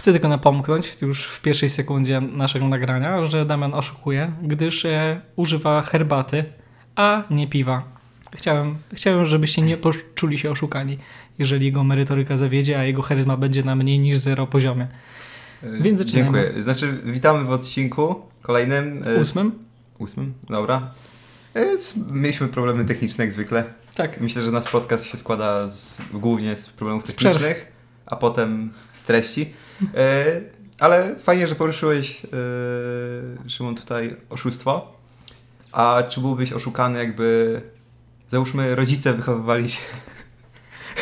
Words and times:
Chcę 0.00 0.12
tylko 0.12 0.28
napomknąć 0.28 0.96
już 1.02 1.24
w 1.26 1.40
pierwszej 1.40 1.70
sekundzie 1.70 2.20
naszego 2.20 2.68
nagrania, 2.68 3.26
że 3.26 3.46
Damian 3.46 3.74
oszukuje, 3.74 4.32
gdyż 4.42 4.84
e, 4.84 5.20
używa 5.36 5.82
herbaty, 5.82 6.44
a 6.96 7.22
nie 7.30 7.48
piwa. 7.48 7.82
Chciałem, 8.36 8.76
chciałem, 8.92 9.26
żebyście 9.26 9.62
nie 9.62 9.76
poczuli 9.76 10.38
się 10.38 10.50
oszukani, 10.50 10.98
jeżeli 11.38 11.66
jego 11.66 11.84
merytoryka 11.84 12.36
zawiedzie, 12.36 12.78
a 12.78 12.84
jego 12.84 13.02
charyzma 13.02 13.36
będzie 13.36 13.62
na 13.64 13.76
mniej 13.76 13.98
niż 13.98 14.18
zero 14.18 14.46
poziomie. 14.46 14.86
Więc 15.62 15.98
zaczynajmy. 15.98 16.38
Dziękuję. 16.42 16.62
Znaczy, 16.62 16.92
witamy 17.04 17.44
w 17.44 17.50
odcinku 17.50 18.14
kolejnym. 18.42 19.02
e, 19.06 19.14
z- 19.16 19.20
Ósmym? 19.20 19.52
Ósmym, 19.98 20.34
dobra. 20.50 20.90
E, 21.54 21.78
z- 21.78 21.96
Mieliśmy 22.10 22.48
problemy 22.48 22.84
techniczne 22.84 23.24
jak 23.24 23.32
zwykle. 23.32 23.64
Tak. 23.94 24.20
Myślę, 24.20 24.42
że 24.42 24.50
nasz 24.50 24.70
podcast 24.70 25.04
się 25.06 25.16
składa 25.18 25.68
z, 25.68 25.98
głównie 26.12 26.56
z 26.56 26.68
problemów 26.68 27.06
Z 27.08 27.12
przerw. 27.12 27.34
technicznych, 27.34 27.72
a 28.06 28.16
potem 28.16 28.72
z 28.90 29.04
treści. 29.04 29.52
E, 29.94 30.40
ale 30.80 31.16
fajnie, 31.18 31.48
że 31.48 31.54
poruszyłeś, 31.54 32.24
e, 32.24 32.28
Szymon, 33.50 33.74
tutaj 33.74 34.16
oszustwo. 34.30 34.96
A 35.72 36.02
czy 36.08 36.20
byłbyś 36.20 36.52
oszukany, 36.52 36.98
jakby 36.98 37.60
załóżmy 38.28 38.74
rodzice 38.74 39.12
wychowywali 39.14 39.68
się 39.68 39.78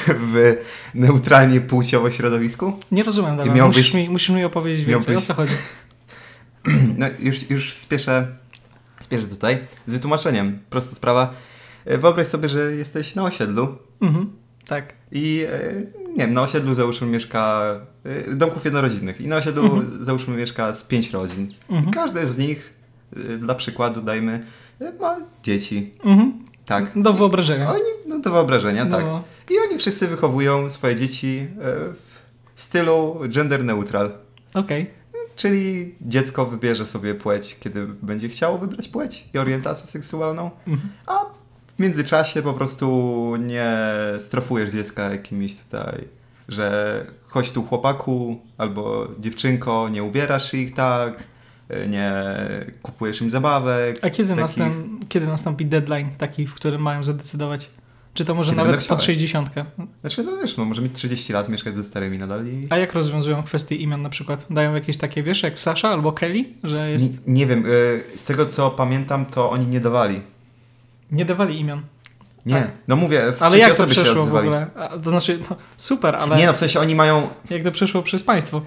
w 0.06 0.56
neutralnie 0.95 1.60
płciowo 1.60 2.10
środowisku? 2.10 2.78
Nie 2.91 3.02
rozumiem, 3.02 3.36
Damian. 3.36 3.56
miałbyś- 3.56 3.77
Musisz, 3.77 3.95
mi, 3.95 4.09
musisz 4.09 4.28
mi 4.30 4.45
opowiedzieć 4.45 4.84
więcej, 4.84 5.14
miałbyś- 5.14 5.24
o 5.24 5.27
co 5.27 5.34
chodzi. 5.34 5.55
No, 6.98 7.06
już, 7.19 7.50
już 7.50 7.74
spieszę, 7.77 8.27
spieszę 9.00 9.27
tutaj 9.27 9.58
z 9.86 9.92
wytłumaczeniem. 9.92 10.58
Prosta 10.70 10.97
sprawa. 10.97 11.34
E, 11.84 11.98
Wyobraź 11.98 12.27
sobie, 12.27 12.48
że 12.48 12.58
jesteś 12.74 13.14
na 13.14 13.24
osiedlu 13.24 13.78
Mhm. 14.00 14.33
Tak. 14.66 14.92
i 15.12 15.47
nie 16.18 16.24
wiem, 16.24 16.34
na 16.34 16.42
osiedlu 16.42 16.74
załóżmy 16.74 17.06
mieszka 17.06 17.62
e, 18.04 18.34
domków 18.34 18.64
jednorodzinnych 18.64 19.20
i 19.20 19.28
na 19.28 19.36
osiedlu 19.36 19.64
Mhm. 19.64 20.04
załóżmy 20.04 20.36
mieszka 20.36 20.74
z 20.74 20.83
pięć 20.83 21.11
rodzin. 21.11 21.48
Mhm. 21.70 21.88
I 21.88 21.91
każde 21.92 22.27
z 22.27 22.38
nich, 22.38 22.74
e, 23.16 23.36
dla 23.38 23.55
przykładu 23.55 24.00
dajmy, 24.02 24.44
e, 24.80 24.92
ma 25.00 25.16
dzieci. 25.42 25.94
Mhm. 26.05 26.33
Tak. 26.64 26.92
Do 27.02 27.12
wyobrażenia. 27.12 27.70
Oni, 27.70 27.80
no 28.06 28.19
do 28.19 28.30
wyobrażenia, 28.30 28.86
tak. 28.86 29.05
No. 29.05 29.24
I 29.50 29.55
oni 29.69 29.78
wszyscy 29.78 30.06
wychowują 30.08 30.70
swoje 30.70 30.96
dzieci 30.96 31.46
w 32.55 32.62
stylu 32.62 33.20
gender 33.28 33.64
neutral. 33.64 34.12
Okej. 34.55 34.91
Czyli 35.36 35.94
dziecko 36.00 36.46
wybierze 36.46 36.86
sobie 36.86 37.14
płeć, 37.14 37.56
kiedy 37.61 37.86
będzie 37.86 38.28
chciało 38.28 38.58
wybrać 38.58 38.89
płeć 38.89 39.28
i 39.34 39.39
orientację 39.39 39.86
seksualną, 39.86 40.50
Mhm. 40.66 40.91
a 41.06 41.17
w 41.78 41.80
międzyczasie 41.80 42.42
po 42.42 42.54
prostu 42.54 43.36
nie 43.40 43.76
strofujesz 44.18 44.70
dziecka 44.70 45.10
jakimiś 45.10 45.54
tutaj, 45.54 46.04
że 46.48 47.06
chodź 47.26 47.50
tu 47.50 47.62
chłopaku 47.62 48.40
albo 48.58 49.08
dziewczynko, 49.18 49.88
nie 49.88 50.02
ubierasz 50.02 50.54
ich 50.54 50.74
tak, 50.74 51.24
nie 51.88 52.12
kupujesz 52.82 53.20
im 53.20 53.30
zabawek. 53.30 53.98
A 54.02 54.10
kiedy, 54.10 54.34
następ, 54.34 55.08
kiedy 55.08 55.26
nastąpi 55.26 55.66
deadline 55.66 56.10
taki, 56.18 56.46
w 56.46 56.54
którym 56.54 56.82
mają 56.82 57.04
zadecydować? 57.04 57.70
Czy 58.14 58.24
to 58.24 58.34
może 58.34 58.52
Kiedy 58.52 58.64
nawet 58.64 58.86
pod 58.86 59.02
60? 59.02 59.50
Znaczy, 60.00 60.24
no 60.24 60.36
wiesz, 60.36 60.56
no 60.56 60.64
może 60.64 60.82
mieć 60.82 60.92
30 60.92 61.32
lat, 61.32 61.48
mieszkać 61.48 61.76
ze 61.76 61.84
starymi 61.84 62.18
nadal 62.18 62.46
i... 62.46 62.66
A 62.70 62.76
jak 62.76 62.92
rozwiązują 62.92 63.42
kwestie 63.42 63.74
imion 63.74 64.02
na 64.02 64.08
przykład? 64.08 64.46
Dają 64.50 64.74
jakieś 64.74 64.96
takie, 64.96 65.22
wiesz, 65.22 65.42
jak 65.42 65.58
Sasha 65.58 65.88
albo 65.88 66.12
Kelly, 66.12 66.44
że 66.64 66.90
jest... 66.90 67.26
Nie, 67.26 67.34
nie 67.34 67.46
wiem, 67.46 67.66
y, 67.66 68.02
z 68.16 68.24
tego 68.24 68.46
co 68.46 68.70
pamiętam, 68.70 69.26
to 69.26 69.50
oni 69.50 69.66
nie 69.66 69.80
dawali. 69.80 70.20
Nie 71.12 71.25
dawali 71.25 71.61
imion. 71.61 71.83
Nie, 72.47 72.56
A- 72.56 72.67
no 72.89 72.97
mówię, 72.97 73.33
w 73.33 73.42
Ale 73.42 73.59
jak 73.59 73.77
to 73.77 73.87
przeszło 73.87 74.25
w 74.27 74.34
ogóle? 74.34 74.67
A, 74.77 74.89
to 74.89 75.11
znaczy, 75.11 75.39
no, 75.51 75.56
super, 75.77 76.17
ale 76.17 76.37
Nie 76.37 76.47
no, 76.47 76.53
w 76.53 76.56
sensie 76.56 76.81
oni 76.81 76.95
mają... 76.95 77.28
jak 77.51 77.62
to 77.62 77.70
przeszło 77.73 78.03
przez 78.03 78.23
państwo? 78.23 78.62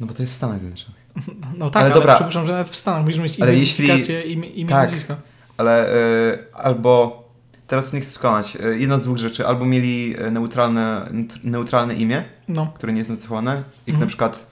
No 0.00 0.06
bo 0.06 0.14
to 0.14 0.22
jest 0.22 0.32
w 0.32 0.36
Stanach 0.36 0.58
Zjednoczonych. 0.58 1.00
No 1.58 1.70
tak, 1.70 1.76
Ale 1.82 1.84
ale, 1.86 1.94
dobra. 1.94 2.14
przypuszczam, 2.14 2.46
że 2.46 2.52
nawet 2.52 2.68
w 2.68 2.76
Stanach 2.76 3.04
musisz 3.04 3.20
mieć 3.20 3.40
Ale 3.40 3.54
identyfikację 3.54 4.22
imię, 4.22 4.48
imię 4.48 4.68
tak. 4.68 4.82
nazwisko. 4.82 5.16
Ale 5.56 5.94
y, 5.94 6.38
albo... 6.54 7.20
Teraz 7.66 7.92
nie 7.92 8.00
chcę 8.00 8.12
skłamać. 8.12 8.56
y, 8.56 8.78
Jedna 8.78 8.98
z 8.98 9.04
dwóch 9.04 9.16
rzeczy. 9.18 9.46
Albo 9.46 9.64
mieli 9.64 10.16
y, 10.26 10.30
neutralne, 10.30 11.08
neutralne 11.44 11.94
imię, 11.94 12.24
No, 12.48 12.72
które 12.74 12.92
nie 12.92 12.98
jest 12.98 13.10
nacechowane. 13.10 13.50
Jak 13.54 13.64
Mhm. 13.88 14.00
na 14.00 14.06
przykład 14.06 14.46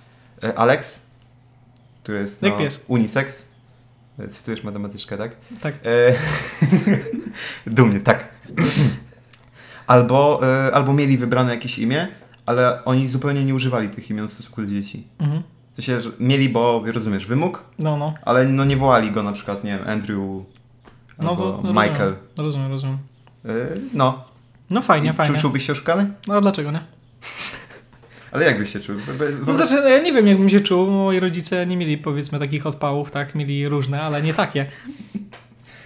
y, 0.44 0.56
Alex, 0.56 1.00
który 2.02 2.18
jest 2.18 2.42
Jak 2.42 2.52
no, 2.52 2.58
pies. 2.58 2.84
unisex. 2.88 3.47
Cytujesz 4.28 4.64
matematyczkę, 4.64 5.18
tak? 5.18 5.36
tak. 5.60 5.74
E, 5.84 6.14
Dumnie, 7.66 8.00
tak. 8.00 8.28
Albo, 9.86 10.40
e, 10.42 10.74
albo 10.74 10.92
mieli 10.92 11.18
wybrane 11.18 11.54
jakieś 11.54 11.78
imię, 11.78 12.08
ale 12.46 12.84
oni 12.84 13.08
zupełnie 13.08 13.44
nie 13.44 13.54
używali 13.54 13.88
tych 13.88 14.10
imion 14.10 14.28
w 14.28 14.32
stosunku 14.32 14.62
do 14.62 14.68
dzieci. 14.68 15.06
Mhm. 15.18 15.42
W 15.72 15.76
sensie, 15.76 16.00
że 16.00 16.10
mieli, 16.20 16.48
bo 16.48 16.82
rozumiesz, 16.86 17.26
wymóg, 17.26 17.64
No, 17.78 17.96
no. 17.96 18.14
ale 18.22 18.44
no 18.44 18.64
nie 18.64 18.76
wołali 18.76 19.10
go 19.10 19.22
na 19.22 19.32
przykład, 19.32 19.64
nie 19.64 19.78
wiem, 19.78 19.88
Andrew 19.88 20.18
No, 21.18 21.30
albo 21.30 21.60
no 21.64 21.72
Michael. 21.72 22.16
Rozumiem, 22.38 22.70
rozumiem, 22.70 22.70
rozumiem. 22.70 22.98
E, 23.44 23.50
no. 23.94 24.24
No 24.70 24.82
fajnie, 24.82 25.10
I 25.10 25.12
fajnie. 25.12 25.34
Czu, 25.34 25.40
czułbyś 25.40 25.66
się 25.66 25.72
oszukany? 25.72 26.10
No 26.28 26.34
a 26.34 26.40
dlaczego 26.40 26.70
nie? 26.70 26.80
Ale 28.32 28.44
jak 28.44 28.58
byś 28.58 28.72
się 28.72 28.80
czuł? 28.80 28.96
No, 29.46 29.54
znaczy, 29.54 29.74
no, 29.82 29.88
ja 29.88 30.02
nie 30.02 30.12
wiem, 30.12 30.26
jakbym 30.26 30.48
się 30.48 30.60
czuł. 30.60 30.90
Moi 30.90 31.20
rodzice 31.20 31.66
nie 31.66 31.76
mieli, 31.76 31.98
powiedzmy, 31.98 32.38
takich 32.38 32.66
odpałów, 32.66 33.10
tak? 33.10 33.34
Mieli 33.34 33.68
różne, 33.68 34.00
ale 34.00 34.22
nie 34.22 34.34
takie. 34.34 34.66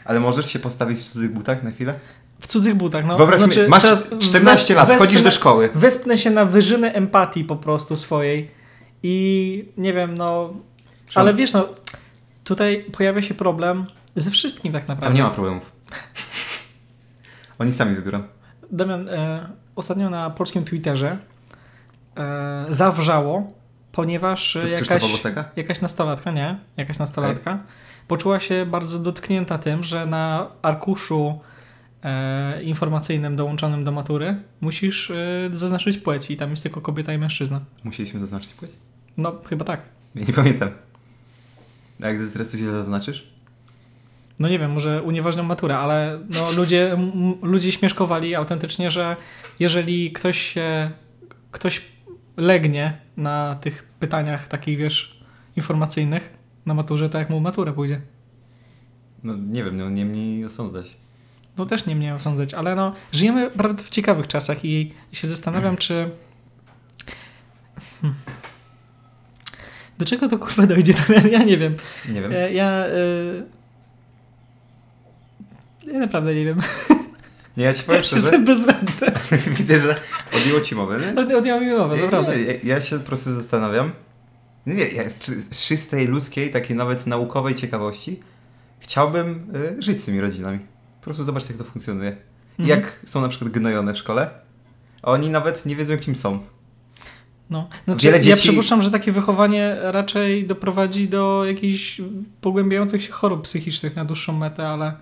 Ale 0.05 0.21
możesz 0.21 0.53
się 0.53 0.59
postawić 0.59 0.99
w 0.99 1.05
cudzych 1.05 1.33
butach 1.33 1.63
na 1.63 1.71
chwilę? 1.71 1.95
W 2.41 2.47
cudzych 2.47 2.75
butach, 2.75 3.05
no. 3.07 3.17
Wyobraź 3.17 3.39
znaczy, 3.39 3.69
masz 3.69 3.83
teraz 3.83 4.09
14 4.19 4.75
wes- 4.75 4.77
lat, 4.77 4.89
wespnę- 4.89 4.99
chodzisz 4.99 5.23
do 5.23 5.31
szkoły. 5.31 5.69
Wespnę 5.75 6.19
się 6.19 6.31
na 6.31 6.45
wyżyny 6.45 6.93
empatii 6.93 7.45
po 7.45 7.57
prostu 7.57 7.97
swojej 7.97 8.51
i 9.03 9.65
nie 9.77 9.93
wiem, 9.93 10.15
no... 10.15 10.55
Ale 11.15 11.35
wiesz, 11.35 11.53
no, 11.53 11.69
tutaj 12.45 12.85
pojawia 12.93 13.23
się 13.23 13.35
problem 13.35 13.87
ze 14.17 14.31
wszystkim 14.31 14.73
tak 14.73 14.83
naprawdę. 14.83 15.07
Tam 15.07 15.15
nie 15.15 15.23
ma 15.23 15.31
problemów. 15.31 15.73
Oni 17.59 17.73
sami 17.73 17.95
wybiorą. 17.95 18.23
Damian, 18.71 19.09
e, 19.09 19.49
ostatnio 19.77 20.11
na 20.11 20.31
polskim 20.31 20.65
Twitterze 20.65 21.19
e, 22.17 22.67
zawrzało, 22.69 23.53
ponieważ 23.93 24.57
e, 24.57 24.69
jakaś, 24.69 24.89
jakaś 25.57 25.81
nastolatka, 25.81 26.31
nie, 26.31 26.59
jakaś 26.77 26.99
nastolatka 26.99 27.59
poczuła 28.09 28.41
się 28.41 28.67
bardzo 28.67 28.99
dotknięta 28.99 29.59
tym, 29.59 29.83
że 29.83 30.07
na 30.07 30.51
arkuszu 30.63 31.41
e, 32.03 32.63
informacyjnym 32.63 33.37
dołączonym 33.37 33.85
do 33.85 33.93
matury 33.93 34.37
musisz 34.61 35.11
e, 35.11 35.51
zaznaczyć 35.53 35.99
płeć 35.99 36.31
i 36.31 36.37
tam 36.37 36.51
jest 36.51 36.63
tylko 36.63 36.81
kobieta 36.81 37.13
i 37.13 37.19
mężczyzna. 37.19 37.61
Musieliśmy 37.85 38.21
zaznaczyć 38.21 38.55
płeć? 38.55 38.71
No, 39.17 39.35
chyba 39.49 39.65
tak. 39.65 39.81
Ja 40.15 40.25
nie 40.25 40.33
pamiętam. 40.33 40.71
A 42.03 42.07
jak 42.07 42.19
ze 42.19 42.29
stresu 42.29 42.59
się 42.59 42.71
zaznaczysz? 42.71 43.33
No 44.39 44.49
nie 44.49 44.59
wiem, 44.59 44.73
może 44.73 45.03
unieważnią 45.03 45.43
maturę, 45.43 45.79
ale 45.79 46.19
no, 46.31 46.53
ludzie, 46.61 46.97
ludzie 47.43 47.73
śmieszkowali 47.73 48.35
autentycznie, 48.35 48.91
że 48.91 49.17
jeżeli 49.61 50.13
ktoś 50.13 50.41
się, 50.41 50.91
ktoś 51.51 51.83
legnie 52.37 52.99
na 53.17 53.55
tych 53.55 53.83
pytaniach 54.01 54.49
takich, 54.49 54.79
wiesz, 54.79 55.21
informacyjnych 55.57 56.31
na 56.67 56.75
maturze, 56.75 57.09
to 57.09 57.19
jak 57.19 57.31
mu 57.31 57.41
maturę 57.41 57.73
pójdzie. 57.73 58.01
No 59.23 59.37
nie 59.37 59.65
wiem, 59.65 59.77
no 59.77 59.91
nie 59.91 60.05
mniej 60.05 60.45
osądzać. 60.45 60.97
No 61.57 61.67
też 61.67 61.87
nie 61.87 61.97
mnie 61.97 62.15
osądzać, 62.15 62.55
ale 62.55 62.75
no, 62.75 62.95
żyjemy 63.13 63.51
naprawdę 63.57 63.83
w 63.85 63.91
ciekawych 63.91 64.27
czasach 64.27 64.65
i 64.65 64.95
się 65.13 65.27
zastanawiam, 65.27 65.77
czy... 65.77 66.11
Hmm. 68.01 68.19
Do 69.99 70.05
czego 70.05 70.29
to 70.29 70.39
kurwa 70.39 70.67
dojdzie? 70.67 70.95
Ja 71.33 71.43
nie 71.43 71.59
wiem. 71.59 71.77
Nie 72.09 72.21
wiem. 72.21 72.33
E, 72.33 72.53
Ja... 72.53 72.67
e, 72.69 72.93
Ja 75.93 75.99
naprawdę 75.99 76.35
nie 76.35 76.45
wiem. 76.45 76.61
Nie, 77.57 77.65
ja 77.65 77.75
ci 77.75 77.83
powiem 77.85 78.03
szczerze, 78.03 78.23
Jestem 78.23 78.45
bezradny. 78.45 78.93
widzę, 79.59 79.79
że 79.79 80.01
odjęło 80.37 80.61
ci 80.61 80.75
mowę. 80.75 80.99
Nie? 81.01 81.23
Od- 81.23 81.33
Odjął 81.33 81.61
mi 81.61 81.71
mowę, 81.71 81.97
naprawdę. 81.97 82.43
ja, 82.43 82.53
ja 82.65 82.81
się 82.81 82.99
po 82.99 83.07
prostu 83.07 83.33
zastanawiam. 83.33 83.91
Nie, 84.67 84.89
ja 84.89 85.11
z 85.11 85.21
czy- 85.21 85.41
z 85.41 85.67
czystej 85.67 86.07
ludzkiej, 86.07 86.51
takiej 86.51 86.77
nawet 86.77 87.07
naukowej 87.07 87.55
ciekawości 87.55 88.21
chciałbym 88.81 89.47
y, 89.79 89.83
żyć 89.83 90.01
z 90.01 90.05
tymi 90.05 90.21
rodzinami. 90.21 90.59
Po 91.01 91.05
prostu 91.05 91.25
zobaczyć, 91.25 91.49
jak 91.49 91.59
to 91.59 91.65
funkcjonuje. 91.65 92.17
Mhm. 92.59 92.69
Jak 92.69 93.01
są 93.05 93.21
na 93.21 93.29
przykład 93.29 93.51
gnojone 93.51 93.95
w 93.95 93.99
szkole, 93.99 94.31
a 95.03 95.11
oni 95.11 95.31
nawet 95.31 95.67
nie 95.67 95.77
wiedzą, 95.77 95.99
kim 95.99 96.17
są. 96.17 96.39
No. 97.51 97.69
Znaczy, 97.85 98.07
Wiele 98.07 98.17
Ja 98.19 98.23
dzieci- 98.25 98.37
przypuszczam, 98.49 98.83
że 98.83 98.91
takie 98.91 99.13
wychowanie 99.13 99.77
raczej 99.83 100.47
doprowadzi 100.47 101.09
do 101.09 101.45
jakichś 101.47 102.01
pogłębiających 102.41 103.03
się 103.05 103.13
chorób 103.13 103.43
psychicznych 103.43 103.97
na 103.97 104.05
dłuższą 104.05 104.33
metę, 104.33 104.69
ale 104.69 104.93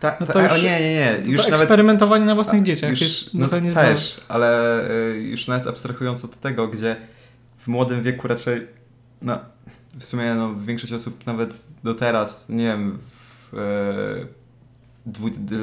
Ta, 0.00 0.16
No 0.20 0.26
to 0.26 0.42
już- 0.42 0.52
a 0.52 0.56
nie, 0.56 0.80
nie, 0.80 0.94
nie. 0.94 1.22
to 1.24 1.30
Już 1.30 1.42
nawet 1.44 1.60
eksperymentowanie 1.60 2.24
na 2.24 2.34
własnych 2.34 2.62
dzieciach 2.62 2.90
już, 2.90 3.00
jest 3.00 3.34
no 3.34 3.60
niezdrowe. 3.60 3.88
też, 3.88 4.20
ale 4.28 4.80
y, 4.90 5.22
już 5.22 5.46
nawet 5.48 5.66
abstrahując 5.66 6.24
od 6.24 6.40
tego, 6.40 6.68
gdzie 6.68 6.96
w 7.58 7.68
młodym 7.68 8.02
wieku 8.02 8.28
raczej, 8.28 8.66
no 9.22 9.38
w 9.98 10.04
sumie 10.04 10.34
no, 10.34 10.54
większość 10.54 10.92
osób 10.92 11.26
nawet 11.26 11.62
do 11.84 11.94
teraz, 11.94 12.48
nie 12.48 12.64
wiem, 12.64 12.98
w, 13.52 13.58
e, 13.58 14.38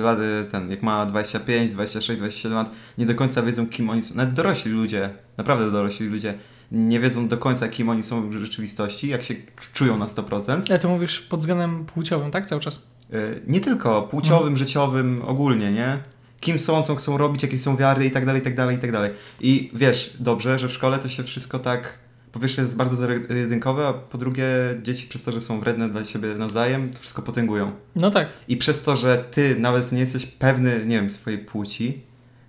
lat, 0.04 0.20
ten, 0.52 0.72
jak 0.72 0.84
ma 0.84 1.06
25, 1.06 1.72
26, 1.72 2.18
27 2.20 2.58
lat, 2.58 2.70
nie 2.98 3.06
do 3.06 3.16
końca 3.16 3.42
wiedzą, 3.42 3.68
kim 3.68 3.90
oni 3.90 4.04
są. 4.04 4.16
Nawet 4.16 4.34
dorośli 4.34 4.72
ludzie, 4.72 5.10
naprawdę 5.38 5.72
dorośli 5.72 6.08
ludzie, 6.08 6.34
nie 6.72 7.00
wiedzą 7.00 7.28
do 7.28 7.38
końca, 7.38 7.68
kim 7.68 7.90
oni 7.90 8.04
są 8.04 8.30
w 8.30 8.34
rzeczywistości, 8.34 9.08
jak 9.08 9.24
się 9.24 9.36
czują 9.74 9.98
na 9.98 10.06
100%. 10.06 10.62
Ale 10.70 10.80
ty 10.80 10.88
mówisz 10.88 11.20
pod 11.20 11.40
względem 11.40 11.86
płciowym, 11.86 12.32
tak? 12.32 12.46
Cały 12.46 12.62
czas. 12.62 12.88
Y, 13.14 13.42
Nie 13.48 13.62
tylko 13.62 14.02
płciowym, 14.02 14.58
życiowym, 14.58 15.22
ogólnie, 15.26 15.72
nie? 15.72 15.98
Kim 16.40 16.60
są, 16.60 16.84
co 16.84 16.96
chcą 16.96 17.18
robić, 17.18 17.44
jakie 17.44 17.60
są 17.60 17.78
wiary 17.78 18.06
i 18.06 18.12
tak 18.12 18.26
dalej, 18.26 18.42
i 18.42 18.44
tak 18.46 18.56
dalej, 18.56 18.76
i 18.76 18.80
tak 18.80 18.92
dalej. 18.92 19.12
I 19.42 19.72
wiesz, 19.74 20.14
dobrze, 20.20 20.60
że 20.60 20.68
w 20.68 20.72
szkole 20.72 21.00
to 21.00 21.08
się 21.08 21.24
wszystko 21.24 21.60
tak, 21.60 22.00
po 22.32 22.40
pierwsze 22.40 22.62
jest 22.62 22.78
bardzo 22.78 22.96
zero-jedynkowe, 22.96 23.88
a 23.88 23.94
po 23.94 24.18
drugie 24.18 24.46
dzieci 24.82 25.08
przez 25.08 25.24
to, 25.24 25.32
że 25.32 25.42
są 25.42 25.60
wredne 25.60 25.90
dla 25.90 26.04
siebie 26.04 26.34
nawzajem, 26.34 26.90
to 26.90 27.00
wszystko 27.00 27.22
potęgują. 27.22 27.72
No 27.96 28.12
tak. 28.12 28.28
I 28.48 28.58
przez 28.58 28.82
to, 28.82 28.96
że 28.96 29.18
ty 29.32 29.56
nawet 29.60 29.92
nie 29.92 30.00
jesteś 30.00 30.26
pewny, 30.26 30.86
nie 30.86 30.96
wiem, 30.96 31.10
swojej 31.12 31.40
płci, 31.40 32.02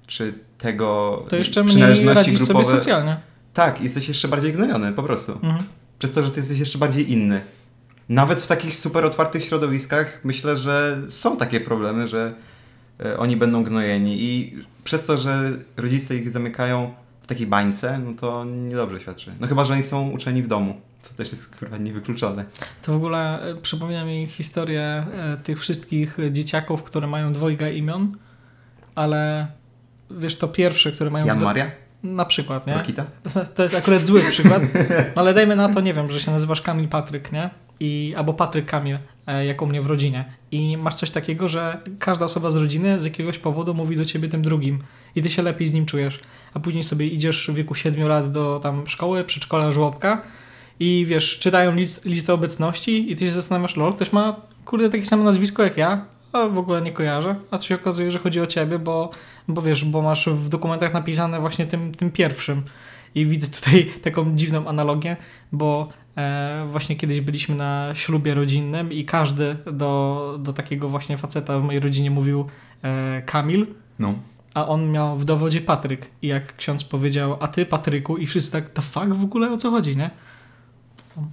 czy 0.06 0.34
tego 0.58 1.22
To 1.28 1.36
jeszcze 1.36 1.62
mniej 1.62 1.70
przynależności 1.72 2.38
sobie 2.38 2.44
grupowe. 2.62 2.80
socjalnie. 2.80 3.20
Tak, 3.54 3.80
jesteś 3.80 4.08
jeszcze 4.08 4.28
bardziej 4.28 4.52
gnojony, 4.52 4.92
po 4.92 5.02
prostu. 5.02 5.32
Mhm. 5.32 5.58
Przez 5.98 6.12
to, 6.12 6.22
że 6.22 6.30
ty 6.30 6.40
jesteś 6.40 6.58
jeszcze 6.58 6.78
bardziej 6.78 7.12
inny. 7.12 7.40
Nawet 8.08 8.40
w 8.40 8.46
takich 8.46 8.78
super 8.78 9.04
otwartych 9.04 9.44
środowiskach 9.44 10.20
myślę, 10.24 10.56
że 10.56 10.98
są 11.08 11.36
takie 11.36 11.60
problemy, 11.60 12.08
że 12.08 12.34
e, 13.04 13.18
oni 13.18 13.36
będą 13.36 13.64
gnojeni 13.64 14.22
i 14.22 14.56
przez 14.84 15.06
to, 15.06 15.18
że 15.18 15.50
rodzice 15.76 16.16
ich 16.16 16.30
zamykają 16.30 16.94
w 17.22 17.26
takiej 17.26 17.46
bańce, 17.46 17.98
no 17.98 18.12
to 18.20 18.44
niedobrze 18.44 19.00
świadczy. 19.00 19.32
No 19.40 19.46
chyba, 19.46 19.64
że 19.64 19.72
oni 19.72 19.82
są 19.82 20.10
uczeni 20.10 20.42
w 20.42 20.46
domu, 20.48 20.80
co 21.00 21.14
też 21.14 21.30
jest 21.30 21.56
kurwa 21.56 21.76
niewykluczone. 21.78 22.44
To 22.82 22.92
w 22.92 22.96
ogóle 22.96 23.42
e, 23.42 23.54
przypomina 23.54 24.04
mi 24.04 24.26
historię 24.26 24.82
e, 24.82 25.36
tych 25.44 25.60
wszystkich 25.60 26.16
dzieciaków, 26.32 26.82
które 26.82 27.06
mają 27.06 27.32
dwojga 27.32 27.68
imion, 27.68 28.12
ale 28.94 29.46
wiesz, 30.10 30.36
to 30.36 30.48
pierwsze, 30.48 30.92
które 30.92 31.10
mają... 31.10 31.26
Jan 31.26 31.38
do- 31.38 31.44
Maria? 31.44 31.70
Na 32.02 32.24
przykład, 32.24 32.66
nie? 32.66 32.74
Rokita? 32.74 33.06
To 33.54 33.62
jest 33.62 33.74
akurat 33.76 34.04
zły 34.04 34.20
przykład, 34.20 34.62
no 35.16 35.22
ale 35.22 35.34
dajmy 35.34 35.56
na 35.56 35.68
to, 35.68 35.80
nie 35.80 35.94
wiem, 35.94 36.10
że 36.10 36.20
się 36.20 36.30
nazywasz 36.30 36.62
Kamil 36.62 36.88
Patryk, 36.88 37.32
nie? 37.32 37.50
I, 37.80 38.14
albo 38.16 38.34
Patryk 38.34 38.66
Kamil, 38.66 38.98
e, 39.26 39.46
jak 39.46 39.62
u 39.62 39.66
mnie 39.66 39.80
w 39.80 39.86
rodzinie. 39.86 40.24
I 40.50 40.76
masz 40.76 40.94
coś 40.94 41.10
takiego, 41.10 41.48
że 41.48 41.80
każda 41.98 42.24
osoba 42.24 42.50
z 42.50 42.56
rodziny 42.56 43.00
z 43.00 43.04
jakiegoś 43.04 43.38
powodu 43.38 43.74
mówi 43.74 43.96
do 43.96 44.04
ciebie 44.04 44.28
tym 44.28 44.42
drugim 44.42 44.78
i 45.14 45.22
ty 45.22 45.28
się 45.28 45.42
lepiej 45.42 45.68
z 45.68 45.72
nim 45.72 45.86
czujesz. 45.86 46.20
A 46.54 46.60
później 46.60 46.82
sobie 46.82 47.06
idziesz 47.06 47.50
w 47.50 47.54
wieku 47.54 47.74
7 47.74 48.08
lat 48.08 48.32
do 48.32 48.60
tam 48.62 48.86
szkoły, 48.86 49.24
przedszkola, 49.24 49.72
żłobka 49.72 50.22
i 50.80 51.06
wiesz, 51.08 51.38
czytają 51.38 51.74
list, 51.74 52.04
listę 52.04 52.34
obecności 52.34 53.12
i 53.12 53.16
ty 53.16 53.24
się 53.24 53.30
zastanawiasz, 53.30 53.76
lol, 53.76 53.94
ktoś 53.94 54.12
ma 54.12 54.36
kurde 54.64 54.90
takie 54.90 55.06
samo 55.06 55.24
nazwisko 55.24 55.62
jak 55.62 55.76
ja, 55.76 56.04
a 56.32 56.46
w 56.48 56.58
ogóle 56.58 56.82
nie 56.82 56.92
kojarzę, 56.92 57.34
a 57.50 57.58
to 57.58 57.64
się 57.64 57.74
okazuje, 57.74 58.10
że 58.10 58.18
chodzi 58.18 58.40
o 58.40 58.46
ciebie, 58.46 58.78
bo, 58.78 59.10
bo 59.48 59.62
wiesz, 59.62 59.84
bo 59.84 60.02
masz 60.02 60.28
w 60.28 60.48
dokumentach 60.48 60.92
napisane 60.94 61.40
właśnie 61.40 61.66
tym, 61.66 61.92
tym 61.94 62.10
pierwszym. 62.10 62.62
I 63.14 63.26
widzę 63.26 63.48
tutaj 63.48 63.86
taką 64.02 64.36
dziwną 64.36 64.68
analogię, 64.68 65.16
bo 65.52 65.88
e, 66.16 66.66
właśnie 66.70 66.96
kiedyś 66.96 67.20
byliśmy 67.20 67.54
na 67.54 67.90
ślubie 67.94 68.34
rodzinnym 68.34 68.92
i 68.92 69.04
każdy 69.04 69.56
do, 69.72 70.36
do 70.42 70.52
takiego 70.52 70.88
właśnie 70.88 71.18
faceta 71.18 71.58
w 71.58 71.62
mojej 71.62 71.80
rodzinie 71.80 72.10
mówił 72.10 72.46
e, 72.82 73.22
Kamil, 73.22 73.66
No. 73.98 74.14
a 74.54 74.68
on 74.68 74.90
miał 74.90 75.18
w 75.18 75.24
dowodzie 75.24 75.60
Patryk. 75.60 76.06
I 76.22 76.26
jak 76.26 76.56
ksiądz 76.56 76.84
powiedział, 76.84 77.36
a 77.40 77.48
ty 77.48 77.66
Patryku, 77.66 78.16
i 78.16 78.26
wszyscy 78.26 78.52
tak, 78.52 78.68
to 78.68 78.82
fuck 78.82 79.06
w 79.06 79.24
ogóle 79.24 79.50
o 79.52 79.56
co 79.56 79.70
chodzi, 79.70 79.96
nie? 79.96 80.10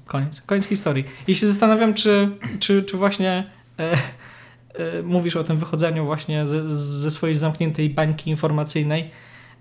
Koniec, 0.06 0.42
koniec 0.42 0.66
historii. 0.66 1.06
I 1.28 1.36
się 1.36 1.48
zastanawiam, 1.48 1.94
czy, 1.94 2.30
czy, 2.60 2.84
czy 2.84 2.98
właśnie 2.98 3.50
e, 3.80 3.98
mówisz 5.04 5.36
o 5.36 5.44
tym 5.44 5.58
wychodzeniu 5.58 6.06
właśnie 6.06 6.48
ze, 6.48 6.72
ze 6.76 7.12
swojej 7.12 7.36
zamkniętej 7.36 7.90
bańki 7.90 8.30
informacyjnej, 8.30 9.12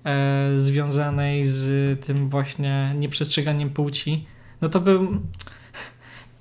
e, 0.04 0.52
związanej 0.56 1.44
z 1.44 2.00
tym 2.06 2.28
właśnie 2.28 2.94
nieprzestrzeganiem 2.98 3.70
płci. 3.70 4.26
No 4.60 4.68
to 4.68 4.80
bym. 4.80 5.20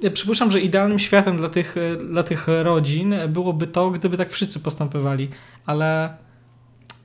Ja 0.03 0.12
przypuszczam, 0.12 0.51
że 0.51 0.59
idealnym 0.59 1.00
światem 1.00 1.38
dla 1.38 1.50
tych, 1.50 1.77
e, 1.77 1.95
dla 1.95 2.23
tych 2.23 2.47
rodzin 2.47 3.15
byłoby 3.29 3.68
to, 3.68 3.91
gdyby 3.91 4.18
tak 4.18 4.31
wszyscy 4.31 4.59
postępowali, 4.59 5.29
ale 5.65 6.17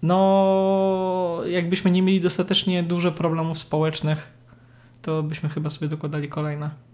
no, 0.03 1.41
jakbyśmy 1.47 1.91
nie 1.91 2.03
mieli 2.03 2.21
dostatecznie 2.21 2.83
dużo 2.83 3.13
problemów 3.13 3.59
społecznych, 3.59 4.27
to 5.03 5.23
byśmy 5.23 5.49
chyba 5.49 5.71
sobie 5.71 5.89
dokładali 5.89 6.29
kolejne. 6.29 6.86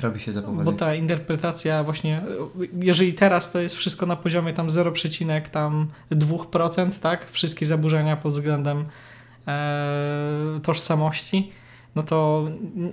Robi 0.00 0.20
się 0.20 0.32
to 0.32 0.42
powoli. 0.42 0.64
Bo 0.64 0.72
ta 0.72 0.94
interpretacja 0.94 1.84
właśnie, 1.84 2.22
jeżeli 2.82 3.14
teraz 3.14 3.52
to 3.52 3.60
jest 3.60 3.74
wszystko 3.74 4.06
na 4.06 4.16
poziomie 4.16 4.52
tam 4.52 4.70
0, 4.70 4.92
tam 5.52 5.88
2%, 6.12 7.00
tak? 7.00 7.30
Wszystkie 7.30 7.66
zaburzenia 7.66 8.16
pod 8.16 8.32
względem 8.32 8.84
e, 9.48 10.60
tożsamości, 10.62 11.52
no 11.94 12.02
to 12.02 12.48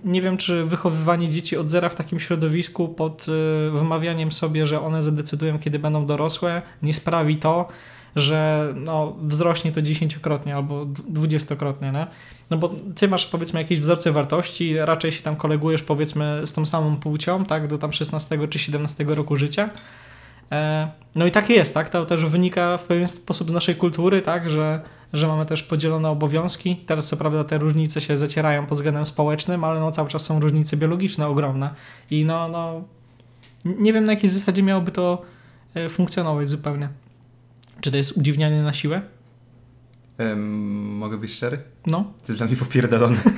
nie 0.05 0.21
wiem, 0.21 0.37
czy 0.37 0.65
wychowywanie 0.65 1.29
dzieci 1.29 1.57
od 1.57 1.69
zera 1.69 1.89
w 1.89 1.95
takim 1.95 2.19
środowisku 2.19 2.89
pod 2.89 3.25
e, 3.29 3.77
wmawianiem 3.77 4.31
sobie, 4.31 4.65
że 4.65 4.81
one 4.81 5.03
zadecydują, 5.03 5.59
kiedy 5.59 5.79
będą 5.79 6.05
dorosłe, 6.05 6.61
nie 6.83 6.93
sprawi 6.93 7.37
to, 7.37 7.67
że 8.15 8.67
no, 8.75 9.15
wzrośnie 9.21 9.71
to 9.71 9.81
dziesięciokrotnie 9.81 10.55
albo 10.55 10.85
dwudziestokrotnie, 10.85 11.91
nie? 11.91 12.07
No 12.49 12.57
bo 12.57 12.71
ty 12.95 13.07
masz 13.07 13.25
powiedzmy 13.25 13.61
jakieś 13.61 13.79
wzorce 13.79 14.11
wartości, 14.11 14.77
raczej 14.77 15.11
się 15.11 15.21
tam 15.23 15.35
kolegujesz 15.35 15.83
powiedzmy 15.83 16.41
z 16.45 16.53
tą 16.53 16.65
samą 16.65 16.97
płcią, 16.97 17.45
tak, 17.45 17.67
do 17.67 17.77
tam 17.77 17.93
16 17.93 18.47
czy 18.47 18.59
17 18.59 19.03
roku 19.03 19.35
życia. 19.35 19.69
E, 20.51 20.91
No 21.15 21.25
i 21.25 21.31
tak 21.31 21.49
jest, 21.49 21.73
tak? 21.73 21.89
To 21.89 22.05
też 22.05 22.25
wynika 22.25 22.77
w 22.77 22.83
pewien 22.83 23.07
sposób 23.07 23.49
z 23.49 23.53
naszej 23.53 23.75
kultury, 23.75 24.21
tak, 24.21 24.49
że, 24.49 24.81
że 25.13 25.27
mamy 25.27 25.45
też 25.45 25.63
podzielone 25.63 26.09
obowiązki. 26.09 26.75
Teraz 26.75 27.07
co 27.07 27.17
prawda 27.17 27.43
te 27.43 27.57
różnice 27.57 28.01
się 28.01 28.17
zacierają 28.17 28.65
pod 28.65 28.77
względem 28.77 29.05
społecznym, 29.05 29.63
ale 29.63 29.79
no 29.79 29.91
cały 29.91 30.09
czas 30.09 30.21
są 30.21 30.39
różnice 30.39 30.77
biologiczne 30.77 31.27
ogromne. 31.27 31.69
I 32.11 32.25
no, 32.25 32.47
no 32.47 32.83
nie 33.65 33.93
wiem 33.93 34.03
na 34.03 34.11
jakiej 34.11 34.29
zasadzie 34.29 34.63
miałoby 34.63 34.91
to 34.91 35.21
e, 35.73 35.89
funkcjonować 35.89 36.49
zupełnie. 36.49 36.89
Czy 37.81 37.91
to 37.91 37.97
jest 37.97 38.11
udziwnianie 38.17 38.63
na 38.63 38.73
siłę? 38.73 39.01
Em, 40.17 40.97
mogę 40.97 41.17
być 41.17 41.33
szczery? 41.33 41.59
No. 41.87 41.97
To 41.97 42.25
jest 42.27 42.39
dla 42.39 42.47
mnie 42.47 42.55
popierdolone. 42.55 43.17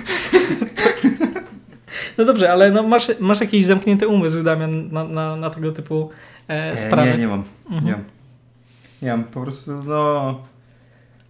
No 2.17 2.25
dobrze, 2.25 2.51
ale 2.51 2.71
no 2.71 2.83
masz, 2.83 3.11
masz 3.19 3.41
jakiś 3.41 3.65
zamknięty 3.65 4.07
umysł, 4.07 4.43
Damian, 4.43 4.91
na, 4.91 5.03
na, 5.03 5.35
na 5.35 5.49
tego 5.49 5.71
typu 5.71 6.09
e, 6.49 6.71
E, 6.71 6.77
sprawy. 6.77 7.11
Nie, 7.11 7.17
nie 7.17 7.27
mam. 7.27 7.43
Mhm. 7.65 7.85
Nie 7.85 7.91
mam. 7.91 8.03
Nie 9.01 9.11
mam, 9.11 9.23
po 9.23 9.41
prostu 9.41 9.71
no... 9.83 10.39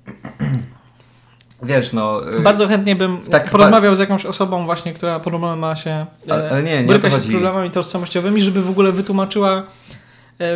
Wiesz, 1.64 1.94
no... 1.94 2.34
y, 2.34 2.40
Bardzo 2.40 2.68
chętnie 2.68 2.96
bym 2.96 3.18
tak 3.22 3.50
porozmawiał 3.50 3.96
z 3.96 4.00
jakąś 4.00 4.26
osobą 4.26 4.66
właśnie, 4.66 4.94
która 4.94 5.22
ma 5.58 5.76
się, 5.76 6.06
Ale, 6.30 6.50
ale 6.50 6.64
nie, 6.64 6.82
nie 6.82 6.88
boryka 6.88 7.10
się 7.12 7.20
z 7.20 7.28
problemami 7.28 7.72
tożsamościowymi, 7.72 8.42
żeby 8.42 8.62
w 8.62 8.70
ogóle 8.70 8.92
wytłumaczyła 8.92 9.64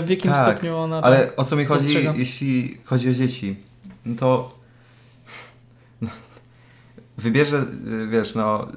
w 0.05 0.09
jakim 0.09 0.31
Tak, 0.31 0.51
stopniu 0.53 0.77
ona... 0.77 1.01
Ale 1.01 1.35
o 1.35 1.43
co 1.43 1.55
mi 1.55 1.65
chodzi, 1.65 1.83
postrzegam. 1.85 2.15
jeśli 2.17 2.77
chodzi 2.85 3.09
o 3.09 3.13
dzieci? 3.13 3.55
No 4.05 4.15
to 4.15 4.57
wybierze, 7.17 7.65
y, 8.03 8.07
wiesz, 8.07 8.35
no 8.35 8.67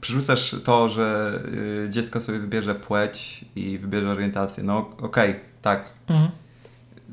przerzucasz 0.00 0.56
to, 0.64 0.88
że 0.88 1.38
y, 1.86 1.90
dziecko 1.90 2.20
sobie 2.20 2.38
wybierze 2.38 2.74
płeć 2.74 3.44
i 3.56 3.78
wybierze 3.78 4.10
orientację. 4.10 4.64
No 4.64 4.90
okej, 5.00 5.40
tak. 5.62 5.84
Mhm. 6.08 6.30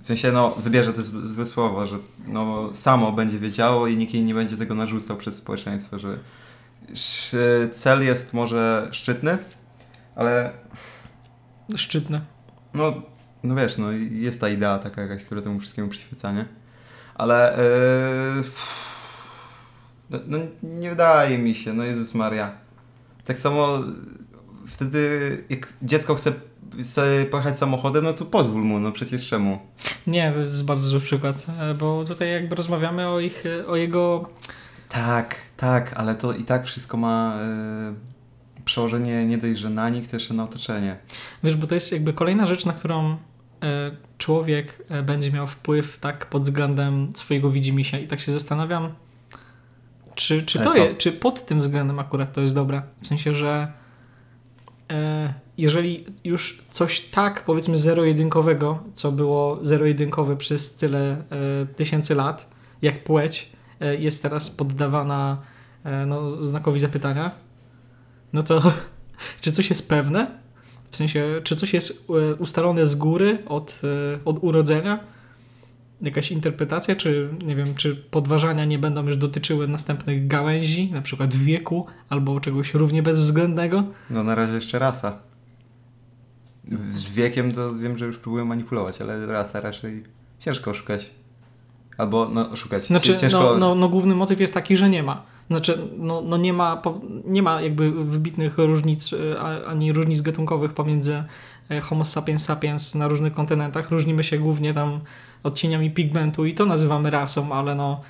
W 0.01 0.05
sensie, 0.07 0.31
no 0.31 0.51
wybierze 0.51 0.93
to 0.93 1.01
złe 1.27 1.45
słowo, 1.45 1.87
że 1.87 1.97
no 2.27 2.69
samo 2.73 3.11
będzie 3.11 3.39
wiedziało 3.39 3.87
i 3.87 3.97
nikt 3.97 4.13
jej 4.13 4.23
nie 4.23 4.33
będzie 4.33 4.57
tego 4.57 4.75
narzucał 4.75 5.17
przez 5.17 5.35
społeczeństwo, 5.35 5.99
że 5.99 6.17
cel 7.71 8.03
jest 8.05 8.33
może 8.33 8.87
szczytny, 8.91 9.37
ale 10.15 10.51
Szczytne. 11.75 12.21
no, 12.73 12.93
no 13.43 13.55
wiesz, 13.55 13.77
no 13.77 13.91
jest 14.11 14.41
ta 14.41 14.49
idea 14.49 14.79
taka 14.79 15.01
jakaś, 15.01 15.23
która 15.23 15.41
temu 15.41 15.59
wszystkiemu 15.59 15.89
przyświeca, 15.89 16.31
nie? 16.31 16.45
Ale 17.15 17.57
yy, 20.09 20.21
no, 20.27 20.37
nie 20.63 20.89
wydaje 20.89 21.37
mi 21.37 21.55
się, 21.55 21.73
no 21.73 21.83
Jezus 21.83 22.13
Maria. 22.13 22.51
Tak 23.25 23.39
samo 23.39 23.79
wtedy 24.67 25.43
jak 25.49 25.73
dziecko 25.81 26.15
chce 26.15 26.33
sobie 26.83 27.25
pojechać 27.25 27.57
samochodem, 27.57 28.03
no 28.03 28.13
to 28.13 28.25
pozwól 28.25 28.63
mu, 28.63 28.79
no 28.79 28.91
przecież 28.91 29.27
czemu? 29.29 29.59
Nie, 30.07 30.31
to 30.33 30.39
jest 30.39 30.65
bardzo 30.65 30.87
zły 30.87 30.99
przykład, 30.99 31.45
e, 31.59 31.73
bo 31.73 32.03
tutaj 32.03 32.31
jakby 32.31 32.55
rozmawiamy 32.55 33.07
o 33.07 33.19
ich, 33.19 33.45
e, 33.45 33.67
o 33.67 33.75
jego... 33.75 34.29
Tak, 34.89 35.35
tak, 35.57 35.93
ale 35.93 36.15
to 36.15 36.33
i 36.33 36.43
tak 36.43 36.65
wszystko 36.65 36.97
ma 36.97 37.37
yy, 37.87 38.63
przełożenie 38.65 39.25
nie 39.25 39.37
dość, 39.37 39.59
że 39.59 39.69
na 39.69 39.89
nich, 39.89 40.13
jeszcze 40.13 40.33
na 40.33 40.43
otoczenie. 40.43 40.97
Wiesz, 41.43 41.55
bo 41.55 41.67
to 41.67 41.75
jest 41.75 41.91
jakby 41.91 42.13
kolejna 42.13 42.45
rzecz, 42.45 42.65
na 42.65 42.73
którą 42.73 43.17
człowiek 44.17 44.85
e, 44.89 45.03
będzie 45.03 45.31
miał 45.31 45.47
wpływ 45.47 45.97
tak 45.97 46.25
pod 46.25 46.41
względem 46.41 47.09
swojego 47.15 47.49
widzimisię 47.49 48.01
i 48.01 48.07
tak 48.07 48.19
się 48.19 48.31
zastanawiam, 48.31 48.93
czy, 50.15 50.41
czy, 50.41 50.59
Ale 50.59 50.71
to 50.71 50.77
je, 50.77 50.95
czy 50.95 51.11
pod 51.11 51.45
tym 51.45 51.59
względem 51.59 51.99
akurat 51.99 52.33
to 52.33 52.41
jest 52.41 52.53
dobre. 52.53 52.81
W 53.01 53.07
sensie, 53.07 53.33
że 53.33 53.71
e, 54.91 55.33
jeżeli 55.57 56.05
już 56.23 56.63
coś 56.69 57.01
tak 57.01 57.43
powiedzmy 57.45 57.77
zero-jedynkowego, 57.77 58.83
co 58.93 59.11
było 59.11 59.59
zero-jedynkowe 59.61 60.37
przez 60.37 60.75
tyle 60.75 61.11
e, 61.11 61.65
tysięcy 61.65 62.15
lat, 62.15 62.49
jak 62.81 63.03
płeć, 63.03 63.51
e, 63.79 63.95
jest 63.95 64.21
teraz 64.21 64.49
poddawana 64.49 65.41
e, 65.83 66.05
no, 66.05 66.43
znakowi 66.43 66.79
zapytania, 66.79 67.31
no 68.33 68.43
to 68.43 68.61
czy 69.41 69.51
coś 69.51 69.69
jest 69.69 69.89
pewne? 69.89 70.42
W 70.93 70.97
sensie, 70.97 71.41
czy 71.43 71.55
coś 71.55 71.73
jest 71.73 72.09
e, 72.09 72.35
ustalone 72.35 72.87
z 72.87 72.95
góry 72.95 73.37
od, 73.45 73.81
e, 73.83 74.19
od 74.25 74.43
urodzenia? 74.43 74.99
Jakaś 76.01 76.31
interpretacja, 76.31 76.95
czy 76.95 77.29
nie 77.45 77.55
wiem, 77.55 77.75
czy 77.75 77.95
podważania 77.95 78.65
nie 78.65 78.79
będą 78.79 79.07
już 79.07 79.17
dotyczyły 79.17 79.67
następnych 79.67 80.27
gałęzi, 80.27 80.91
na 80.91 81.01
przykład 81.01 81.35
wieku 81.35 81.85
albo 82.09 82.39
czegoś 82.39 82.73
równie 82.73 83.03
bezwzględnego? 83.03 83.83
No 84.09 84.23
na 84.23 84.35
razie 84.35 84.53
jeszcze 84.53 84.79
rasa. 84.79 85.19
Z 86.93 87.09
wiekiem 87.09 87.51
to 87.51 87.75
wiem, 87.75 87.97
że 87.97 88.05
już 88.05 88.17
próbują 88.17 88.45
manipulować, 88.45 89.01
ale 89.01 89.25
rasa 89.25 89.61
raczej 89.61 90.03
ciężko 90.39 90.71
oszukać. 90.71 91.11
Albo 91.97 92.29
no, 92.33 92.49
oszukać. 92.49 92.83
Znaczy, 92.83 93.17
ciężko... 93.17 93.39
no, 93.39 93.57
no, 93.57 93.75
no 93.75 93.89
główny 93.89 94.15
motyw 94.15 94.39
jest 94.39 94.53
taki, 94.53 94.77
że 94.77 94.89
nie 94.89 95.03
ma. 95.03 95.23
Znaczy, 95.49 95.77
no, 95.97 96.21
no 96.21 96.37
nie, 96.37 96.53
ma, 96.53 96.81
nie 97.25 97.43
ma 97.43 97.61
jakby 97.61 97.91
wybitnych 97.91 98.57
różnic, 98.57 99.13
e, 99.13 99.39
ani 99.67 99.93
różnic 99.93 100.21
gatunkowych 100.21 100.73
pomiędzy 100.73 101.23
e, 101.69 101.81
Homo 101.81 102.03
sapiens 102.03 102.45
sapiens 102.45 102.95
na 102.95 103.07
różnych 103.07 103.33
kontynentach. 103.33 103.91
Różnimy 103.91 104.23
się 104.23 104.39
głównie 104.39 104.73
tam 104.73 104.99
odcieniami 105.43 105.91
pigmentu 105.91 106.45
i 106.45 106.53
to 106.53 106.65
nazywamy 106.65 107.09
rasą, 107.09 107.53
ale 107.53 107.75
no, 107.75 108.01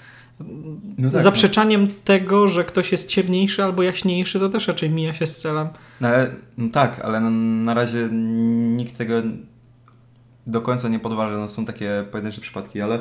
No 0.97 1.11
tak, 1.11 1.21
zaprzeczaniem 1.21 1.87
tego, 2.03 2.47
że 2.47 2.63
ktoś 2.63 2.91
jest 2.91 3.07
ciemniejszy 3.07 3.63
albo 3.63 3.83
jaśniejszy, 3.83 4.39
to 4.39 4.49
też 4.49 4.67
raczej 4.67 4.89
mija 4.89 5.13
się 5.13 5.27
z 5.27 5.37
celem. 5.37 5.67
No, 6.01 6.07
ale, 6.07 6.31
no 6.57 6.69
tak, 6.69 6.99
ale 6.99 7.21
no, 7.21 7.29
na 7.65 7.73
razie 7.73 8.09
nikt 8.11 8.97
tego 8.97 9.21
do 10.47 10.61
końca 10.61 10.89
nie 10.89 10.99
podważa. 10.99 11.37
No, 11.37 11.49
są 11.49 11.65
takie 11.65 12.05
pojedyncze 12.11 12.41
przypadki, 12.41 12.81
ale 12.81 12.99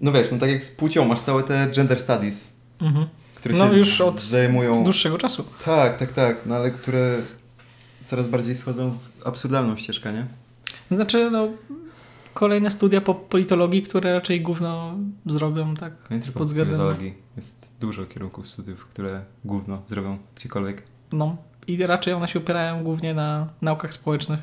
no 0.00 0.12
wiesz, 0.12 0.32
no 0.32 0.38
tak 0.38 0.50
jak 0.50 0.64
z 0.66 0.70
płcią, 0.70 1.04
masz 1.04 1.20
całe 1.20 1.42
te 1.42 1.70
gender 1.74 2.00
studies, 2.00 2.52
Mhm. 2.80 3.06
które 3.34 3.54
No 3.58 3.70
się 3.70 3.78
już 3.78 4.00
od 4.00 4.14
zajmują... 4.20 4.84
Dłuższego 4.84 5.18
czasu. 5.18 5.44
Tak, 5.64 5.98
tak, 5.98 6.12
tak, 6.12 6.36
no 6.46 6.54
ale 6.54 6.70
które 6.70 7.16
coraz 8.00 8.26
bardziej 8.28 8.56
schodzą 8.56 8.90
w 9.20 9.26
absurdalną 9.26 9.76
ścieżkę, 9.76 10.12
nie? 10.12 10.26
Znaczy, 10.96 11.30
no, 11.30 11.48
kolejne 12.34 12.70
studia 12.70 13.00
po 13.00 13.14
politologii, 13.14 13.82
które 13.82 14.12
raczej 14.12 14.40
gówno 14.40 14.94
zrobią, 15.26 15.74
tak, 15.74 15.92
No 16.10 16.16
nie 16.16 16.22
tylko 16.22 16.38
pod 16.38 16.48
względem... 16.48 16.78
biologii. 16.78 17.14
Jest 17.36 17.68
dużo 17.80 18.06
kierunków 18.06 18.48
studiów, 18.48 18.86
które 18.86 19.22
gówno 19.44 19.82
zrobią 19.88 20.18
gdziekolwiek. 20.36 20.82
No, 21.12 21.36
i 21.66 21.86
raczej 21.86 22.14
one 22.14 22.28
się 22.28 22.38
opierają 22.38 22.84
głównie 22.84 23.14
na 23.14 23.48
naukach 23.62 23.94
społecznych. 23.94 24.40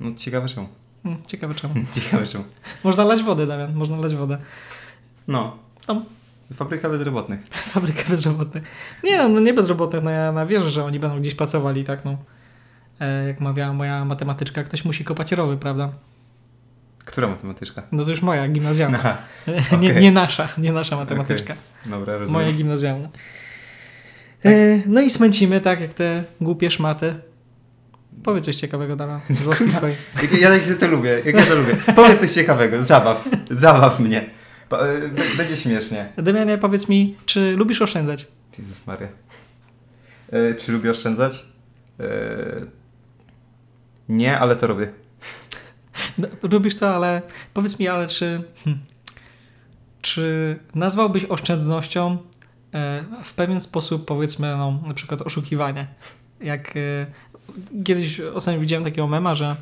No 0.00 0.14
ciekawe 0.14 0.48
czemu. 0.48 0.68
Hmm, 1.06 1.22
Ciekawe 1.26 1.54
czemu. 1.54 1.74
Ciekawe 1.94 2.26
czemu. 2.26 2.44
Można 2.84 3.04
lać 3.04 3.22
wodę, 3.22 3.46
Damian, 3.46 3.74
można 3.74 3.96
lać 3.96 4.14
wodę. 4.14 4.38
No. 5.28 5.56
No. 5.88 6.02
Fabryka 6.54 6.88
bezrobotnych. 6.88 7.40
Fabryka 7.72 8.02
bezrobotnych. 8.08 8.64
Nie, 9.04 9.18
no, 9.18 9.28
no 9.28 9.40
nie 9.40 9.54
bezrobotnych, 9.54 10.02
no 10.02 10.10
ja 10.10 10.32
na 10.32 10.46
wierzę, 10.46 10.70
że 10.70 10.84
oni 10.84 10.98
będą 10.98 11.20
gdzieś 11.20 11.34
pracowali, 11.34 11.84
tak 11.84 12.04
no. 12.04 12.16
E, 13.00 13.26
jak 13.26 13.40
mawiała 13.40 13.72
moja 13.72 14.04
matematyczka, 14.04 14.64
ktoś 14.64 14.84
musi 14.84 15.04
kopać 15.04 15.32
rowy, 15.32 15.56
prawda? 15.56 15.92
Która 17.04 17.28
matematyczka? 17.28 17.82
No 17.92 18.04
to 18.04 18.10
już 18.10 18.22
moja, 18.22 18.48
gimnazjalna. 18.48 18.98
Aha, 18.98 19.18
nie, 19.80 19.90
okej. 19.90 20.02
nie 20.02 20.12
nasza, 20.12 20.48
nie 20.58 20.72
nasza 20.72 20.96
matematyczka. 20.96 21.54
dobra, 21.86 22.18
rozumiem. 22.18 22.32
Moja 22.42 22.52
gimnazjalna. 22.56 23.08
E, 24.44 24.80
no 24.86 25.00
i 25.00 25.10
smęcimy, 25.10 25.60
tak, 25.60 25.80
jak 25.80 25.94
te 25.94 26.24
głupie 26.40 26.70
szmaty. 26.70 27.14
Powiedz 28.26 28.44
coś 28.44 28.56
ciekawego, 28.56 28.96
Damian, 28.96 29.20
z 29.40 29.46
łaski 29.46 29.70
swojej. 29.70 29.96
Jak, 30.22 30.32
ja 30.40 30.54
jak 30.54 30.78
to 30.78 30.86
lubię, 30.86 31.22
jak 31.24 31.34
ja 31.34 31.46
to 31.46 31.54
lubię. 31.54 31.76
Powiedz 31.96 32.20
coś 32.20 32.30
ciekawego, 32.30 32.84
zabaw, 32.84 33.28
zabaw 33.50 34.00
mnie. 34.00 34.30
B- 34.70 34.78
Będzie 35.36 35.56
śmiesznie. 35.56 36.12
Damianie, 36.16 36.58
powiedz 36.58 36.88
mi, 36.88 37.16
czy 37.26 37.56
lubisz 37.56 37.82
oszczędzać? 37.82 38.26
Jezus 38.58 38.86
Maria. 38.86 39.08
E, 40.32 40.54
czy 40.54 40.72
lubię 40.72 40.90
oszczędzać? 40.90 41.46
E, 42.00 42.06
nie, 44.08 44.38
ale 44.38 44.56
to 44.56 44.66
robię. 44.66 44.92
No, 46.18 46.28
Lubisz 46.52 46.74
to, 46.74 46.94
ale 46.94 47.22
powiedz 47.54 47.78
mi, 47.78 47.88
ale 47.88 48.06
czy, 48.06 48.42
hmm, 48.64 48.82
czy 50.02 50.58
nazwałbyś 50.74 51.24
oszczędnością 51.24 52.18
e, 52.74 53.04
w 53.24 53.34
pewien 53.34 53.60
sposób, 53.60 54.04
powiedzmy, 54.04 54.56
no, 54.56 54.80
na 54.86 54.94
przykład 54.94 55.22
oszukiwanie? 55.22 55.86
Jak 56.40 56.76
e, 56.76 57.06
kiedyś 57.84 58.20
ostatnio 58.20 58.60
widziałem 58.60 58.84
takiego 58.84 59.06
mema, 59.06 59.34
że 59.34 59.56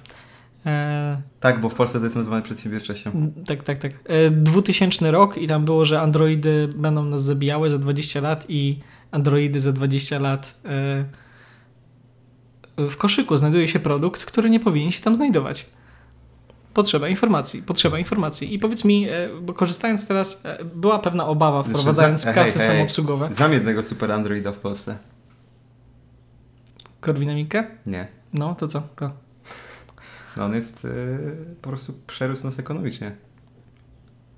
e, 0.66 1.20
Tak, 1.40 1.60
bo 1.60 1.68
w 1.68 1.74
Polsce 1.74 1.98
to 1.98 2.04
jest 2.04 2.16
nazywane 2.16 2.42
przedsiębiorczością. 2.42 3.32
tak, 3.46 3.62
tak, 3.62 3.78
tak, 3.78 3.92
e, 4.04 4.30
2000 4.30 5.10
rok 5.10 5.36
i 5.38 5.48
tam 5.48 5.64
było, 5.64 5.84
że 5.84 6.00
androidy 6.00 6.68
będą 6.76 7.02
nas 7.04 7.22
zabijały 7.24 7.70
za 7.70 7.78
20 7.78 8.20
lat 8.20 8.44
i 8.48 8.78
androidy 9.10 9.60
za 9.60 9.72
20 9.72 10.18
lat 10.18 10.54
e, 10.64 11.04
w 12.88 12.96
koszyku 12.96 13.36
znajduje 13.36 13.68
się 13.68 13.78
produkt, 13.80 14.24
który 14.24 14.50
nie 14.50 14.60
powinien 14.60 14.90
się 14.90 15.02
tam 15.02 15.14
znajdować. 15.14 15.66
Potrzeba 16.74 17.08
informacji, 17.08 17.62
potrzeba 17.62 17.98
informacji. 17.98 18.54
I 18.54 18.58
powiedz 18.58 18.84
mi, 18.84 19.08
e, 19.08 19.28
bo 19.42 19.54
korzystając 19.54 20.06
teraz, 20.06 20.42
e, 20.44 20.64
była 20.64 20.98
pewna 20.98 21.26
obawa 21.26 21.62
Zresztą 21.62 21.78
wprowadzając 21.80 22.20
za- 22.20 22.32
hej, 22.32 22.44
kasy 22.44 22.58
hej. 22.58 22.68
samoobsługowe. 22.68 23.28
Znam 23.34 23.52
jednego 23.52 23.82
super 23.82 24.12
androida 24.12 24.52
w 24.52 24.56
Polsce. 24.56 24.96
Korwin-Mikke? 27.04 27.64
Nie. 27.86 28.08
No, 28.32 28.54
to 28.54 28.68
co? 28.68 28.82
To. 28.96 29.10
No 30.36 30.44
on 30.44 30.54
jest 30.54 30.84
e, 30.84 30.88
po 31.62 31.68
prostu 31.68 31.94
przerósł 32.06 32.44
nas 32.44 32.58
ekonomicznie. 32.58 33.12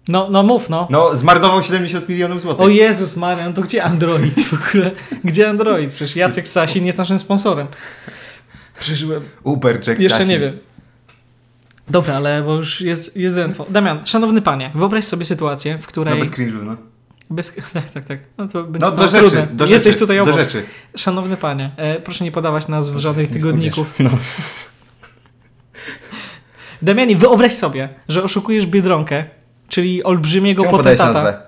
No, 0.08 0.28
no 0.30 0.42
mów, 0.42 0.70
no. 0.70 0.88
No, 0.90 1.16
zmarnował 1.16 1.62
70 1.62 2.08
milionów 2.08 2.42
złotych. 2.42 2.60
O 2.62 2.68
Jezus 2.68 3.16
Maria, 3.16 3.46
no 3.46 3.52
to 3.52 3.62
gdzie 3.62 3.84
Android 3.84 4.40
w 4.40 4.68
ogóle? 4.70 4.90
Gdzie 5.24 5.48
Android? 5.48 5.92
Przecież 5.92 6.16
Jacek 6.16 6.48
Sasin 6.48 6.86
jest 6.86 6.98
naszym 6.98 7.18
sponsorem. 7.18 7.66
Przeżyłem. 8.80 9.22
Uber 9.42 9.88
Jack 9.88 10.00
Jeszcze 10.00 10.18
Sasin. 10.18 10.30
nie 10.30 10.38
wiem. 10.38 10.58
Dobra, 11.88 12.14
ale 12.14 12.42
bo 12.42 12.54
już 12.54 12.80
jest, 12.80 13.16
jest 13.16 13.34
drętwo. 13.34 13.66
Damian, 13.70 14.06
szanowny 14.06 14.42
panie, 14.42 14.70
wyobraź 14.74 15.04
sobie 15.04 15.24
sytuację, 15.24 15.78
w 15.78 15.86
której... 15.86 16.14
No 16.14 16.20
bez 16.20 16.30
cringe'u, 16.30 16.64
no. 16.64 16.76
Bez... 17.30 17.52
Tak, 17.72 17.90
tak, 17.90 18.04
tak. 18.04 18.18
No 18.38 18.48
to 18.48 18.64
będzie 18.64 18.86
No 18.86 18.92
do 18.92 19.08
rzeczy, 19.08 19.30
trudne. 19.30 19.46
do 19.52 19.66
Jesteś 19.66 19.86
rzeczy, 19.86 19.98
tutaj 19.98 20.16
do 20.16 20.22
obok. 20.22 20.34
rzeczy. 20.34 20.62
Szanowny 20.96 21.36
panie, 21.36 21.70
e, 21.76 22.00
proszę 22.00 22.24
nie 22.24 22.32
podawać 22.32 22.68
nazw 22.68 22.96
żadnych 22.96 23.30
tygodników. 23.30 23.94
No. 23.98 24.10
Damianie, 26.82 27.16
wyobraź 27.16 27.52
sobie, 27.52 27.88
że 28.08 28.22
oszukujesz 28.22 28.66
Biedronkę, 28.66 29.24
czyli 29.68 30.04
olbrzymiego 30.04 30.62
Czemu 30.62 30.82
nazwę? 30.82 31.40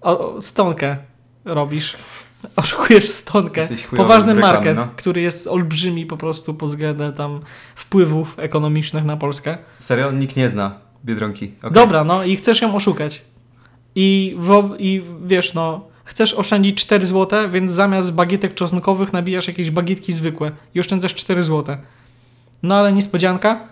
O, 0.00 0.36
stonkę 0.40 0.96
robisz. 1.44 1.96
Oszukujesz 2.56 3.08
stonkę. 3.08 3.68
Poważny 3.96 4.34
market, 4.34 4.76
no. 4.76 4.88
który 4.96 5.20
jest 5.20 5.46
olbrzymi 5.46 6.06
po 6.06 6.16
prostu 6.16 6.54
pod 6.54 6.68
względem 6.68 7.12
tam 7.12 7.40
wpływów 7.74 8.34
ekonomicznych 8.38 9.04
na 9.04 9.16
Polskę. 9.16 9.58
Serio? 9.78 10.12
Nikt 10.12 10.36
nie 10.36 10.50
zna 10.50 10.74
Biedronki. 11.04 11.52
Okej. 11.58 11.72
Dobra, 11.72 12.04
no 12.04 12.24
i 12.24 12.36
chcesz 12.36 12.62
ją 12.62 12.74
oszukać. 12.74 13.24
I, 14.00 14.34
wo- 14.38 14.76
I 14.78 15.02
wiesz, 15.24 15.54
no, 15.54 15.84
chcesz 16.04 16.34
oszczędzić 16.34 16.78
4 16.80 17.06
zł, 17.06 17.50
więc 17.50 17.72
zamiast 17.72 18.14
bagietek 18.14 18.54
czosnkowych 18.54 19.12
nabijasz 19.12 19.48
jakieś 19.48 19.70
bagietki 19.70 20.12
zwykłe 20.12 20.52
i 20.74 20.80
oszczędzasz 20.80 21.14
4 21.14 21.42
zł. 21.42 21.76
No 22.62 22.74
ale 22.74 22.92
niespodzianka. 22.92 23.68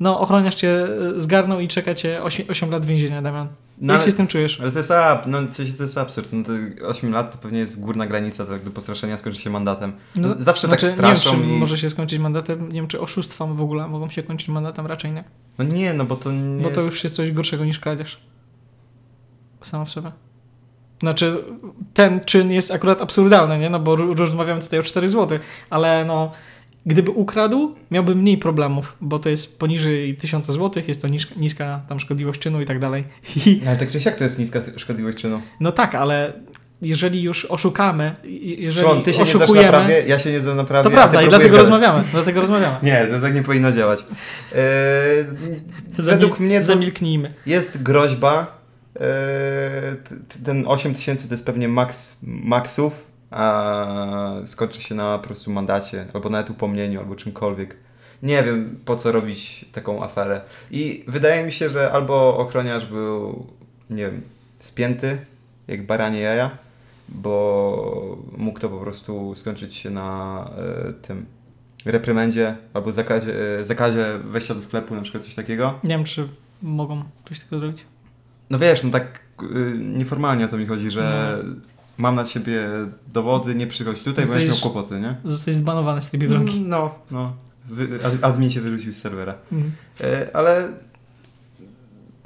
No, 0.00 0.20
ochroniarz 0.20 0.54
cię 0.54 0.68
e, 0.70 1.20
zgarnął 1.20 1.60
i 1.60 1.68
czeka 1.68 1.94
cię 1.94 2.22
8, 2.22 2.46
8 2.50 2.70
lat 2.70 2.86
więzienia, 2.86 3.22
Damian. 3.22 3.48
No, 3.78 3.94
Jak 3.94 4.02
się 4.02 4.10
z 4.10 4.14
tym 4.14 4.26
czujesz? 4.26 4.60
Ale 4.60 4.72
to 4.72 4.78
jest, 4.78 4.90
ab, 4.90 5.26
no, 5.26 5.42
w 5.42 5.50
sensie 5.50 5.72
to 5.72 5.82
jest 5.82 5.98
absurd. 5.98 6.32
No, 6.32 6.44
to 6.44 6.86
8 6.88 7.12
lat 7.12 7.32
to 7.32 7.38
pewnie 7.38 7.58
jest 7.58 7.80
górna 7.80 8.06
granica 8.06 8.46
tak, 8.46 8.64
do 8.64 8.70
postraszenia, 8.70 9.16
skończy 9.16 9.40
się 9.40 9.50
mandatem. 9.50 9.92
No, 10.16 10.28
Zawsze 10.38 10.66
znaczy, 10.66 10.86
tak 10.86 10.94
straszą 10.94 11.30
Nie 11.30 11.36
wiem, 11.36 11.48
czy 11.48 11.54
i... 11.54 11.58
może 11.58 11.78
się 11.78 11.90
skończyć 11.90 12.18
mandatem, 12.18 12.68
nie 12.68 12.74
wiem, 12.74 12.88
czy 12.88 13.00
oszustwa 13.00 13.46
w 13.46 13.60
ogóle 13.60 13.88
mogą 13.88 14.10
się 14.10 14.22
kończyć 14.22 14.48
mandatem, 14.48 14.86
raczej 14.86 15.12
nie. 15.12 15.24
No 15.58 15.64
nie, 15.64 15.94
no 15.94 16.04
bo 16.04 16.16
to 16.16 16.32
nie 16.32 16.62
Bo 16.62 16.70
to 16.70 16.80
jest... 16.80 16.92
już 16.92 17.04
jest 17.04 17.16
coś 17.16 17.32
gorszego 17.32 17.64
niż 17.64 17.78
kradzież. 17.78 18.18
Samo 19.62 19.84
w 19.84 19.90
sobie. 19.90 20.12
Znaczy, 21.02 21.36
ten 21.94 22.20
czyn 22.20 22.52
jest 22.52 22.70
akurat 22.70 23.02
absurdalny, 23.02 23.58
nie? 23.58 23.70
No 23.70 23.80
bo 23.80 23.96
ro- 23.96 24.14
rozmawiamy 24.14 24.60
tutaj 24.60 24.78
o 24.78 24.82
4 24.82 25.08
zł, 25.08 25.38
ale 25.70 26.04
no, 26.04 26.32
gdyby 26.86 27.10
ukradł, 27.10 27.74
miałby 27.90 28.14
mniej 28.14 28.38
problemów, 28.38 28.96
bo 29.00 29.18
to 29.18 29.28
jest 29.28 29.58
poniżej 29.58 30.16
1000 30.16 30.46
zł, 30.46 30.82
jest 30.88 31.02
to 31.02 31.08
niska, 31.08 31.34
niska 31.36 31.80
tam 31.88 32.00
szkodliwość 32.00 32.40
czynu 32.40 32.60
i 32.60 32.66
tak 32.66 32.78
dalej. 32.78 33.04
No, 33.46 33.52
ale 33.66 33.76
tak 33.76 33.90
czy 33.90 34.00
siak 34.00 34.16
to 34.16 34.24
jest 34.24 34.38
niska 34.38 34.60
szkodliwość 34.76 35.18
czynu. 35.18 35.40
no 35.60 35.72
tak, 35.72 35.94
ale 35.94 36.32
jeżeli 36.82 37.22
już 37.22 37.44
oszukamy, 37.44 38.14
jeżeli 38.42 38.72
Szymon, 38.88 39.02
ty 39.02 39.12
się 39.12 39.18
nie 39.18 39.24
oszukujemy, 39.24 39.68
prawie, 39.68 40.02
ja 40.06 40.18
się 40.18 40.32
nie 40.32 40.40
znam 40.40 40.56
na 40.56 40.64
prawie, 40.64 40.84
to 40.84 40.90
prawda 40.90 41.22
i 41.22 41.28
dlatego 41.28 41.50
gadać. 41.50 41.58
rozmawiamy, 41.60 42.04
dlatego 42.12 42.40
rozmawiamy. 42.40 42.76
Nie, 42.86 43.06
to 43.10 43.20
tak 43.20 43.34
nie 43.34 43.42
powinno 43.42 43.72
działać. 43.72 44.00
Eee, 44.54 44.60
według 45.98 46.40
mnie 46.40 46.60
to 46.60 46.66
Zamilknijmy. 46.66 47.34
jest 47.46 47.82
groźba. 47.82 48.61
T- 48.94 50.40
ten 50.44 50.64
8 50.66 50.94
tysięcy 50.94 51.28
to 51.28 51.34
jest 51.34 51.46
pewnie 51.46 51.68
maks 51.68 52.16
maksów, 52.22 53.04
a 53.30 54.34
skończy 54.44 54.80
się 54.80 54.94
na 54.94 55.18
po 55.18 55.24
prostu 55.26 55.50
mandacie, 55.50 56.06
albo 56.14 56.28
nawet 56.28 56.50
upomnieniu, 56.50 57.00
albo 57.00 57.16
czymkolwiek. 57.16 57.76
Nie 58.22 58.42
wiem, 58.42 58.78
po 58.84 58.96
co 58.96 59.12
robić 59.12 59.64
taką 59.72 60.04
aferę. 60.04 60.40
I 60.70 61.04
wydaje 61.08 61.44
mi 61.44 61.52
się, 61.52 61.70
że 61.70 61.92
albo 61.92 62.36
ochroniarz 62.36 62.86
był, 62.86 63.46
nie 63.90 64.02
wiem, 64.02 64.22
spięty, 64.58 65.18
jak 65.68 65.86
baranie 65.86 66.20
jaja, 66.20 66.50
bo 67.08 68.18
mógł 68.36 68.60
to 68.60 68.68
po 68.68 68.78
prostu 68.78 69.34
skończyć 69.34 69.74
się 69.74 69.90
na 69.90 70.50
e, 70.88 70.92
tym 70.92 71.26
reprymendzie 71.84 72.56
albo 72.74 72.92
zakazie, 72.92 73.58
e, 73.60 73.64
zakazie 73.64 74.04
wejścia 74.24 74.54
do 74.54 74.62
sklepu, 74.62 74.94
na 74.94 75.02
przykład 75.02 75.24
coś 75.24 75.34
takiego. 75.34 75.78
Nie 75.84 75.90
wiem, 75.96 76.04
czy 76.04 76.28
mogą 76.62 77.02
coś 77.28 77.40
takiego 77.40 77.58
zrobić. 77.58 77.84
No 78.52 78.58
wiesz, 78.58 78.84
no 78.84 78.90
tak 78.90 79.20
y, 79.42 79.78
nieformalnie 79.78 80.44
o 80.44 80.48
to 80.48 80.58
mi 80.58 80.66
chodzi, 80.66 80.90
że 80.90 81.38
mam 81.98 82.14
na 82.14 82.24
ciebie 82.24 82.68
dowody, 83.12 83.54
nie 83.54 83.66
przychodź 83.66 84.02
tutaj, 84.02 84.26
bo 84.26 84.32
będziesz 84.32 84.50
miał 84.50 84.58
kłopoty, 84.58 85.00
nie? 85.00 85.16
Zostać 85.24 85.54
zbanowany 85.54 86.02
z 86.02 86.10
tej 86.10 86.20
biedronki. 86.20 86.60
No, 86.60 86.94
no. 87.10 87.36
Wy, 87.68 88.04
ad- 88.04 88.24
admin 88.24 88.50
cię 88.50 88.60
wyrzucił 88.60 88.92
z 88.92 88.96
serwera. 88.96 89.34
Mhm. 89.52 89.72
E, 90.00 90.36
ale 90.36 90.68